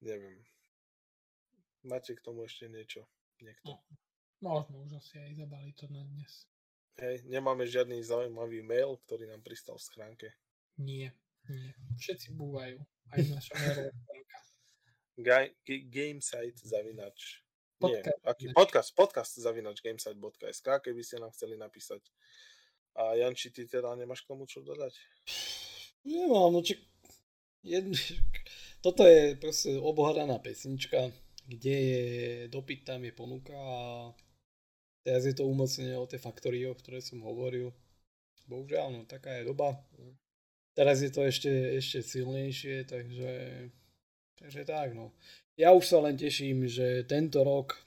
Neviem. 0.07 0.45
Máte 1.83 2.13
k 2.13 2.23
tomu 2.23 2.45
ešte 2.45 2.69
niečo? 2.69 3.07
Niekto? 3.41 3.73
No, 3.73 3.81
možno 4.41 4.85
už 4.85 4.97
asi 5.01 5.17
aj 5.17 5.45
zabali 5.45 5.73
to 5.73 5.89
na 5.89 6.03
dnes. 6.03 6.45
Hej, 6.97 7.29
nemáme 7.29 7.69
žiadny 7.69 8.01
zaujímavý 8.01 8.65
mail, 8.65 8.97
ktorý 9.05 9.29
nám 9.29 9.45
pristal 9.45 9.77
v 9.77 9.85
schránke. 9.85 10.27
Nie, 10.81 11.13
nie. 11.45 11.69
Všetci 12.01 12.33
búvajú. 12.33 12.81
Aj 13.13 13.19
v 13.21 13.29
našom 13.37 13.53
mailová 13.53 13.93
Gamesite 15.93 16.61
zavinač. 16.65 17.45
Nie, 17.85 18.01
aký, 18.25 18.49
podcast, 18.49 18.97
podcast 18.97 19.37
zavinač 19.37 19.85
gamesite.sk, 19.85 20.65
keby 20.81 21.01
ste 21.05 21.21
nám 21.21 21.29
chceli 21.37 21.53
napísať. 21.53 22.01
A 22.97 23.13
Janči, 23.13 23.53
ty 23.53 23.69
teda 23.69 23.93
nemáš 23.93 24.25
k 24.25 24.33
tomu 24.33 24.49
čo 24.49 24.65
dodať? 24.65 24.97
Nemám, 26.01 26.49
no 26.49 26.65
či... 26.65 26.81
Jed... 27.61 27.93
Toto 28.85 29.05
je 29.05 29.37
proste 29.37 29.77
obohadaná 29.77 30.41
pesnička, 30.41 31.13
kde 31.45 31.75
je 31.77 32.03
dopyt, 32.49 32.89
tam 32.89 33.05
je 33.05 33.13
ponuka 33.13 33.53
a 33.53 33.77
Teraz 35.07 35.23
je 35.23 35.31
to 35.31 35.47
umocnenie 35.47 35.95
o 35.95 36.03
tie 36.03 36.19
faktory, 36.19 36.67
o 36.67 36.75
ktoré 36.75 36.99
som 36.99 37.23
hovoril. 37.23 37.71
bohužiaľ, 38.43 38.91
no 38.91 39.07
taká 39.07 39.39
je 39.39 39.47
doba. 39.47 39.79
Teraz 40.75 40.99
je 40.99 41.07
to 41.07 41.23
ešte, 41.23 41.47
ešte 41.79 42.03
silnejšie, 42.03 42.83
takže, 42.83 43.31
takže 44.35 44.67
tak, 44.67 44.91
no. 44.91 45.15
Ja 45.55 45.71
už 45.71 45.87
sa 45.87 46.03
len 46.03 46.19
teším, 46.19 46.67
že 46.67 47.07
tento 47.07 47.39
rok 47.47 47.79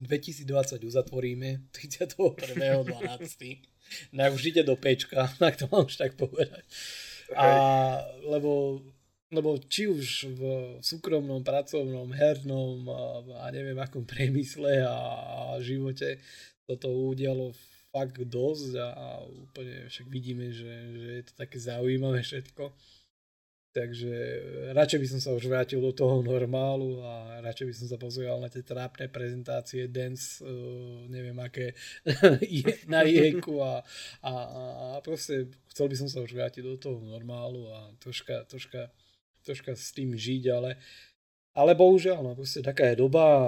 2020 0.00 0.80
uzatvoríme 0.80 1.68
31.12. 1.76 4.16
No 4.16 4.24
už 4.32 4.48
ide 4.48 4.64
do 4.64 4.80
pečka, 4.80 5.28
tak 5.36 5.60
to 5.60 5.68
mám 5.68 5.84
už 5.84 6.00
tak 6.00 6.16
povedať. 6.16 6.64
A, 7.36 8.00
lebo, 8.24 8.80
lebo 9.34 9.58
či 9.66 9.90
už 9.90 10.30
v 10.32 10.42
súkromnom, 10.78 11.42
pracovnom, 11.42 12.08
hernom 12.14 12.86
a, 12.88 13.02
a 13.42 13.46
neviem 13.50 13.76
akom 13.76 14.06
priemysle 14.06 14.86
a, 14.86 14.94
a 14.94 15.40
živote 15.58 16.22
toto 16.64 16.88
udialo 16.88 17.52
fakt 17.94 18.18
dosť 18.18 18.70
a, 18.80 18.88
a 18.90 19.06
úplne 19.22 19.86
však 19.86 20.06
vidíme, 20.10 20.50
že, 20.50 20.72
že 20.98 21.10
je 21.20 21.24
to 21.30 21.32
také 21.38 21.58
zaujímavé 21.62 22.26
všetko. 22.26 22.74
Takže 23.74 24.14
radšej 24.70 25.00
by 25.02 25.08
som 25.10 25.20
sa 25.20 25.30
už 25.34 25.50
vrátil 25.50 25.82
do 25.82 25.90
toho 25.90 26.22
normálu 26.22 27.02
a 27.02 27.42
radšej 27.42 27.66
by 27.66 27.74
som 27.74 27.86
sa 27.90 27.98
pozeral 27.98 28.38
na 28.38 28.46
tie 28.46 28.62
trápne 28.62 29.10
prezentácie 29.10 29.90
dance, 29.90 30.38
uh, 30.46 31.10
neviem 31.10 31.34
aké, 31.42 31.74
na 32.86 33.02
jeku 33.02 33.58
a, 33.58 33.82
a, 34.22 34.32
a 34.94 35.02
proste 35.02 35.50
chcel 35.74 35.90
by 35.90 35.96
som 35.98 36.06
sa 36.06 36.22
už 36.22 36.38
vrátiť 36.38 36.62
do 36.62 36.78
toho 36.78 37.02
normálu 37.02 37.66
a 37.74 37.90
troška, 37.98 38.46
troška, 38.46 38.94
troška 39.44 39.76
s 39.76 39.92
tým 39.92 40.16
žiť, 40.16 40.42
ale, 40.50 40.80
ale 41.52 41.76
bohužiaľ, 41.76 42.24
no 42.24 42.32
proste 42.32 42.64
taká 42.64 42.90
je 42.90 43.00
doba 43.04 43.22
a 43.22 43.44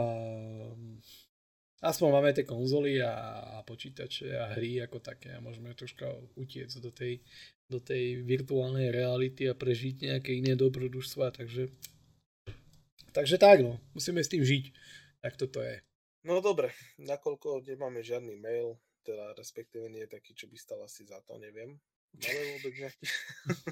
aspoň 1.83 2.09
máme 2.13 2.31
tie 2.37 2.45
konzoly 2.45 3.01
a, 3.01 3.13
a 3.57 3.65
počítače 3.65 4.33
a 4.37 4.53
hry 4.57 4.85
ako 4.85 5.01
také 5.01 5.37
a 5.37 5.43
môžeme 5.45 5.73
troška 5.73 6.09
utiec 6.37 6.69
do 6.77 6.93
tej, 6.93 7.25
do 7.69 7.81
tej 7.81 8.23
virtuálnej 8.25 8.93
reality 8.93 9.49
a 9.49 9.59
prežiť 9.59 10.13
nejaké 10.13 10.37
iné 10.37 10.57
dobrodružstva, 10.57 11.33
takže 11.37 11.73
takže 13.17 13.41
tak 13.41 13.65
no, 13.65 13.81
musíme 13.97 14.21
s 14.21 14.29
tým 14.29 14.45
žiť, 14.45 14.65
tak 15.25 15.41
toto 15.41 15.65
je. 15.65 15.81
No 16.29 16.45
dobre, 16.45 16.75
nakoľko 17.01 17.65
nemáme 17.65 18.05
žiadny 18.05 18.37
mail, 18.37 18.77
teda 19.07 19.33
respektíve 19.39 19.87
nie 19.89 20.05
je 20.05 20.15
taký, 20.19 20.35
čo 20.35 20.51
by 20.51 20.57
stal 20.59 20.83
asi 20.83 21.07
za 21.07 21.23
to, 21.23 21.39
neviem. 21.39 21.79
Máme 22.17 22.43
vôbec 22.57 22.75
nejaký? 22.81 23.05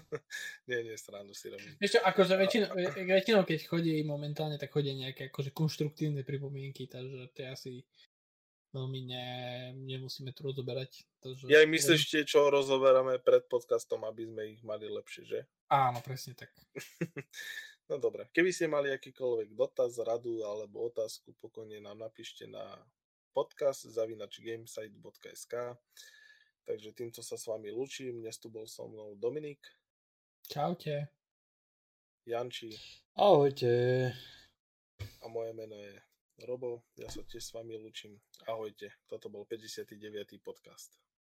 nie, 0.68 0.78
nie, 0.84 0.96
srandu 1.00 1.32
si 1.32 1.48
robím. 1.48 1.72
Ešte, 1.80 1.98
akože 2.02 2.34
väčšinou, 2.36 2.70
väčšinou, 3.08 3.42
keď 3.48 3.58
chodí 3.64 3.96
momentálne, 4.04 4.60
tak 4.60 4.68
chodí 4.68 4.92
nejaké 4.92 5.32
akože 5.32 5.56
konštruktívne 5.56 6.26
pripomienky, 6.28 6.84
takže 6.84 7.32
to 7.32 7.38
je 7.40 7.48
asi 7.48 7.72
veľmi 8.74 9.00
ne, 9.06 9.26
nemusíme 9.86 10.34
tu 10.34 10.50
rozoberať. 10.50 11.06
že... 11.22 11.46
Ja 11.46 11.62
myslíš 11.62 12.02
tie, 12.10 12.22
čo 12.26 12.50
rozoberáme 12.50 13.22
pred 13.22 13.46
podcastom, 13.46 14.02
aby 14.02 14.26
sme 14.26 14.42
ich 14.50 14.60
mali 14.66 14.90
lepšie, 14.90 15.22
že? 15.24 15.40
Áno, 15.70 16.02
presne 16.02 16.34
tak. 16.34 16.50
no 17.88 18.02
dobre, 18.02 18.26
keby 18.34 18.50
ste 18.50 18.66
mali 18.66 18.90
akýkoľvek 18.90 19.54
dotaz, 19.54 19.96
radu 20.02 20.42
alebo 20.42 20.90
otázku, 20.90 21.32
pokojne 21.38 21.78
nám 21.78 22.02
napíšte 22.02 22.50
na 22.50 22.66
podcast 23.30 23.86
zavinačgamesite.sk 23.88 25.54
Takže 26.64 26.96
týmto 26.96 27.20
sa 27.20 27.36
s 27.36 27.44
vami 27.44 27.68
lúčim. 27.68 28.24
Dnes 28.24 28.40
tu 28.40 28.48
bol 28.48 28.64
so 28.64 28.88
mnou 28.88 29.12
Dominik. 29.20 29.60
Čaute. 30.48 31.12
Janči. 32.24 32.72
Ahojte. 33.20 33.68
A 35.20 35.28
moje 35.28 35.52
meno 35.52 35.76
je 35.76 35.92
Robo. 36.48 36.88
Ja 36.96 37.12
sa 37.12 37.20
tiež 37.20 37.44
s 37.44 37.52
vami 37.52 37.76
lúčim. 37.76 38.16
Ahojte. 38.48 38.96
Toto 39.04 39.28
bol 39.28 39.44
59. 39.44 40.40
podcast. 40.40 40.96